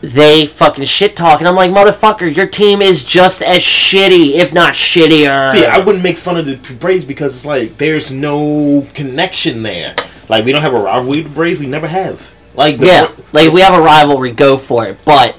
they 0.00 0.46
fucking 0.46 0.84
shit 0.84 1.16
talk, 1.16 1.40
and 1.40 1.48
I'm 1.48 1.54
like, 1.54 1.70
motherfucker, 1.70 2.34
your 2.34 2.46
team 2.46 2.80
is 2.82 3.04
just 3.04 3.42
as 3.42 3.58
shitty, 3.62 4.32
if 4.34 4.52
not 4.52 4.74
shittier. 4.74 5.52
See, 5.52 5.64
I 5.64 5.78
wouldn't 5.78 6.02
make 6.04 6.16
fun 6.16 6.36
of 6.36 6.46
the 6.46 6.74
Braves 6.74 7.04
because 7.04 7.34
it's 7.34 7.46
like 7.46 7.76
there's 7.78 8.12
no 8.12 8.86
connection 8.94 9.62
there. 9.62 9.94
Like 10.28 10.44
we 10.44 10.52
don't 10.52 10.62
have 10.62 10.74
a 10.74 10.78
rivalry 10.80 11.18
with 11.18 11.28
the 11.28 11.34
Braves. 11.34 11.60
We 11.60 11.66
never 11.66 11.86
have. 11.86 12.32
Like 12.54 12.78
yeah, 12.80 13.06
Bra- 13.08 13.24
like 13.32 13.52
we 13.52 13.60
have 13.60 13.74
a 13.74 13.82
rivalry, 13.82 14.32
go 14.32 14.56
for 14.56 14.86
it. 14.86 14.98
But 15.04 15.36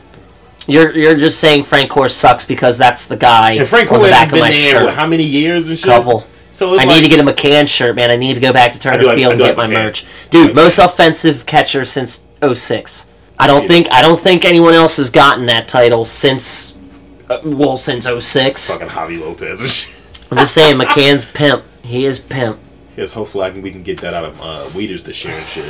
You're 0.67 0.95
you're 0.95 1.15
just 1.17 1.39
saying 1.39 1.63
Frank 1.63 1.91
Gore 1.91 2.09
sucks 2.09 2.45
because 2.45 2.77
that's 2.77 3.07
the 3.07 3.17
guy 3.17 3.53
And 3.53 3.67
Frank 3.67 3.89
Gore 3.89 3.99
the 3.99 4.09
back 4.09 4.29
hasn't 4.29 4.33
of 4.33 4.35
been 4.35 4.41
my 4.41 4.51
there 4.51 4.81
shirt. 4.85 4.93
how 4.93 5.07
many 5.07 5.23
years 5.23 5.69
and 5.69 5.77
shit? 5.79 5.87
Couple. 5.89 6.25
So 6.51 6.71
I 6.73 6.77
like, 6.77 6.87
need 6.87 7.01
to 7.03 7.09
get 7.09 7.19
a 7.19 7.23
McCann 7.23 7.67
shirt, 7.67 7.95
man. 7.95 8.09
I 8.09 8.15
need 8.15 8.33
to 8.35 8.39
go 8.39 8.51
back 8.53 8.71
to 8.73 8.79
Turner 8.79 9.03
like- 9.03 9.17
Field 9.17 9.33
and 9.33 9.41
get 9.41 9.57
like 9.57 9.69
my 9.69 9.73
merch. 9.73 10.05
Dude, 10.29 10.55
most 10.55 10.79
offensive 10.79 11.45
catcher 11.45 11.85
since 11.85 12.25
06. 12.41 13.11
I 13.39 13.45
don't 13.47 13.61
Yeah. 13.63 13.67
think 13.67 13.91
I 13.91 14.01
don't 14.01 14.19
think 14.19 14.45
anyone 14.45 14.73
else 14.73 14.97
has 14.97 15.11
gotten 15.11 15.45
that 15.47 15.67
title 15.67 16.05
since 16.05 16.75
uh, 17.29 17.39
well 17.43 17.77
since 17.77 18.07
06. 18.07 18.77
fucking 18.79 18.87
Javy 18.87 19.19
Lopez. 19.19 19.61
I'm 20.31 20.37
just 20.37 20.53
saying 20.53 20.77
McCann's 20.79 21.25
pimp. 21.33 21.63
He 21.83 22.05
is 22.05 22.19
pimp. 22.19 22.57
Yes, 22.95 23.13
hopefully 23.13 23.43
I 23.45 23.51
can, 23.51 23.61
we 23.61 23.69
can 23.71 23.83
get 23.83 23.99
that 24.01 24.13
out 24.15 24.25
of 24.25 24.39
uh, 24.41 24.67
Weeders 24.75 25.03
this 25.03 25.23
year 25.23 25.35
and 25.35 25.45
shit. 25.45 25.65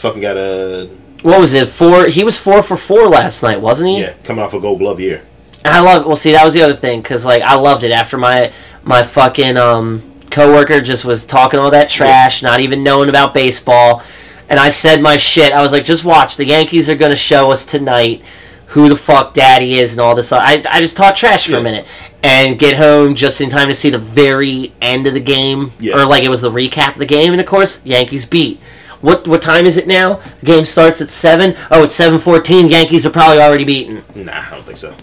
Fucking 0.00 0.22
got 0.22 0.38
a 0.38 0.88
What 1.22 1.38
was 1.38 1.52
it? 1.52 1.68
Four 1.68 2.06
he 2.06 2.24
was 2.24 2.38
4 2.38 2.62
for 2.62 2.76
4 2.78 3.08
last 3.08 3.42
night, 3.42 3.60
wasn't 3.60 3.90
he? 3.90 4.00
yeah 4.00 4.14
coming 4.24 4.42
off 4.42 4.54
a 4.54 4.60
Gold 4.60 4.78
Glove 4.78 5.00
year. 5.00 5.22
I 5.64 5.80
love. 5.80 6.06
Well, 6.06 6.16
see, 6.16 6.32
that 6.32 6.44
was 6.44 6.54
the 6.54 6.62
other 6.62 6.76
thing 6.76 7.00
because 7.02 7.26
like 7.26 7.42
I 7.42 7.54
loved 7.56 7.84
it 7.84 7.92
after 7.92 8.16
my 8.16 8.52
my 8.82 9.02
fucking 9.02 9.56
um 9.56 10.02
coworker 10.30 10.80
just 10.80 11.04
was 11.04 11.26
talking 11.26 11.60
all 11.60 11.70
that 11.72 11.88
trash, 11.88 12.42
not 12.42 12.60
even 12.60 12.82
knowing 12.82 13.08
about 13.08 13.34
baseball, 13.34 14.02
and 14.48 14.58
I 14.58 14.68
said 14.70 15.02
my 15.02 15.16
shit. 15.16 15.52
I 15.52 15.60
was 15.62 15.72
like, 15.72 15.84
just 15.84 16.04
watch. 16.04 16.36
The 16.36 16.46
Yankees 16.46 16.88
are 16.88 16.94
gonna 16.94 17.16
show 17.16 17.50
us 17.50 17.66
tonight 17.66 18.22
who 18.68 18.88
the 18.88 18.96
fuck 18.96 19.34
daddy 19.34 19.78
is 19.80 19.92
and 19.92 20.00
all 20.00 20.14
this. 20.14 20.32
I 20.32 20.62
I 20.70 20.80
just 20.80 20.96
talked 20.96 21.18
trash 21.18 21.46
for 21.46 21.52
Yeah. 21.52 21.58
a 21.58 21.62
minute 21.62 21.86
and 22.22 22.58
get 22.58 22.76
home 22.78 23.14
just 23.14 23.40
in 23.40 23.50
time 23.50 23.68
to 23.68 23.74
see 23.74 23.90
the 23.90 23.98
very 23.98 24.72
end 24.80 25.06
of 25.06 25.14
the 25.14 25.20
game 25.20 25.72
Yeah. 25.80 25.96
or 25.96 26.04
like 26.06 26.22
it 26.22 26.28
was 26.30 26.40
the 26.42 26.50
recap 26.50 26.92
of 26.92 26.98
the 26.98 27.06
game, 27.06 27.32
and 27.32 27.40
of 27.40 27.46
course 27.46 27.84
Yankees 27.84 28.24
beat. 28.26 28.60
What 29.00 29.26
what 29.26 29.42
time 29.42 29.66
is 29.66 29.76
it 29.76 29.86
now? 29.86 30.20
The 30.40 30.46
game 30.46 30.64
starts 30.64 31.00
at 31.00 31.10
seven. 31.10 31.56
Oh, 31.70 31.82
it's 31.82 31.94
seven 31.94 32.18
fourteen. 32.18 32.68
Yankees 32.68 33.04
are 33.04 33.10
probably 33.10 33.42
already 33.42 33.64
beaten. 33.64 34.04
Nah, 34.14 34.40
I 34.46 34.50
don't 34.52 34.62
think 34.64 34.76
so. 34.78 34.94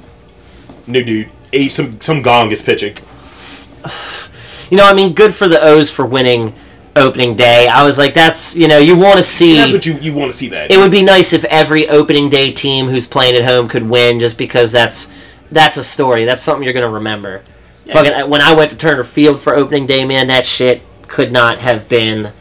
New 0.87 1.03
dude, 1.03 1.71
some 1.71 1.99
some 2.01 2.21
gong 2.21 2.51
is 2.51 2.61
pitching. 2.61 2.95
You 4.69 4.75
know, 4.75 4.85
I 4.85 4.93
mean, 4.93 5.13
good 5.13 5.33
for 5.33 5.47
the 5.47 5.61
O's 5.61 5.89
for 5.89 6.05
winning 6.05 6.53
opening 6.97 7.35
day. 7.37 7.69
I 7.69 7.83
was 7.83 7.97
like, 7.97 8.13
that's 8.13 8.55
you 8.55 8.67
know, 8.67 8.79
you 8.79 8.97
want 8.97 9.15
to 9.15 9.23
see. 9.23 9.55
That's 9.55 9.71
what 9.71 9.85
you 9.85 9.93
you 9.99 10.13
want 10.13 10.29
to 10.29 10.37
see 10.37 10.49
that. 10.49 10.69
it 10.71 10.77
would 10.77 10.91
be 10.91 11.01
nice 11.03 11.31
if 11.31 11.45
every 11.45 11.87
opening 11.87 12.29
day 12.29 12.51
team 12.51 12.87
who's 12.87 13.07
playing 13.07 13.35
at 13.35 13.45
home 13.45 13.69
could 13.69 13.89
win, 13.89 14.19
just 14.19 14.37
because 14.37 14.73
that's 14.73 15.13
that's 15.51 15.77
a 15.77 15.83
story. 15.85 16.25
That's 16.25 16.41
something 16.41 16.63
you're 16.63 16.73
gonna 16.73 16.89
remember. 16.89 17.43
Fucking 17.91 18.11
uh, 18.11 18.27
when 18.27 18.41
I 18.41 18.53
went 18.53 18.71
to 18.71 18.77
Turner 18.77 19.05
Field 19.05 19.39
for 19.39 19.55
opening 19.55 19.87
day, 19.87 20.03
man, 20.03 20.27
that 20.27 20.45
shit 20.45 20.81
could 21.07 21.31
not 21.31 21.59
have 21.59 21.87
been 21.87 22.33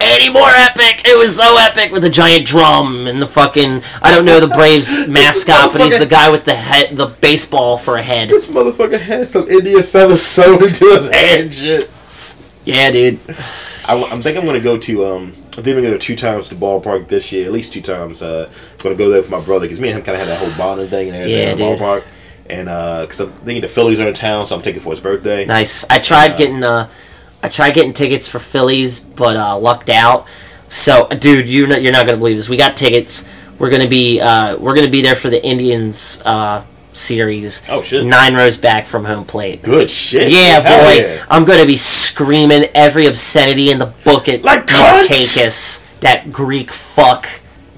any 0.00 0.28
more 0.28 0.48
epic. 0.48 1.02
It 1.04 1.18
was 1.18 1.36
so 1.36 1.56
epic 1.58 1.92
with 1.92 2.02
the 2.02 2.10
giant 2.10 2.46
drum 2.46 3.06
and 3.06 3.20
the 3.20 3.26
fucking 3.26 3.82
I 4.02 4.14
don't 4.14 4.24
know 4.24 4.40
the 4.40 4.48
Braves 4.48 5.08
mascot, 5.08 5.72
but 5.72 5.80
he's 5.82 5.98
the 5.98 6.06
guy 6.06 6.30
with 6.30 6.44
the 6.44 6.54
head, 6.54 6.96
the 6.96 7.06
baseball 7.06 7.78
for 7.78 7.96
a 7.96 8.02
head. 8.02 8.28
this 8.28 8.48
motherfucker 8.48 8.98
has 8.98 9.30
some 9.30 9.48
Indian 9.48 9.82
feathers 9.82 10.22
sewn 10.22 10.62
into 10.64 10.84
his 10.86 11.08
hand. 11.08 11.54
Shit. 11.54 11.90
Yeah, 12.64 12.90
dude. 12.90 13.20
I, 13.88 13.94
am 13.94 14.20
think 14.20 14.36
I'm 14.36 14.44
gonna 14.44 14.60
go 14.60 14.76
to 14.78 15.06
um. 15.06 15.32
I 15.52 15.62
think 15.62 15.68
I'm 15.78 15.84
gonna 15.84 15.94
go 15.94 15.98
two 15.98 16.16
times 16.16 16.48
to 16.48 16.54
the 16.54 16.60
ballpark 16.60 17.08
this 17.08 17.32
year, 17.32 17.46
at 17.46 17.52
least 17.52 17.72
two 17.72 17.80
times. 17.80 18.22
Uh, 18.22 18.50
I'm 18.50 18.78
gonna 18.78 18.94
go 18.96 19.08
there 19.08 19.20
with 19.22 19.30
my 19.30 19.40
brother 19.40 19.64
because 19.64 19.80
me 19.80 19.88
and 19.88 19.98
him 19.98 20.04
kind 20.04 20.20
of 20.20 20.26
had 20.26 20.28
that 20.28 20.38
whole 20.38 20.58
bonding 20.58 20.88
thing 20.88 21.08
and 21.08 21.16
everything 21.16 21.40
Yeah, 21.42 21.52
in 21.52 21.58
the 21.58 21.64
dude. 21.64 21.78
ballpark. 21.78 22.04
And 22.50 22.68
uh, 22.68 23.02
because 23.02 23.20
I'm 23.20 23.32
thinking 23.32 23.62
the 23.62 23.68
Phillies 23.68 23.98
are 23.98 24.06
in 24.08 24.14
town, 24.14 24.46
so 24.46 24.54
I'm 24.56 24.62
taking 24.62 24.80
for 24.80 24.90
his 24.90 25.00
birthday. 25.00 25.46
Nice. 25.46 25.88
I 25.88 25.98
tried 25.98 26.36
getting 26.36 26.62
uh, 26.62 26.88
I 27.46 27.48
tried 27.48 27.74
getting 27.74 27.92
tickets 27.92 28.26
for 28.26 28.40
Phillies, 28.40 28.98
but 29.04 29.36
uh, 29.36 29.56
lucked 29.56 29.88
out. 29.88 30.26
So, 30.68 31.06
dude, 31.06 31.48
you're 31.48 31.68
not 31.68 31.80
you're 31.80 31.92
not 31.92 32.06
gonna 32.06 32.18
believe 32.18 32.36
this. 32.36 32.48
We 32.48 32.56
got 32.56 32.76
tickets. 32.76 33.28
We're 33.60 33.70
gonna 33.70 33.86
be 33.86 34.20
uh, 34.20 34.56
we're 34.56 34.74
gonna 34.74 34.90
be 34.90 35.00
there 35.00 35.14
for 35.14 35.30
the 35.30 35.40
Indians 35.46 36.20
uh, 36.24 36.64
series. 36.92 37.64
Oh, 37.68 37.82
shit. 37.82 38.04
Nine 38.04 38.34
rows 38.34 38.58
back 38.58 38.84
from 38.84 39.04
home 39.04 39.24
plate. 39.24 39.62
Good 39.62 39.88
shit. 39.88 40.32
Yeah, 40.32 40.58
Hell 40.60 40.84
boy. 40.84 40.94
yeah. 41.00 41.24
I'm 41.30 41.44
gonna 41.44 41.66
be 41.66 41.76
screaming 41.76 42.64
every 42.74 43.06
obscenity 43.06 43.70
in 43.70 43.78
the 43.78 43.94
book 44.02 44.28
at 44.28 44.42
Like! 44.42 44.66
Markakis, 44.66 45.86
that 46.00 46.32
Greek 46.32 46.72
fuck. 46.72 47.28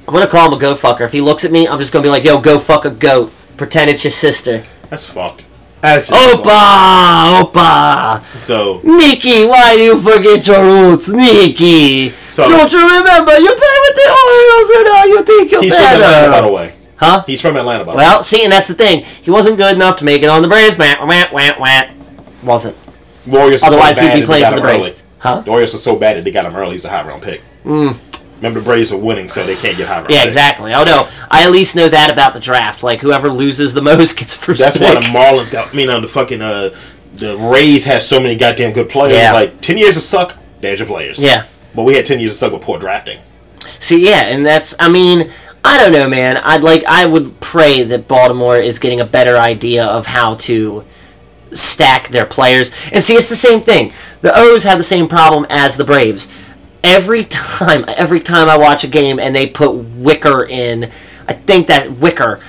I'm 0.07 0.14
gonna 0.14 0.27
call 0.27 0.47
him 0.49 0.55
a 0.55 0.59
go 0.59 0.75
fucker. 0.75 1.03
If 1.03 1.12
he 1.12 1.21
looks 1.21 1.45
at 1.45 1.53
me, 1.53 1.69
I'm 1.69 1.79
just 1.79 1.93
gonna 1.93 2.05
be 2.05 2.09
like, 2.09 2.25
"Yo, 2.25 2.41
go 2.41 2.59
fuck 2.59 2.87
a 2.87 2.91
goat." 2.91 3.35
Pretend 3.59 3.91
it's 3.91 4.03
your 4.03 4.12
sister. 4.12 4.62
That's 4.89 5.05
fucked. 5.05 5.47
That's. 5.81 6.11
Opa, 6.11 7.43
opa. 7.43 8.41
So 8.41 8.81
Nikki, 8.83 9.47
why 9.47 9.76
do 9.76 9.83
you 9.83 10.01
forget 10.01 10.47
your 10.47 10.62
roots, 10.64 11.09
Nikki? 11.09 12.11
So- 12.26 12.49
Don't 12.49 12.72
you 12.72 12.81
remember? 12.81 13.39
You 13.39 13.55
play 13.55 13.76
with 13.87 13.95
the 13.97 14.09
Orioles 14.11 14.70
and 14.70 14.89
uh, 14.89 15.05
you 15.07 15.22
think 15.24 15.53
you're 15.53 15.62
he's 15.62 15.74
from 15.74 15.85
Atlanta, 15.85 16.31
by 16.33 16.41
the 16.41 16.53
way. 16.53 16.74
Huh? 16.97 17.22
He's 17.26 17.41
from 17.41 17.57
Atlanta, 17.57 17.85
by 17.85 17.93
the 17.93 17.99
way. 17.99 18.05
Well, 18.05 18.22
see, 18.24 18.43
and 18.43 18.53
that's 18.53 18.66
the 18.66 18.74
thing. 18.74 19.05
He 19.22 19.31
wasn't 19.31 19.57
good 19.57 19.76
enough 19.76 19.97
to 19.99 20.05
make 20.05 20.22
it 20.22 20.29
on 20.29 20.43
the 20.43 20.49
Braves. 20.49 20.76
Wah, 20.76 21.07
wah, 21.07 21.26
wah, 21.33 21.53
wah. 21.59 21.83
Wasn't. 22.43 22.76
Warriors. 23.26 23.62
was 23.62 23.72
Otherwise, 23.72 23.99
so 23.99 24.09
he'd 24.09 24.20
be 24.20 24.26
playing 24.26 24.49
for 24.51 24.57
the 24.57 24.61
Braves. 24.62 24.91
early. 24.91 24.99
Huh? 25.18 25.41
The 25.43 25.51
Warriors 25.51 25.72
were 25.72 25.79
so 25.79 25.97
bad 25.97 26.16
that 26.16 26.24
they 26.24 26.31
got 26.33 26.45
him 26.47 26.57
early. 26.57 26.72
He's 26.72 26.85
a 26.85 26.89
high 26.89 27.07
round 27.07 27.22
pick. 27.22 27.41
Remember, 28.39 28.61
the 28.61 28.64
Braves 28.64 28.93
are 28.93 28.97
winning, 28.97 29.28
so 29.28 29.45
they 29.45 29.57
can't 29.57 29.76
get 29.76 29.89
high 29.89 29.97
round. 29.97 30.09
Mm. 30.09 30.14
Yeah, 30.14 30.24
exactly. 30.24 30.72
Oh 30.72 30.84
no, 30.84 31.09
I 31.30 31.45
at 31.45 31.51
least 31.51 31.76
know 31.76 31.89
that 31.89 32.11
about 32.11 32.34
the 32.34 32.41
draft. 32.41 32.82
Like 32.82 33.01
whoever 33.01 33.28
loses 33.28 33.74
the 33.74 33.82
most 33.82 34.18
gets 34.18 34.34
first 34.34 34.61
That's 34.61 34.78
pick. 34.78 34.95
why 34.95 34.95
the 34.95 35.07
Marlins 35.07 35.51
got. 35.53 35.72
I 35.72 35.76
mean, 35.76 35.91
uh, 35.91 36.01
the 36.01 36.09
fucking 36.09 36.41
uh, 36.41 36.70
the 37.14 37.36
Rays 37.36 37.84
have 37.84 38.03
so 38.03 38.20
many 38.20 38.36
goddamn 38.36 38.72
good 38.72 38.89
players. 38.89 39.16
Yeah. 39.16 39.32
Like 39.32 39.61
ten 39.61 39.76
years 39.76 39.97
of 39.97 40.03
suck, 40.03 40.36
there's 40.61 40.78
your 40.78 40.86
players. 40.86 41.22
Yeah. 41.22 41.47
But 41.74 41.82
we 41.82 41.95
had 41.95 42.07
ten 42.07 42.20
years 42.20 42.32
of 42.34 42.39
suck 42.39 42.53
with 42.53 42.62
poor 42.62 42.78
drafting. 42.78 43.20
See, 43.80 44.09
yeah, 44.09 44.22
and 44.22 44.47
that's. 44.47 44.74
I 44.80 44.89
mean, 44.89 45.30
I 45.64 45.76
don't 45.78 45.93
know, 45.93 46.09
man. 46.09 46.36
I'd 46.39 46.62
like. 46.62 46.84
I 46.84 47.07
would 47.07 47.41
pray 47.41 47.82
that 47.82 48.09
Baltimore 48.09 48.57
is 48.57 48.78
getting 48.78 49.01
a 49.01 49.05
better 49.05 49.36
idea 49.36 49.84
of 49.84 50.07
how 50.07 50.34
to 50.36 50.84
stack 51.53 52.09
their 52.09 52.26
players. 52.26 52.72
And 52.93 53.03
see, 53.03 53.14
it's 53.14 53.28
the 53.28 53.34
same 53.34 53.61
thing. 53.62 53.93
The 54.20 54.32
O's 54.36 54.64
have 54.64 54.78
the 54.78 54.84
same 54.84 55.09
problem 55.09 55.47
as 55.49 55.76
the 55.76 55.84
Braves. 55.84 56.32
Every 56.85 57.24
time, 57.24 57.85
every 57.89 58.20
time 58.20 58.49
I 58.49 58.57
watch 58.57 58.85
a 58.85 58.89
game 58.89 59.18
and 59.18 59.35
they 59.35 59.47
put 59.47 59.72
Wicker 59.72 60.45
in, 60.45 60.91
I 61.26 61.33
think 61.35 61.66
that 61.66 61.93
Wicker, 61.93 62.41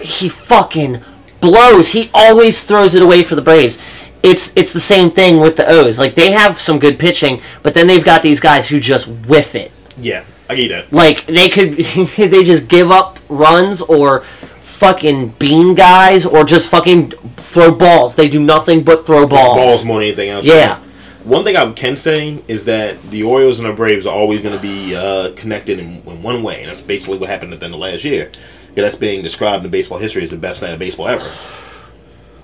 he 0.00 0.28
fucking 0.28 1.00
blows. 1.40 1.92
He 1.92 2.10
always 2.12 2.62
throws 2.62 2.94
it 2.94 3.02
away 3.02 3.22
for 3.22 3.34
the 3.34 3.42
Braves. 3.42 3.80
It's 4.22 4.54
it's 4.56 4.72
the 4.72 4.80
same 4.80 5.10
thing 5.10 5.40
with 5.40 5.56
the 5.56 5.66
O's. 5.66 5.98
Like 5.98 6.14
they 6.16 6.32
have 6.32 6.60
some 6.60 6.78
good 6.78 6.98
pitching, 6.98 7.40
but 7.62 7.72
then 7.74 7.86
they've 7.86 8.04
got 8.04 8.22
these 8.22 8.40
guys 8.40 8.68
who 8.68 8.78
just 8.80 9.06
whiff 9.08 9.54
it. 9.54 9.70
Yeah, 9.96 10.24
I 10.50 10.54
get 10.56 10.68
that. 10.68 10.92
Like 10.92 11.26
they 11.26 11.48
could, 11.48 11.72
they 12.16 12.44
just 12.44 12.68
give 12.68 12.90
up 12.90 13.18
runs 13.28 13.80
or 13.82 14.20
fucking 14.60 15.30
bean 15.40 15.74
guys 15.74 16.24
or 16.26 16.44
just 16.44 16.68
fucking 16.68 17.10
throw 17.36 17.72
balls. 17.72 18.16
They 18.16 18.28
do 18.28 18.40
nothing 18.40 18.84
but 18.84 19.06
throw 19.06 19.22
It's 19.22 19.30
balls. 19.30 19.56
balls 19.56 19.84
more 19.84 19.98
than 20.00 20.06
anything 20.08 20.28
else. 20.30 20.44
Yeah. 20.44 20.80
One 21.28 21.44
thing 21.44 21.56
I 21.56 21.70
can 21.72 21.94
say 21.96 22.42
is 22.48 22.64
that 22.64 23.00
the 23.10 23.22
Orioles 23.22 23.60
and 23.60 23.68
the 23.68 23.74
Braves 23.74 24.06
are 24.06 24.14
always 24.14 24.42
going 24.42 24.56
to 24.56 24.62
be 24.62 24.96
uh, 24.96 25.32
connected 25.36 25.78
in, 25.78 26.02
in 26.06 26.22
one 26.22 26.42
way, 26.42 26.60
and 26.60 26.68
that's 26.68 26.80
basically 26.80 27.18
what 27.18 27.28
happened 27.28 27.52
at 27.52 27.60
the 27.60 27.66
end 27.66 27.74
of 27.74 27.80
last 27.80 28.02
year. 28.04 28.30
Yeah, 28.74 28.82
that's 28.84 28.96
being 28.96 29.22
described 29.22 29.62
in 29.64 29.70
baseball 29.70 29.98
history 29.98 30.22
as 30.22 30.30
the 30.30 30.36
best 30.38 30.62
night 30.62 30.72
of 30.72 30.78
baseball 30.78 31.08
ever. 31.08 31.30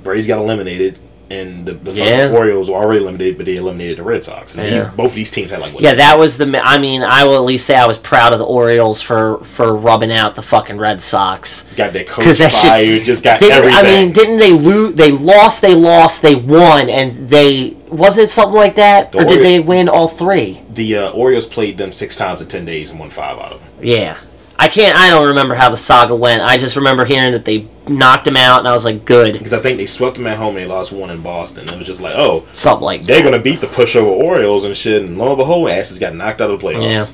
Braves 0.02 0.26
got 0.26 0.38
eliminated, 0.38 0.98
and 1.30 1.64
the, 1.64 1.72
the 1.72 1.92
Yeah. 1.92 2.28
Orioles 2.30 2.68
were 2.68 2.76
already 2.76 3.00
eliminated, 3.00 3.38
but 3.38 3.46
they 3.46 3.56
eliminated 3.56 3.96
the 3.96 4.02
Red 4.02 4.22
Sox. 4.22 4.54
And 4.54 4.68
Yeah. 4.68 4.82
these, 4.84 4.92
both 4.94 5.06
of 5.12 5.14
these 5.14 5.30
teams 5.30 5.50
had 5.50 5.60
like 5.60 5.72
what, 5.72 5.82
Yeah, 5.82 5.94
that 5.94 6.18
was 6.18 6.36
the. 6.36 6.60
I 6.62 6.76
mean, 6.78 7.02
I 7.02 7.24
will 7.24 7.36
at 7.36 7.42
least 7.44 7.64
say 7.64 7.76
I 7.76 7.86
was 7.86 7.96
proud 7.96 8.34
of 8.34 8.38
the 8.38 8.44
Orioles 8.44 9.00
for 9.00 9.38
for 9.44 9.74
rubbing 9.74 10.12
out 10.12 10.34
the 10.34 10.42
fucking 10.42 10.76
Red 10.76 11.00
Sox. 11.00 11.70
got 11.74 11.94
their 11.94 12.04
coach 12.04 12.18
Because 12.18 12.38
that 12.40 12.52
fired, 12.52 12.84
shit 12.98 13.04
just 13.04 13.24
got 13.24 13.42
everything. 13.42 13.74
I 13.78 13.82
mean, 13.82 14.12
didn't 14.12 14.36
they 14.36 14.52
lose? 14.52 14.94
They 14.94 15.10
lost. 15.12 15.62
They 15.62 15.74
lost. 15.74 16.20
They 16.20 16.34
won, 16.34 16.90
and 16.90 17.26
they 17.30 17.76
wasn't 17.94 18.26
it 18.26 18.30
something 18.30 18.56
like 18.56 18.74
that, 18.76 19.12
The 19.12 19.18
or 19.18 19.24
did 19.24 19.42
they 19.42 19.60
win 19.60 19.88
all 19.88 20.08
three? 20.08 20.60
the 20.70 20.96
uh, 20.96 21.10
Orioles 21.10 21.46
played 21.46 21.78
them 21.78 21.92
six 21.92 22.16
times 22.16 22.40
in 22.42 22.48
ten 22.48 22.64
days 22.64 22.90
and 22.90 22.98
won 23.00 23.10
five 23.10 23.38
out 23.38 23.52
of 23.52 23.60
them. 23.60 23.68
Yeah. 23.82 24.16
I 24.56 24.68
can't. 24.68 24.96
I 24.96 25.10
don't 25.10 25.26
remember 25.28 25.56
how 25.56 25.68
the 25.70 25.76
saga 25.76 26.14
went. 26.14 26.40
I 26.42 26.56
just 26.58 26.76
remember 26.76 27.04
hearing 27.04 27.32
that 27.32 27.44
they 27.44 27.66
knocked 27.88 28.26
him 28.26 28.36
out, 28.36 28.60
and 28.60 28.68
I 28.68 28.72
was 28.72 28.84
like, 28.84 29.04
"Good." 29.04 29.32
Because 29.32 29.52
I 29.52 29.58
think 29.58 29.78
they 29.78 29.86
swept 29.86 30.16
them 30.16 30.28
at 30.28 30.36
home 30.38 30.50
and 30.56 30.58
they 30.58 30.66
lost 30.66 30.92
one 30.92 31.10
in 31.10 31.22
Boston. 31.22 31.68
It 31.68 31.76
was 31.76 31.88
just 31.88 32.00
like, 32.00 32.14
oh, 32.16 32.46
Something 32.52 32.84
like 32.84 33.02
they're 33.02 33.24
gonna 33.24 33.40
beat 33.42 33.60
the 33.60 33.66
pushover 33.66 34.06
Orioles 34.06 34.64
and 34.64 34.76
shit, 34.76 35.02
and 35.02 35.18
lo 35.18 35.30
and 35.30 35.38
behold, 35.38 35.70
asses 35.70 35.98
got 35.98 36.14
knocked 36.14 36.40
out 36.40 36.50
of 36.52 36.60
the 36.60 36.66
playoffs. 36.66 36.88
Yeah. 36.88 37.06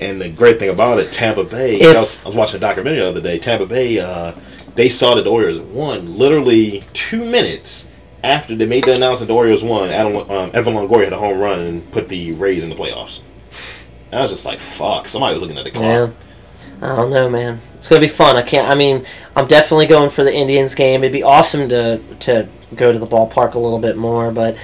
And 0.00 0.20
the 0.20 0.28
great 0.28 0.58
thing 0.58 0.70
about 0.70 0.98
it, 0.98 1.12
Tampa 1.12 1.44
Bay. 1.44 1.76
If- 1.80 1.96
I, 1.96 2.00
was, 2.00 2.24
I 2.24 2.28
was 2.28 2.36
watching 2.36 2.56
a 2.56 2.60
documentary 2.60 3.00
the 3.00 3.08
other 3.08 3.20
day. 3.20 3.38
Tampa 3.38 3.66
Bay, 3.66 4.00
uh, 4.00 4.32
they 4.74 4.88
saw 4.88 5.14
that 5.14 5.22
the 5.22 5.30
Orioles 5.30 5.60
won 5.60 6.18
literally 6.18 6.82
two 6.94 7.24
minutes 7.24 7.88
after 8.22 8.54
they 8.54 8.66
made 8.66 8.84
the 8.84 8.94
announcement 8.94 9.28
the 9.28 9.34
Orioles 9.34 9.62
won. 9.62 9.90
Adam, 9.90 10.16
um, 10.30 10.50
Evan 10.54 10.74
Longoria 10.74 11.04
had 11.04 11.12
a 11.12 11.18
home 11.18 11.38
run 11.38 11.60
and 11.60 11.90
put 11.92 12.08
the 12.08 12.32
Rays 12.32 12.64
in 12.64 12.70
the 12.70 12.76
playoffs. 12.76 13.20
I 14.12 14.20
was 14.20 14.30
just 14.30 14.46
like, 14.46 14.58
fuck. 14.58 15.06
Somebody 15.06 15.34
was 15.34 15.42
looking 15.42 15.58
at 15.58 15.64
the 15.64 15.70
clock. 15.70 15.82
Yeah. 15.82 16.10
I 16.80 16.96
don't 16.96 17.10
know, 17.10 17.28
man. 17.28 17.60
It's 17.76 17.88
gonna 17.88 18.00
be 18.00 18.08
fun. 18.08 18.36
I 18.36 18.42
can't. 18.42 18.68
I 18.68 18.74
mean, 18.74 19.04
I'm 19.34 19.46
definitely 19.46 19.86
going 19.86 20.10
for 20.10 20.24
the 20.24 20.32
Indians 20.32 20.74
game. 20.74 21.02
It'd 21.02 21.12
be 21.12 21.22
awesome 21.22 21.68
to 21.68 22.00
to 22.20 22.48
go 22.74 22.92
to 22.92 22.98
the 22.98 23.06
ballpark 23.06 23.54
a 23.54 23.58
little 23.58 23.80
bit 23.80 23.96
more, 23.96 24.30
but 24.30 24.56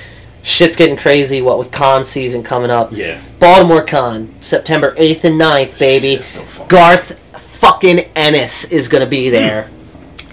shit's 0.43 0.77
getting 0.77 0.97
crazy. 0.97 1.43
What 1.43 1.59
with 1.59 1.73
con 1.73 2.05
season 2.05 2.43
coming 2.43 2.71
up? 2.71 2.93
Yeah. 2.93 3.21
Baltimore 3.41 3.83
Con, 3.83 4.35
September 4.41 4.95
8th 4.95 5.25
and 5.25 5.41
9th, 5.41 5.79
baby. 5.79 6.23
So 6.23 6.67
Garth 6.67 7.19
fucking 7.39 8.01
Ennis 8.15 8.71
is 8.73 8.89
gonna 8.89 9.07
be 9.07 9.29
there. 9.29 9.69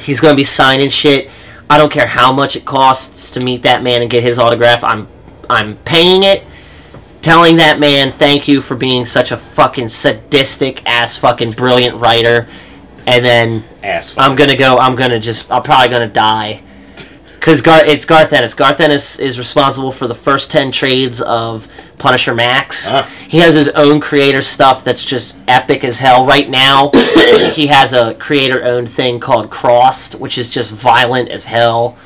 He's 0.02 0.20
going 0.20 0.34
to 0.34 0.38
be 0.38 0.44
signing 0.44 0.90
shit. 0.90 1.30
I 1.72 1.78
don't 1.78 1.90
care 1.90 2.06
how 2.06 2.34
much 2.34 2.58
it 2.58 2.66
costs 2.66 3.32
to 3.32 3.40
meet 3.40 3.64
that 3.64 3.82
man 3.82 4.02
and 4.02 4.12
get 4.12 4.24
his 4.24 4.38
autograph. 4.38 4.84
I'm 4.84 5.08
I'm 5.50 5.78
paying 5.78 6.24
it. 6.24 6.44
Telling 7.22 7.56
that 7.58 7.80
man 7.80 8.12
thank 8.12 8.46
you 8.50 8.62
for 8.62 8.76
being 8.76 9.06
such 9.06 9.32
a 9.32 9.38
fucking 9.38 9.88
sadistic 9.88 10.86
ass 10.86 11.16
fucking 11.16 11.54
brilliant 11.54 11.96
writer. 11.96 12.50
And 13.08 13.24
then 13.24 13.64
Ass. 13.84 14.18
I'm 14.18 14.36
gonna 14.36 14.58
go. 14.58 14.80
I'm 14.80 14.98
gonna 14.98 15.18
just. 15.18 15.50
I'm 15.50 15.64
probably 15.64 15.88
gonna 15.88 16.10
die. 16.10 16.62
Cause 17.42 17.62
Gar- 17.62 17.84
it's 17.86 18.06
Garth 18.06 18.34
Ennis. 18.34 18.54
Garth 18.54 18.80
Ennis 18.80 19.18
is 19.20 19.39
responsible 19.39 19.92
for 19.92 20.08
the 20.08 20.14
first 20.14 20.52
ten 20.52 20.72
trades 20.72 21.22
of 21.22 21.68
Punisher 21.98 22.36
Max. 22.36 22.89
Ah. 22.92 23.10
He 23.28 23.39
has 23.39 23.56
his 23.56 23.70
own 23.70 24.00
creator 24.00 24.44
stuff 24.44 24.84
that's 24.84 25.04
just 25.04 25.39
epic 25.48 25.84
as 25.84 25.98
hell. 25.98 26.24
Right 26.28 26.48
now, 26.48 26.92
he 27.56 27.66
has 27.68 27.94
a 27.94 28.14
creator-owned 28.14 28.89
thing 28.89 29.20
called 29.20 29.50
Crossed, 29.50 30.20
which 30.20 30.38
is 30.38 30.52
just 30.52 30.72
violent 30.72 31.30
as 31.30 31.46
hell. 31.46 31.98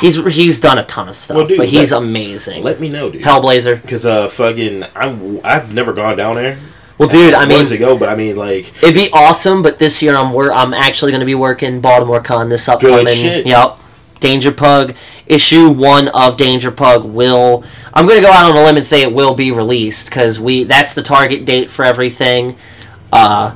He's 0.00 0.16
he's 0.34 0.60
done 0.60 0.78
a 0.78 0.84
ton 0.84 1.08
of 1.08 1.14
stuff, 1.14 1.36
Well, 1.36 1.46
dude, 1.46 1.58
but 1.58 1.68
he's 1.68 1.92
let- 1.92 2.02
amazing. 2.02 2.64
Let 2.64 2.80
me 2.80 2.88
know, 2.88 3.08
dude. 3.08 3.22
Hellblazer. 3.22 3.80
Because 3.80 4.04
uh, 4.04 4.28
fucking, 4.28 4.84
I'm 4.96 5.40
I've 5.44 5.72
never 5.72 5.92
gone 5.92 6.16
down 6.16 6.34
there. 6.34 6.58
Well, 6.98 7.08
dude, 7.08 7.34
I 7.34 7.46
mean, 7.46 7.58
wanted 7.58 7.68
to 7.68 7.78
go, 7.78 7.96
but 7.96 8.08
I 8.08 8.16
mean, 8.16 8.34
like, 8.36 8.82
It'd 8.82 8.94
be 8.96 9.10
awesome, 9.12 9.62
but 9.62 9.78
this 9.78 10.02
year 10.02 10.16
I'm 10.16 10.32
wor- 10.32 10.52
I'm 10.52 10.74
actually 10.74 11.12
going 11.12 11.20
to 11.20 11.26
be 11.26 11.36
working 11.36 11.80
Baltimore 11.80 12.20
Con 12.20 12.48
this 12.48 12.68
upcoming. 12.68 13.06
Good 13.06 13.14
shit. 13.16 13.46
Yep. 13.46 13.78
Danger 14.22 14.52
Pug 14.52 14.94
issue 15.26 15.68
one 15.68 16.08
of 16.08 16.38
Danger 16.38 16.70
Pug 16.70 17.04
will. 17.04 17.64
I'm 17.92 18.06
going 18.06 18.18
to 18.18 18.26
go 18.26 18.32
out 18.32 18.50
on 18.50 18.56
a 18.56 18.64
limb 18.64 18.76
and 18.76 18.86
say 18.86 19.02
it 19.02 19.12
will 19.12 19.34
be 19.34 19.50
released 19.50 20.08
because 20.08 20.40
we 20.40 20.64
that's 20.64 20.94
the 20.94 21.02
target 21.02 21.44
date 21.44 21.68
for 21.68 21.84
everything. 21.84 22.56
Uh, 23.12 23.54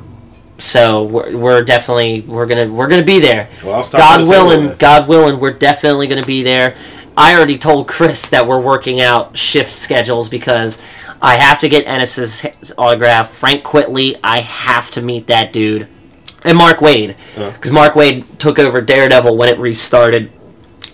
so 0.58 1.04
we're, 1.04 1.36
we're 1.36 1.62
definitely 1.62 2.20
we're 2.22 2.46
gonna 2.46 2.72
we're 2.72 2.88
gonna 2.88 3.04
be 3.04 3.20
there. 3.20 3.48
Well, 3.64 3.74
I'll 3.74 3.82
stop 3.82 4.00
by 4.00 4.24
God 4.24 4.28
willing. 4.28 4.76
God 4.78 5.08
willing, 5.08 5.40
we're 5.40 5.52
definitely 5.52 6.06
gonna 6.06 6.24
be 6.24 6.42
there. 6.42 6.76
I 7.16 7.34
already 7.34 7.58
told 7.58 7.88
Chris 7.88 8.28
that 8.30 8.46
we're 8.46 8.60
working 8.60 9.00
out 9.00 9.36
shift 9.36 9.72
schedules 9.72 10.28
because 10.28 10.82
I 11.22 11.36
have 11.36 11.60
to 11.60 11.68
get 11.68 11.86
Ennis's 11.86 12.44
autograph. 12.76 13.30
Frank 13.30 13.64
Quitely, 13.64 14.18
I 14.22 14.40
have 14.40 14.90
to 14.92 15.02
meet 15.02 15.26
that 15.28 15.52
dude, 15.52 15.88
and 16.42 16.56
Mark 16.58 16.78
Waid 16.78 17.16
because 17.34 17.72
Mark 17.72 17.94
Waid 17.94 18.38
took 18.38 18.58
over 18.58 18.80
Daredevil 18.80 19.36
when 19.36 19.48
it 19.48 19.58
restarted. 19.58 20.30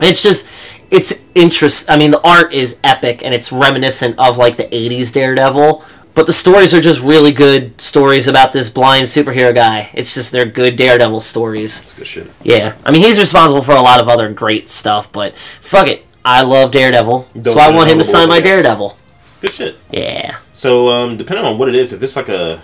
It's 0.05 0.23
just 0.23 0.49
it's 0.91 1.23
interest. 1.35 1.91
I 1.91 1.97
mean, 1.97 2.11
the 2.11 2.21
art 2.27 2.53
is 2.53 2.79
epic 2.85 3.23
and 3.25 3.35
it's 3.35 3.53
reminiscent 3.53 4.19
of 4.19 4.37
like 4.39 4.57
the 4.57 4.65
'80s 4.65 5.13
Daredevil. 5.13 5.85
But 6.15 6.27
the 6.27 6.33
stories 6.35 6.75
are 6.75 6.81
just 6.83 7.03
really 7.03 7.33
good 7.33 7.81
stories 7.81 8.29
about 8.29 8.53
this 8.53 8.69
blind 8.69 9.07
superhero 9.07 9.55
guy. 9.55 9.89
It's 9.95 10.13
just 10.13 10.31
they're 10.31 10.45
good 10.45 10.77
Daredevil 10.77 11.21
stories. 11.21 11.81
it's 11.81 11.95
good 11.95 12.07
shit. 12.07 12.31
Yeah, 12.43 12.75
I 12.85 12.91
mean 12.91 13.01
he's 13.03 13.19
responsible 13.19 13.63
for 13.63 13.73
a 13.73 13.81
lot 13.81 13.99
of 14.01 14.09
other 14.11 14.31
great 14.31 14.69
stuff, 14.69 15.11
but 15.11 15.35
fuck 15.63 15.89
it, 15.89 16.05
I 16.25 16.43
love 16.43 16.71
Daredevil, 16.71 17.29
Don't 17.41 17.55
so 17.55 17.61
I 17.61 17.71
want 17.71 17.89
him 17.89 17.97
to 17.99 18.05
sign 18.05 18.29
my 18.29 18.41
Daredevil. 18.41 18.99
Good 19.41 19.51
shit. 19.53 19.77
Yeah, 19.91 20.37
So, 20.53 20.89
um, 20.89 21.17
depending 21.17 21.45
on 21.45 21.59
what 21.59 21.69
it 21.69 21.75
is, 21.75 21.93
if 21.93 22.03
it's 22.03 22.15
like 22.15 22.29
a, 22.29 22.63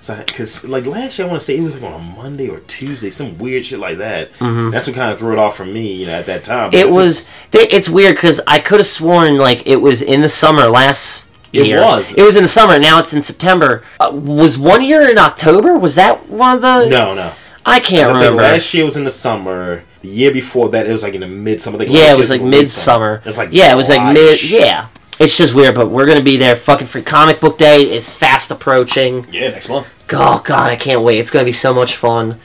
because 0.00 0.64
like 0.64 0.86
last 0.86 1.18
year, 1.18 1.26
I 1.26 1.30
want 1.30 1.40
to 1.40 1.44
say 1.44 1.56
it 1.58 1.62
was 1.62 1.74
like 1.74 1.82
on 1.82 2.00
a 2.00 2.04
Monday 2.16 2.48
or 2.48 2.60
Tuesday, 2.60 3.10
some 3.10 3.36
weird 3.38 3.64
shit 3.64 3.78
like 3.78 3.98
that. 3.98 4.30
That's 4.38 4.86
what 4.86 4.96
kind 4.96 5.12
of 5.12 5.18
threw 5.18 5.32
it 5.32 5.38
off 5.38 5.56
for 5.56 5.64
me, 5.64 5.94
you 5.96 6.06
know, 6.06 6.12
at 6.14 6.26
that 6.26 6.44
time. 6.44 6.70
But 6.70 6.78
Mm-hmm. 6.78 6.88
it 6.88 6.92
was. 6.92 7.28
They, 7.50 7.60
it's 7.68 7.88
weird 7.88 8.14
because 8.16 8.40
I 8.46 8.58
could 8.60 8.78
have 8.80 8.86
sworn 8.86 9.36
like 9.38 9.66
it 9.66 9.76
was 9.76 10.02
in 10.02 10.20
the 10.20 10.28
summer 10.28 10.66
last. 10.66 11.32
Year. 11.52 11.64
It 11.64 11.68
year. 11.68 11.80
was. 11.80 12.14
It 12.14 12.22
was 12.22 12.36
in 12.36 12.42
the 12.42 12.48
summer. 12.48 12.78
Now 12.78 12.98
it's 12.98 13.12
in 13.14 13.22
September. 13.22 13.82
Uh, 13.98 14.10
was 14.12 14.58
one 14.58 14.82
year 14.82 15.08
in 15.10 15.16
October? 15.18 15.78
Was 15.78 15.94
that 15.94 16.28
one 16.28 16.56
of 16.56 16.60
the? 16.62 16.88
No, 16.88 17.14
no. 17.14 17.32
I 17.64 17.80
can't 17.80 18.10
I 18.10 18.12
remember. 18.14 18.42
last 18.42 18.72
year 18.74 18.84
was 18.84 18.96
in 18.98 19.04
the 19.04 19.10
summer. 19.10 19.82
The 20.02 20.08
year 20.08 20.30
before 20.30 20.68
that, 20.70 20.86
it 20.86 20.92
was 20.92 21.02
like 21.02 21.14
in 21.14 21.22
the 21.22 21.26
midsummer. 21.26 21.76
Like 21.78 21.88
yeah, 21.90 22.12
it 22.14 22.18
was 22.18 22.30
like 22.30 22.42
midsummer. 22.42 23.22
It's 23.24 23.36
like 23.38 23.48
yeah, 23.52 23.72
it 23.72 23.76
was 23.76 23.88
like 23.88 24.12
mid. 24.14 24.42
Yeah, 24.44 24.88
it's 25.18 25.36
just 25.36 25.54
weird, 25.54 25.74
but 25.74 25.88
we're 25.88 26.06
gonna 26.06 26.22
be 26.22 26.36
there. 26.36 26.56
Fucking 26.56 26.86
free 26.86 27.02
comic 27.02 27.40
book 27.40 27.58
day 27.58 27.90
is 27.90 28.12
fast 28.12 28.50
approaching. 28.50 29.26
Yeah, 29.30 29.50
next 29.50 29.68
month. 29.68 29.90
Oh 30.12 30.42
god, 30.44 30.70
I 30.70 30.76
can't 30.76 31.02
wait. 31.02 31.18
It's 31.18 31.30
gonna 31.30 31.44
be 31.44 31.52
so 31.52 31.74
much 31.74 31.96
fun. 31.96 32.38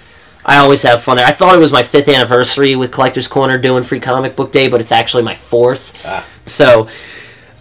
I 0.46 0.58
always 0.58 0.84
have 0.84 1.02
fun 1.04 1.18
there. 1.18 1.26
I 1.26 1.32
thought 1.32 1.56
it 1.56 1.60
was 1.60 1.72
my 1.72 1.84
fifth 1.84 2.10
anniversary 2.10 2.76
with 2.76 2.92
Collectors 2.92 3.28
Corner 3.28 3.58
doing 3.58 3.84
free 3.84 4.00
comic 4.00 4.36
book 4.36 4.52
day, 4.52 4.68
but 4.68 4.82
it's 4.82 4.92
actually 4.92 5.24
my 5.24 5.36
fourth. 5.36 5.94
Ah. 6.06 6.26
So 6.46 6.90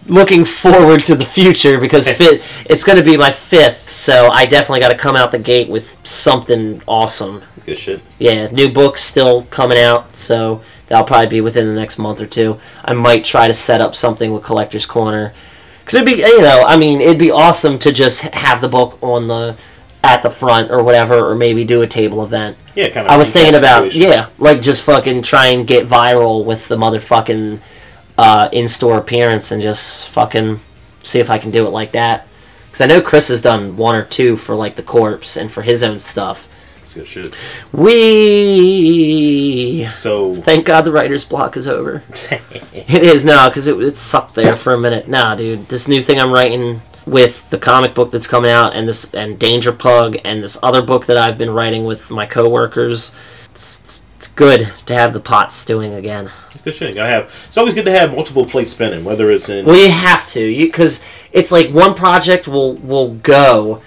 looking 0.07 0.43
forward 0.43 1.01
to 1.05 1.15
the 1.15 1.25
future 1.25 1.79
because 1.79 2.07
fit, 2.17 2.43
it's 2.65 2.83
gonna 2.83 3.03
be 3.03 3.15
my 3.15 3.31
fifth, 3.31 3.89
so 3.89 4.29
I 4.29 4.45
definitely 4.45 4.81
gotta 4.81 4.97
come 4.97 5.15
out 5.15 5.31
the 5.31 5.39
gate 5.39 5.69
with 5.69 6.05
something 6.05 6.81
awesome. 6.87 7.43
Good 7.65 7.77
shit. 7.77 8.01
Yeah, 8.19 8.47
new 8.47 8.71
books 8.71 9.01
still 9.03 9.43
coming 9.45 9.77
out, 9.77 10.17
so 10.17 10.61
that'll 10.87 11.05
probably 11.05 11.27
be 11.27 11.41
within 11.41 11.67
the 11.67 11.73
next 11.73 11.97
month 11.97 12.21
or 12.21 12.27
two. 12.27 12.59
I 12.83 12.93
might 12.93 13.25
try 13.25 13.47
to 13.47 13.53
set 13.53 13.81
up 13.81 13.95
something 13.95 14.33
with 14.33 14.43
Collector's 14.43 14.85
Corner. 14.85 15.33
Because 15.79 15.95
it'd 15.95 16.05
be, 16.05 16.21
you 16.21 16.41
know, 16.41 16.63
I 16.65 16.77
mean, 16.77 17.01
it'd 17.01 17.19
be 17.19 17.31
awesome 17.31 17.77
to 17.79 17.91
just 17.91 18.21
have 18.21 18.61
the 18.61 18.69
book 18.69 18.97
on 19.01 19.27
the, 19.27 19.57
at 20.03 20.23
the 20.23 20.29
front 20.29 20.71
or 20.71 20.83
whatever, 20.83 21.15
or 21.15 21.35
maybe 21.35 21.65
do 21.65 21.81
a 21.81 21.87
table 21.87 22.23
event. 22.23 22.57
Yeah, 22.75 22.89
kind 22.89 23.07
of. 23.07 23.11
I 23.11 23.17
was 23.17 23.31
thinking 23.33 23.55
about, 23.55 23.93
yeah, 23.93 24.29
like 24.37 24.61
just 24.61 24.83
fucking 24.83 25.23
try 25.23 25.47
and 25.47 25.67
get 25.67 25.87
viral 25.87 26.45
with 26.45 26.67
the 26.67 26.77
motherfucking 26.77 27.59
uh, 28.17 28.49
in-store 28.51 28.97
appearance 28.97 29.51
and 29.51 29.61
just 29.61 30.09
fucking 30.09 30.59
see 31.03 31.19
if 31.19 31.29
I 31.29 31.37
can 31.37 31.51
do 31.51 31.65
it 31.67 31.71
like 31.71 31.91
that. 31.91 32.27
Because 32.65 32.81
I 32.81 32.85
know 32.87 33.01
Chris 33.01 33.27
has 33.27 33.41
done 33.41 33.75
one 33.75 33.95
or 33.95 34.03
two 34.03 34.35
for 34.35 34.55
like 34.55 34.75
the 34.75 34.83
corpse 34.83 35.37
and 35.37 35.51
for 35.51 35.61
his 35.61 35.83
own 35.83 35.99
stuff. 35.99 36.49
It's 36.95 37.01
good 37.01 37.07
shit. 37.07 37.33
We 37.73 38.85
So, 39.91 40.31
thank 40.33 40.67
God 40.67 40.81
the 40.81 40.91
writer's 40.91 41.25
block 41.25 41.57
is 41.57 41.67
over. 41.67 42.03
it 42.71 43.03
is 43.03 43.25
now 43.25 43.49
because 43.49 43.65
it, 43.65 43.81
it 43.81 43.97
sucked 43.97 44.35
there 44.35 44.55
for 44.55 44.73
a 44.73 44.79
minute. 44.79 45.07
Nah, 45.07 45.33
dude, 45.35 45.69
this 45.69 45.87
new 45.87 46.03
thing 46.03 46.19
I'm 46.19 46.31
writing 46.31 46.81
with 47.07 47.49
the 47.49 47.57
comic 47.57 47.95
book 47.95 48.11
that's 48.11 48.27
coming 48.27 48.51
out 48.51 48.75
and 48.75 48.87
this 48.87 49.11
and 49.13 49.39
Danger 49.39 49.71
Pug 49.71 50.17
and 50.23 50.43
this 50.43 50.59
other 50.61 50.83
book 50.83 51.07
that 51.07 51.17
I've 51.17 51.37
been 51.37 51.49
writing 51.49 51.85
with 51.85 52.11
my 52.11 52.27
coworkers. 52.27 53.15
It's, 53.51 53.81
it's, 53.81 54.05
it's 54.17 54.27
good 54.27 54.71
to 54.85 54.93
have 54.93 55.13
the 55.13 55.19
pot 55.19 55.51
stewing 55.51 55.95
again. 55.95 56.29
it's 56.51 56.61
good 56.61 56.75
shit. 56.75 56.93
Gotta 56.95 57.09
have. 57.09 57.45
It's 57.47 57.57
always 57.57 57.73
good 57.73 57.85
to 57.85 57.91
have 57.91 58.13
multiple 58.13 58.45
plates 58.45 58.69
spinning, 58.71 59.03
whether 59.03 59.31
it's 59.31 59.49
in. 59.49 59.65
Well, 59.65 59.83
you 59.83 59.89
have 59.91 60.27
to, 60.27 60.55
because 60.55 61.03
it's 61.31 61.51
like 61.51 61.71
one 61.71 61.95
project 61.95 62.47
will 62.47 62.75
will 62.75 63.15
go, 63.15 63.81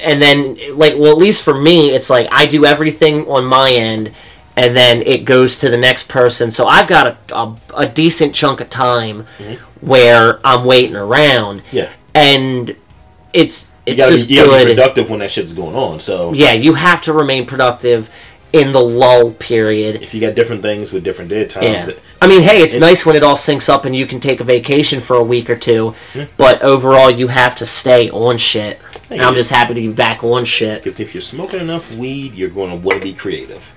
and 0.00 0.20
then 0.20 0.56
like 0.76 0.94
well, 0.96 1.12
at 1.12 1.18
least 1.18 1.42
for 1.42 1.58
me, 1.60 1.90
it's 1.90 2.10
like 2.10 2.28
I 2.30 2.46
do 2.46 2.64
everything 2.64 3.26
on 3.28 3.44
my 3.44 3.70
end, 3.72 4.12
and 4.56 4.76
then 4.76 5.02
it 5.02 5.24
goes 5.24 5.58
to 5.58 5.70
the 5.70 5.76
next 5.76 6.08
person. 6.08 6.50
So 6.50 6.66
I've 6.66 6.88
got 6.88 7.06
a 7.06 7.36
a, 7.36 7.56
a 7.76 7.86
decent 7.86 8.34
chunk 8.34 8.60
of 8.60 8.70
time 8.70 9.24
mm-hmm. 9.38 9.54
where 9.86 10.40
I'm 10.46 10.64
waiting 10.64 10.96
around, 10.96 11.62
yeah. 11.72 11.92
and 12.14 12.76
it's 13.32 13.72
You 13.86 13.96
gotta, 13.96 14.10
just 14.12 14.28
be, 14.28 14.34
you 14.34 14.44
gotta 14.44 14.58
be 14.58 14.64
good. 14.64 14.76
productive 14.76 15.10
when 15.10 15.20
that 15.20 15.30
shit's 15.30 15.52
going 15.52 15.76
on. 15.76 16.00
So, 16.00 16.32
yeah, 16.32 16.52
you 16.52 16.74
have 16.74 17.02
to 17.02 17.12
remain 17.12 17.46
productive 17.46 18.10
in 18.52 18.72
the 18.72 18.80
lull 18.80 19.32
period. 19.32 20.02
if 20.02 20.12
you 20.12 20.20
got 20.20 20.34
different 20.34 20.62
things 20.62 20.92
with 20.92 21.04
different 21.04 21.30
dead 21.30 21.48
times, 21.50 21.64
Yeah. 21.64 21.90
I 22.22 22.26
mean, 22.28 22.42
hey, 22.42 22.62
it's 22.62 22.74
It- 22.74 22.80
nice 22.80 23.06
when 23.06 23.16
it 23.16 23.22
all 23.22 23.34
syncs 23.36 23.68
up 23.68 23.84
and 23.84 23.96
you 23.96 24.06
can 24.06 24.20
take 24.20 24.40
a 24.40 24.44
vacation 24.44 25.00
for 25.00 25.16
a 25.16 25.22
week 25.22 25.48
or 25.48 25.56
two, 25.56 25.94
but 26.36 26.60
overall, 26.62 27.10
you 27.10 27.28
have 27.28 27.56
to 27.56 27.66
stay 27.66 28.10
on 28.10 28.36
shit. 28.36 28.78
And 29.10 29.22
I'm 29.22 29.34
just 29.34 29.50
happy 29.50 29.74
to 29.74 29.80
be 29.80 29.88
back 29.88 30.22
on 30.22 30.44
shit. 30.44 30.82
Because 30.84 31.00
if 31.00 31.14
you're 31.14 31.20
smoking 31.22 31.60
enough 31.60 31.96
weed, 31.96 32.34
you're 32.34 32.48
going 32.50 32.70
to 32.70 32.76
want 32.76 32.98
to 32.98 33.02
be 33.04 33.12
creative. 33.12 33.72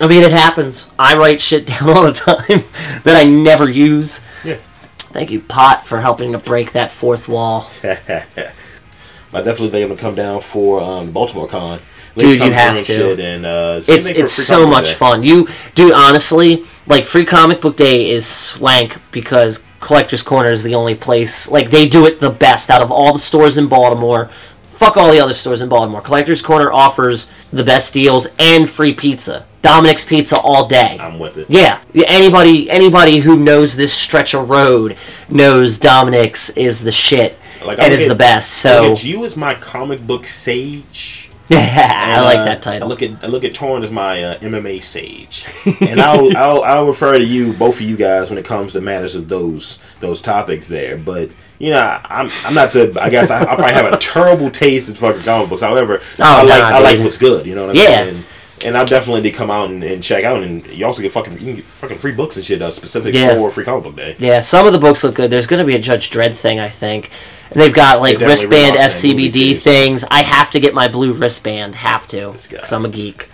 I 0.00 0.06
mean, 0.08 0.22
it 0.22 0.32
happens. 0.32 0.90
I 0.98 1.16
write 1.16 1.40
shit 1.40 1.66
down 1.68 1.88
all 1.88 2.02
the 2.02 2.12
time 2.12 2.64
that 3.04 3.16
I 3.16 3.24
never 3.24 3.68
use. 3.70 4.20
Yeah. 4.44 4.56
Thank 4.98 5.30
you, 5.30 5.40
Pot, 5.40 5.86
for 5.86 6.00
helping 6.00 6.32
to 6.32 6.38
break 6.38 6.72
that 6.72 6.90
fourth 6.90 7.28
wall. 7.28 7.70
I 7.84 9.40
definitely 9.42 9.70
be 9.70 9.78
able 9.78 9.96
to 9.96 10.02
come 10.02 10.14
down 10.16 10.40
for 10.40 10.80
um, 10.82 11.12
Baltimore 11.12 11.46
Con. 11.48 11.80
Dude, 12.16 12.40
you 12.40 12.52
have 12.52 12.72
to. 12.74 12.78
and 12.78 12.86
Shit 12.86 13.20
and, 13.20 13.46
uh, 13.46 13.80
It's 13.86 14.08
it's 14.08 14.32
so 14.32 14.66
much 14.66 14.86
Day. 14.86 14.94
fun. 14.94 15.22
You, 15.22 15.48
dude, 15.74 15.92
honestly, 15.92 16.64
like 16.86 17.04
Free 17.04 17.24
Comic 17.24 17.60
Book 17.60 17.76
Day 17.76 18.10
is 18.10 18.26
swank 18.26 18.98
because 19.10 19.64
Collector's 19.80 20.22
Corner 20.22 20.50
is 20.50 20.62
the 20.62 20.74
only 20.74 20.94
place 20.94 21.50
like 21.50 21.70
they 21.70 21.88
do 21.88 22.06
it 22.06 22.20
the 22.20 22.30
best 22.30 22.70
out 22.70 22.82
of 22.82 22.90
all 22.90 23.12
the 23.12 23.18
stores 23.18 23.58
in 23.58 23.66
Baltimore. 23.66 24.30
Fuck 24.70 24.96
all 24.96 25.12
the 25.12 25.20
other 25.20 25.34
stores 25.34 25.62
in 25.62 25.68
Baltimore. 25.68 26.00
Collector's 26.00 26.42
Corner 26.42 26.72
offers 26.72 27.32
the 27.52 27.62
best 27.62 27.94
deals 27.94 28.28
and 28.38 28.68
free 28.68 28.92
pizza. 28.92 29.46
Dominic's 29.62 30.04
Pizza 30.04 30.38
all 30.38 30.66
day. 30.66 30.98
I'm 31.00 31.18
with 31.18 31.38
it. 31.38 31.48
Yeah, 31.48 31.80
anybody 31.94 32.70
anybody 32.70 33.20
who 33.20 33.34
knows 33.36 33.76
this 33.76 33.96
stretch 33.96 34.34
of 34.34 34.50
road 34.50 34.96
knows 35.30 35.78
Dominic's 35.78 36.50
is 36.50 36.84
the 36.84 36.92
shit 36.92 37.38
Like, 37.64 37.78
and 37.78 37.90
is 37.90 38.06
the 38.06 38.14
best. 38.14 38.60
So 38.60 38.94
you 38.96 39.24
as 39.24 39.38
my 39.38 39.54
comic 39.54 40.06
book 40.06 40.26
sage. 40.26 41.23
I 41.50 42.20
like 42.20 42.38
uh, 42.38 42.44
that 42.46 42.62
title. 42.62 42.86
I 42.86 42.88
look 42.88 43.02
at 43.02 43.22
I 43.22 43.26
look 43.26 43.44
at 43.44 43.54
Torn 43.54 43.82
as 43.82 43.92
my 43.92 44.22
uh, 44.24 44.38
MMA 44.38 44.82
sage, 44.82 45.44
and 45.82 46.00
I'll, 46.00 46.34
I'll 46.36 46.62
I'll 46.62 46.86
refer 46.86 47.18
to 47.18 47.24
you 47.24 47.52
both 47.52 47.76
of 47.76 47.82
you 47.82 47.96
guys 47.96 48.30
when 48.30 48.38
it 48.38 48.46
comes 48.46 48.72
to 48.72 48.80
matters 48.80 49.14
of 49.14 49.28
those 49.28 49.78
those 50.00 50.22
topics 50.22 50.68
there. 50.68 50.96
But 50.96 51.30
you 51.58 51.70
know, 51.70 52.00
I'm 52.04 52.30
I'm 52.46 52.54
not 52.54 52.72
the 52.72 52.96
I 53.00 53.10
guess 53.10 53.30
I, 53.30 53.42
I 53.42 53.44
probably 53.56 53.72
have 53.72 53.92
a 53.92 53.98
terrible 53.98 54.50
taste 54.50 54.88
in 54.88 54.94
fucking 54.94 55.22
comic 55.22 55.50
books. 55.50 55.62
However, 55.62 56.00
I 56.18 56.42
like 56.42 56.62
Oh, 56.62 56.68
nah, 56.70 56.76
I 56.76 56.80
like 56.80 56.98
what's 57.00 57.18
good. 57.18 57.46
You 57.46 57.54
know 57.54 57.66
what 57.66 57.76
I 57.76 57.82
Yeah. 57.82 58.04
mean? 58.06 58.14
And 58.16 58.24
And 58.64 58.78
I 58.78 58.84
definitely 58.84 59.20
did 59.22 59.34
come 59.34 59.50
out 59.50 59.70
and, 59.70 59.84
and 59.84 60.02
check 60.02 60.24
out, 60.24 60.42
and 60.42 60.66
you 60.68 60.86
also 60.86 61.02
get 61.02 61.12
fucking 61.12 61.34
you 61.34 61.38
can 61.38 61.54
get 61.56 61.64
fucking 61.64 61.98
free 61.98 62.12
books 62.12 62.36
and 62.36 62.44
shit 62.46 62.62
uh, 62.62 62.70
specific 62.70 63.14
Yeah. 63.14 63.34
for 63.34 63.50
Free 63.50 63.64
Comic 63.64 63.84
Book 63.84 63.96
Day. 63.96 64.16
Yeah, 64.18 64.40
some 64.40 64.66
of 64.66 64.72
the 64.72 64.78
books 64.78 65.04
look 65.04 65.14
good. 65.16 65.30
There's 65.30 65.46
going 65.46 65.58
to 65.60 65.66
be 65.66 65.74
a 65.74 65.78
Judge 65.78 66.08
Dredd 66.10 66.34
thing, 66.34 66.60
I 66.60 66.68
think. 66.70 67.10
And 67.50 67.60
they've 67.60 67.74
got 67.74 68.00
like 68.00 68.18
They 68.18 68.26
wristband 68.26 68.76
FCBD 68.76 69.58
things. 69.58 70.02
I 70.10 70.22
have 70.22 70.50
to 70.52 70.60
get 70.60 70.72
my 70.72 70.88
blue 70.88 71.12
wristband. 71.12 71.74
Have 71.74 72.08
to. 72.08 72.32
Because 72.32 72.72
I'm 72.72 72.84
a 72.86 72.88
geek. 72.88 73.28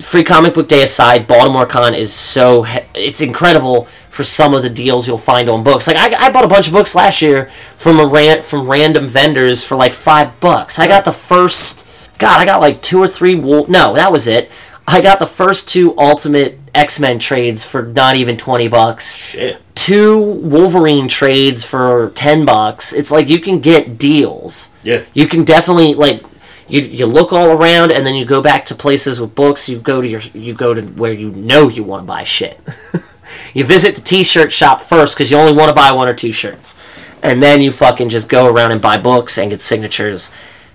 Free 0.00 0.24
Comic 0.24 0.54
Book 0.54 0.66
Day 0.68 0.82
aside, 0.82 1.28
Baltimore 1.28 1.66
Con 1.66 1.94
is 1.94 2.12
so. 2.12 2.64
He- 2.64 2.80
it's 2.94 3.20
incredible 3.20 3.86
for 4.10 4.24
some 4.24 4.52
of 4.52 4.62
the 4.64 4.70
deals 4.70 5.06
you'll 5.06 5.16
find 5.16 5.48
on 5.48 5.62
books. 5.62 5.86
Like, 5.86 5.96
I, 5.96 6.26
I 6.26 6.32
bought 6.32 6.44
a 6.44 6.48
bunch 6.48 6.66
of 6.66 6.72
books 6.72 6.94
last 6.96 7.22
year 7.22 7.50
from 7.76 8.00
a 8.00 8.06
rant 8.06 8.44
from 8.44 8.68
random 8.68 9.06
vendors 9.06 9.62
for 9.62 9.76
like 9.76 9.94
five 9.94 10.40
bucks. 10.40 10.78
I 10.80 10.88
got 10.88 11.04
the 11.04 11.12
first. 11.12 11.88
God, 12.22 12.38
I 12.40 12.44
got 12.44 12.60
like 12.60 12.80
two 12.82 13.02
or 13.02 13.08
three. 13.08 13.34
Wol- 13.34 13.66
no, 13.66 13.94
that 13.94 14.12
was 14.12 14.28
it. 14.28 14.50
I 14.86 15.00
got 15.00 15.18
the 15.18 15.26
first 15.26 15.68
two 15.68 15.96
Ultimate 15.98 16.58
X 16.72 17.00
Men 17.00 17.18
trades 17.18 17.64
for 17.64 17.82
not 17.82 18.16
even 18.16 18.36
20 18.36 18.68
bucks 18.68 19.16
Shit. 19.16 19.60
two 19.74 20.20
Wolverine 20.20 21.08
trades 21.08 21.64
for 21.64 22.10
ten 22.14 22.44
bucks. 22.44 22.92
It's 22.92 23.10
like 23.10 23.28
you 23.28 23.40
can 23.40 23.58
get 23.58 23.98
deals. 23.98 24.72
Yeah. 24.84 25.02
You 25.14 25.26
can 25.26 25.42
definitely 25.44 25.94
like 25.94 26.22
you 26.68 26.80
you 26.82 27.06
look 27.06 27.32
all 27.32 27.50
around 27.50 27.90
and 27.90 28.06
then 28.06 28.14
you 28.14 28.24
go 28.24 28.40
back 28.40 28.64
to 28.66 28.74
places 28.76 29.20
with 29.20 29.34
books. 29.34 29.68
You 29.68 29.80
go 29.80 30.00
to 30.00 30.06
your 30.06 30.20
you 30.32 30.54
go 30.54 30.74
to 30.74 30.80
where 30.82 31.12
you 31.12 31.30
know 31.30 31.68
you 31.68 31.82
want 31.82 32.04
to 32.04 32.06
buy 32.06 32.22
shit. 32.22 32.60
you 33.54 33.64
visit 33.64 33.96
the 33.96 34.00
t-shirt 34.00 34.52
shop 34.52 34.80
first 34.80 35.16
because 35.16 35.28
you 35.28 35.36
only 35.36 35.52
want 35.54 35.70
to 35.70 35.74
buy 35.74 35.90
one 35.90 36.08
or 36.08 36.14
two 36.14 36.30
shirts, 36.32 36.78
and 37.22 37.42
then 37.42 37.60
you 37.60 37.72
fucking 37.72 38.08
just 38.10 38.28
go 38.28 38.46
around 38.46 38.70
and 38.70 38.80
buy 38.80 38.96
books 38.96 39.38
and 39.38 39.50
get 39.50 39.60
signatures. 39.60 40.30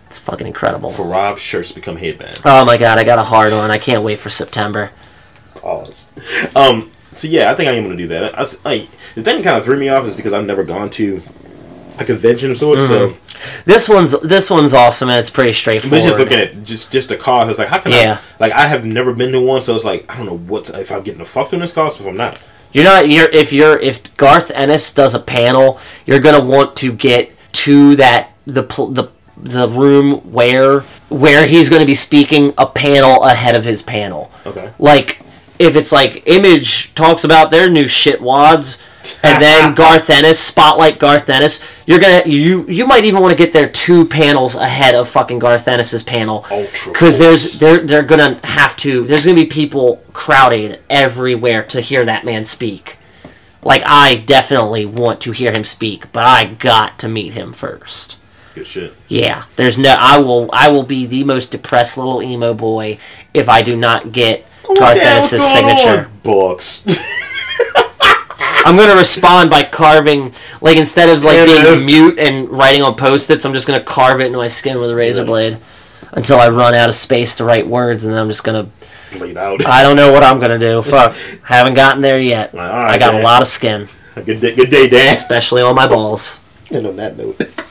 It's 0.08 0.18
fucking 0.20 0.48
incredible. 0.48 0.92
For 0.92 1.04
Rob, 1.06 1.38
shirts 1.38 1.72
become 1.72 1.98
headbands. 1.98 2.42
Oh 2.46 2.64
my 2.66 2.78
god, 2.78 2.98
I 2.98 3.04
got 3.04 3.20
a 3.20 3.24
hard 3.24 3.52
one. 3.52 3.70
I 3.72 3.78
can't 3.78 4.04
wait 4.04 4.20
for 4.20 4.30
September. 4.30 4.92
Pause. 5.56 6.08
Um. 6.56 6.92
So 7.12 7.28
yeah, 7.28 7.52
I 7.52 7.56
think 7.56 7.70
I 7.70 7.74
am 7.74 7.84
gonna 7.84 7.96
do 7.98 8.08
that. 8.10 8.36
I, 8.38 8.42
like 8.64 8.90
the 9.16 9.24
thing 9.24 9.38
that 9.38 9.44
kind 9.44 9.58
of 9.58 9.66
threw 9.66 9.78
me 9.78 9.90
off 9.90 10.06
is 10.06 10.16
because 10.16 10.34
I've 10.34 10.46
never 10.46 10.64
gone 10.64 10.90
to 10.92 11.22
a 12.00 12.06
convention 12.06 12.52
of 12.52 12.58
sorts. 12.58 12.86
So, 12.88 13.16
This 13.66 13.90
one's 13.90 14.20
this 14.22 14.50
one's 14.52 14.74
awesome 14.74 15.10
and 15.10 15.18
it's 15.20 15.30
pretty 15.32 15.50
but 15.50 15.56
straightforward. 15.56 15.98
it's 15.98 16.06
just 16.06 16.20
looking 16.20 16.40
at 16.40 16.64
just 16.64 16.92
just 16.92 17.10
the 17.10 17.18
cost. 17.18 17.50
It's 17.50 17.60
like 17.60 17.70
how 17.70 17.80
can 17.80 17.92
Yeah. 17.92 18.20
I? 18.22 18.44
Like 18.44 18.54
I 18.54 18.68
have 18.68 18.86
never 18.86 19.14
been 19.14 19.32
to 19.32 19.42
one, 19.42 19.62
so 19.62 19.74
it's 19.76 19.84
like 19.84 20.10
I 20.14 20.18
don't 20.18 20.28
know 20.28 20.38
what's 20.38 20.70
if 20.70 20.92
I'm 20.92 21.02
getting 21.02 21.20
the 21.20 21.26
fuck 21.26 21.52
on 21.54 21.60
this 21.60 21.72
cost 21.72 22.00
if 22.00 22.06
I'm 22.06 22.16
not. 22.18 22.38
You're 22.72 22.84
not. 22.84 23.10
You're 23.10 23.30
if 23.30 23.52
you're 23.52 23.80
if 23.80 24.16
Garth 24.18 24.52
Ennis 24.54 24.94
does 24.94 25.16
a 25.16 25.20
panel, 25.20 25.80
you're 26.06 26.20
gonna 26.20 26.44
want 26.44 26.76
to 26.78 26.94
get 26.94 27.32
to 27.54 27.96
that 27.96 28.32
the 28.46 28.62
the 28.64 29.10
the 29.42 29.70
room 29.70 30.32
where 30.32 30.82
where 31.10 31.48
he's 31.48 31.70
gonna 31.70 31.86
be 31.86 31.96
speaking 31.96 32.54
a 32.58 32.66
panel 32.66 33.24
ahead 33.24 33.56
of 33.56 33.64
his 33.64 33.82
panel. 33.82 34.32
Okay. 34.46 34.72
Like 34.80 35.22
if 35.60 35.76
it's 35.76 35.92
like 35.92 36.24
Image 36.28 36.94
talks 36.96 37.24
about 37.24 37.52
their 37.52 37.70
new 37.70 37.88
shit 37.88 38.22
wads. 38.22 38.82
And 39.24 39.42
then 39.42 39.74
Garth 39.76 40.10
Ennis, 40.10 40.44
spotlight 40.44 41.00
Garth 41.00 41.30
Ennis. 41.30 41.66
You're 41.86 42.00
gonna 42.00 42.24
you 42.26 42.68
you 42.68 42.86
might 42.86 43.06
even 43.06 43.22
want 43.22 43.32
to 43.32 43.38
get 43.38 43.54
there 43.54 43.70
two 43.70 44.06
panels 44.06 44.56
ahead 44.56 44.96
of 44.96 45.08
fucking 45.08 45.40
Garth 45.40 45.68
Ennis's 45.68 46.04
panel, 46.04 46.46
because 46.86 47.18
there's 47.18 47.58
they're 47.60 47.86
they're 47.86 48.04
gonna 48.04 48.38
have 48.46 48.76
to. 48.78 49.06
There's 49.06 49.24
gonna 49.24 49.36
be 49.36 49.46
people 49.46 50.04
crowded 50.12 50.82
everywhere 50.90 51.64
to 51.68 51.80
hear 51.80 52.04
that 52.04 52.26
man 52.26 52.44
speak. 52.44 52.98
Like 53.64 53.84
I 53.86 54.16
definitely 54.16 54.86
want 54.86 55.22
to 55.22 55.32
hear 55.32 55.54
him 55.54 55.64
speak, 55.64 56.12
but 56.12 56.24
I 56.24 56.46
got 56.46 57.00
to 57.00 57.08
meet 57.08 57.32
him 57.32 57.54
first. 57.54 58.17
Good 58.58 58.68
shit. 58.68 58.94
Yeah, 59.08 59.44
there's 59.56 59.78
no. 59.78 59.96
I 60.00 60.18
will. 60.18 60.50
I 60.52 60.70
will 60.70 60.84
be 60.84 61.06
the 61.06 61.24
most 61.24 61.52
depressed 61.52 61.98
little 61.98 62.22
emo 62.24 62.54
boy 62.54 62.98
if 63.34 63.48
I 63.50 63.62
do 63.62 63.76
not 63.78 64.12
get 64.12 64.46
Garth 64.64 64.96
Damn, 64.96 65.08
Ennis's 65.08 65.42
what's 65.42 65.54
going 65.54 65.78
signature. 65.78 66.10
Books. 66.24 66.86
I'm 68.66 68.76
gonna 68.76 68.96
respond 68.96 69.50
by 69.50 69.64
carving, 69.64 70.34
like 70.60 70.76
instead 70.78 71.08
of 71.10 71.24
like 71.24 71.36
There 71.36 71.46
being 71.46 71.66
is. 71.66 71.86
mute 71.86 72.20
and 72.20 72.50
writing 72.50 72.82
on 72.82 72.96
post-its, 72.96 73.46
I'm 73.46 73.54
just 73.54 73.66
gonna 73.68 73.80
carve 73.84 74.20
it 74.20 74.26
into 74.26 74.38
my 74.40 74.48
skin 74.48 74.80
with 74.80 74.90
a 74.92 74.96
razor 74.96 75.22
Yeah. 75.22 75.28
blade 75.28 75.58
until 76.12 76.40
I 76.40 76.50
run 76.50 76.74
out 76.74 76.90
of 76.90 76.96
space 76.96 77.36
to 77.36 77.46
write 77.46 77.66
words, 77.68 78.04
and 78.04 78.14
then 78.14 78.22
I'm 78.22 78.28
just 78.30 78.44
gonna. 78.44 78.68
bleed 79.18 79.38
out. 79.38 79.66
I 79.66 79.84
don't 79.84 79.96
know 79.96 80.12
what 80.12 80.24
I'm 80.24 80.40
gonna 80.40 80.60
do. 80.60 80.82
Fuck, 80.82 81.16
haven't 81.44 81.76
gotten 81.76 82.02
there 82.02 82.20
yet. 82.20 82.54
All 82.54 82.60
right, 82.60 82.96
I 82.96 82.98
got 82.98 83.12
Dan. 83.12 83.22
a 83.22 83.24
lot 83.24 83.42
of 83.42 83.48
skin, 83.48 83.88
good 84.16 84.42
day, 84.42 84.54
good 84.56 84.70
day, 84.70 84.90
Dan. 84.90 85.14
especially 85.14 85.62
on 85.62 85.76
my 85.76 85.88
balls. 85.88 86.40
And 86.72 86.86
on 86.88 86.96
that 86.98 87.16
note. 87.18 87.40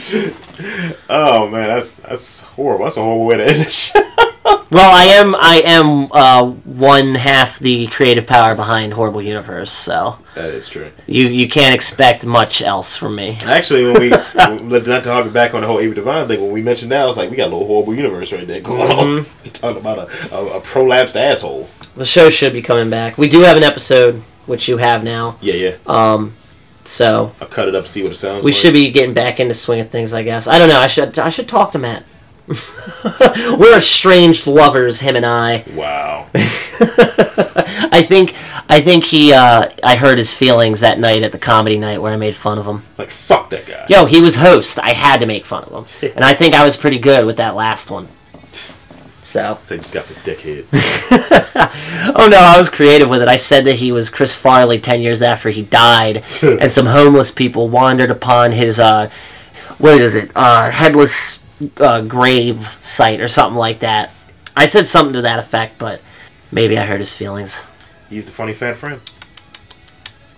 oh 1.10 1.48
man, 1.48 1.68
that's 1.68 1.96
that's 1.96 2.40
horrible. 2.42 2.84
That's 2.84 2.96
a 2.96 3.02
horrible 3.02 3.26
way 3.26 3.36
to 3.38 3.46
end 3.46 3.64
the 3.66 3.70
show. 3.70 4.00
Well, 4.68 4.90
I 4.92 5.04
am. 5.04 5.34
I 5.36 5.62
am 5.64 6.10
uh, 6.10 6.44
one 6.44 7.14
half 7.14 7.58
the 7.60 7.86
creative 7.86 8.26
power 8.26 8.56
behind 8.56 8.92
Horrible 8.92 9.22
Universe, 9.22 9.70
so 9.72 10.18
That 10.34 10.50
is 10.50 10.68
true. 10.68 10.90
you 11.06 11.28
you 11.28 11.48
can't 11.48 11.74
expect 11.74 12.26
much 12.26 12.62
else 12.62 12.96
from 12.96 13.14
me. 13.14 13.38
Actually, 13.44 13.84
when 13.84 14.00
we 14.00 14.08
not 14.80 15.04
to 15.04 15.12
hark 15.12 15.32
back 15.32 15.54
on 15.54 15.60
the 15.60 15.66
whole 15.68 15.78
Ava 15.78 15.94
Devine 15.94 16.26
thing, 16.26 16.40
when 16.42 16.52
we 16.52 16.62
mentioned 16.62 16.90
that, 16.90 17.02
I 17.02 17.06
was 17.06 17.16
like, 17.16 17.30
we 17.30 17.36
got 17.36 17.44
a 17.48 17.52
little 17.52 17.66
horrible 17.66 17.94
universe 17.94 18.32
right 18.32 18.46
there 18.46 18.60
going 18.60 18.90
on. 18.90 19.26
We 19.44 19.50
talking 19.50 19.80
about 19.80 19.98
a, 19.98 20.34
a, 20.34 20.58
a 20.58 20.60
prolapsed 20.60 21.16
asshole. 21.16 21.68
The 21.94 22.04
show 22.04 22.28
should 22.28 22.52
be 22.52 22.62
coming 22.62 22.90
back. 22.90 23.18
We 23.18 23.28
do 23.28 23.42
have 23.42 23.56
an 23.56 23.62
episode, 23.64 24.16
which 24.46 24.68
you 24.68 24.78
have 24.78 25.04
now. 25.04 25.38
Yeah, 25.40 25.54
yeah. 25.54 25.76
Um, 25.86 26.34
so 26.86 27.32
I'll 27.40 27.48
cut 27.48 27.68
it 27.68 27.74
up, 27.74 27.86
see 27.86 28.02
what 28.02 28.12
it 28.12 28.16
sounds 28.16 28.36
like. 28.36 28.44
we 28.44 28.52
like. 28.52 28.60
should 28.60 28.72
be 28.72 28.90
getting 28.90 29.14
back 29.14 29.40
into 29.40 29.54
swing 29.54 29.80
of 29.80 29.90
things, 29.90 30.14
I 30.14 30.22
guess. 30.22 30.48
I 30.48 30.58
don't 30.58 30.68
know. 30.68 30.78
I 30.78 30.86
should 30.86 31.18
I 31.18 31.28
should 31.28 31.48
talk 31.48 31.72
to 31.72 31.78
Matt. 31.78 32.04
We're 33.58 33.78
estranged 33.78 34.46
lovers, 34.46 35.00
him 35.00 35.16
and 35.16 35.26
I. 35.26 35.64
Wow. 35.74 36.28
I 36.34 38.04
think 38.06 38.34
I 38.68 38.80
think 38.80 39.04
he. 39.04 39.32
Uh, 39.32 39.70
I 39.82 39.96
hurt 39.96 40.18
his 40.18 40.36
feelings 40.36 40.80
that 40.80 40.98
night 40.98 41.22
at 41.22 41.32
the 41.32 41.38
comedy 41.38 41.78
night 41.78 42.00
where 42.00 42.12
I 42.12 42.16
made 42.16 42.34
fun 42.34 42.58
of 42.58 42.66
him. 42.66 42.82
Like, 42.98 43.10
fuck 43.10 43.50
that 43.50 43.66
guy. 43.66 43.86
Yo, 43.88 44.06
he 44.06 44.20
was 44.20 44.36
host. 44.36 44.78
I 44.78 44.90
had 44.90 45.20
to 45.20 45.26
make 45.26 45.46
fun 45.46 45.64
of 45.64 45.90
him, 45.90 46.12
and 46.16 46.24
I 46.24 46.34
think 46.34 46.54
I 46.54 46.64
was 46.64 46.76
pretty 46.76 46.98
good 46.98 47.26
with 47.26 47.38
that 47.38 47.54
last 47.54 47.90
one. 47.90 48.08
So, 49.36 49.58
Say 49.64 49.76
just 49.76 49.92
got 49.92 50.06
some 50.06 50.16
dickhead. 50.22 50.64
oh 52.16 52.26
no, 52.30 52.38
I 52.38 52.56
was 52.56 52.70
creative 52.70 53.10
with 53.10 53.20
it. 53.20 53.28
I 53.28 53.36
said 53.36 53.66
that 53.66 53.74
he 53.76 53.92
was 53.92 54.08
Chris 54.08 54.34
Farley 54.34 54.80
ten 54.80 55.02
years 55.02 55.22
after 55.22 55.50
he 55.50 55.60
died, 55.60 56.24
and 56.42 56.72
some 56.72 56.86
homeless 56.86 57.30
people 57.30 57.68
wandered 57.68 58.10
upon 58.10 58.52
his 58.52 58.80
uh, 58.80 59.10
what 59.76 60.00
is 60.00 60.16
it, 60.16 60.30
uh, 60.34 60.70
headless 60.70 61.44
uh, 61.76 62.00
grave 62.00 62.66
site 62.80 63.20
or 63.20 63.28
something 63.28 63.58
like 63.58 63.80
that. 63.80 64.10
I 64.56 64.64
said 64.64 64.86
something 64.86 65.12
to 65.12 65.20
that 65.22 65.38
effect, 65.38 65.78
but 65.78 66.00
maybe 66.50 66.78
I 66.78 66.86
hurt 66.86 67.00
his 67.00 67.14
feelings. 67.14 67.62
He's 68.08 68.24
the 68.24 68.32
funny 68.32 68.54
fat 68.54 68.78
friend. 68.78 69.02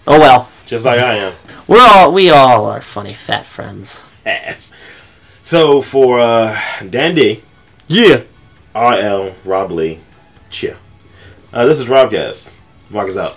Oh 0.09 0.19
well, 0.19 0.49
Just 0.67 0.85
like 0.87 0.99
I 0.99 1.15
am. 1.15 1.35
we're 1.69 1.81
all 1.81 2.13
we 2.13 2.31
all 2.31 2.67
are 2.67 2.81
funny 2.81 3.13
fat 3.13 3.47
friends. 3.47 4.03
Ass. 4.27 4.75
So, 5.41 5.83
for 5.83 6.19
uh, 6.19 6.61
Dan 6.91 7.15
D, 7.15 7.43
Yeah. 7.87 8.23
RL, 8.79 9.35
Rob 9.45 9.73
Lee, 9.73 9.99
Chia. 10.51 10.77
Uh, 11.53 11.67
this 11.67 11.81
is 11.81 11.89
Rob. 11.89 12.13
Robcast. 12.13 12.49
Mark 12.91 13.09
is 13.09 13.19
out. 13.19 13.37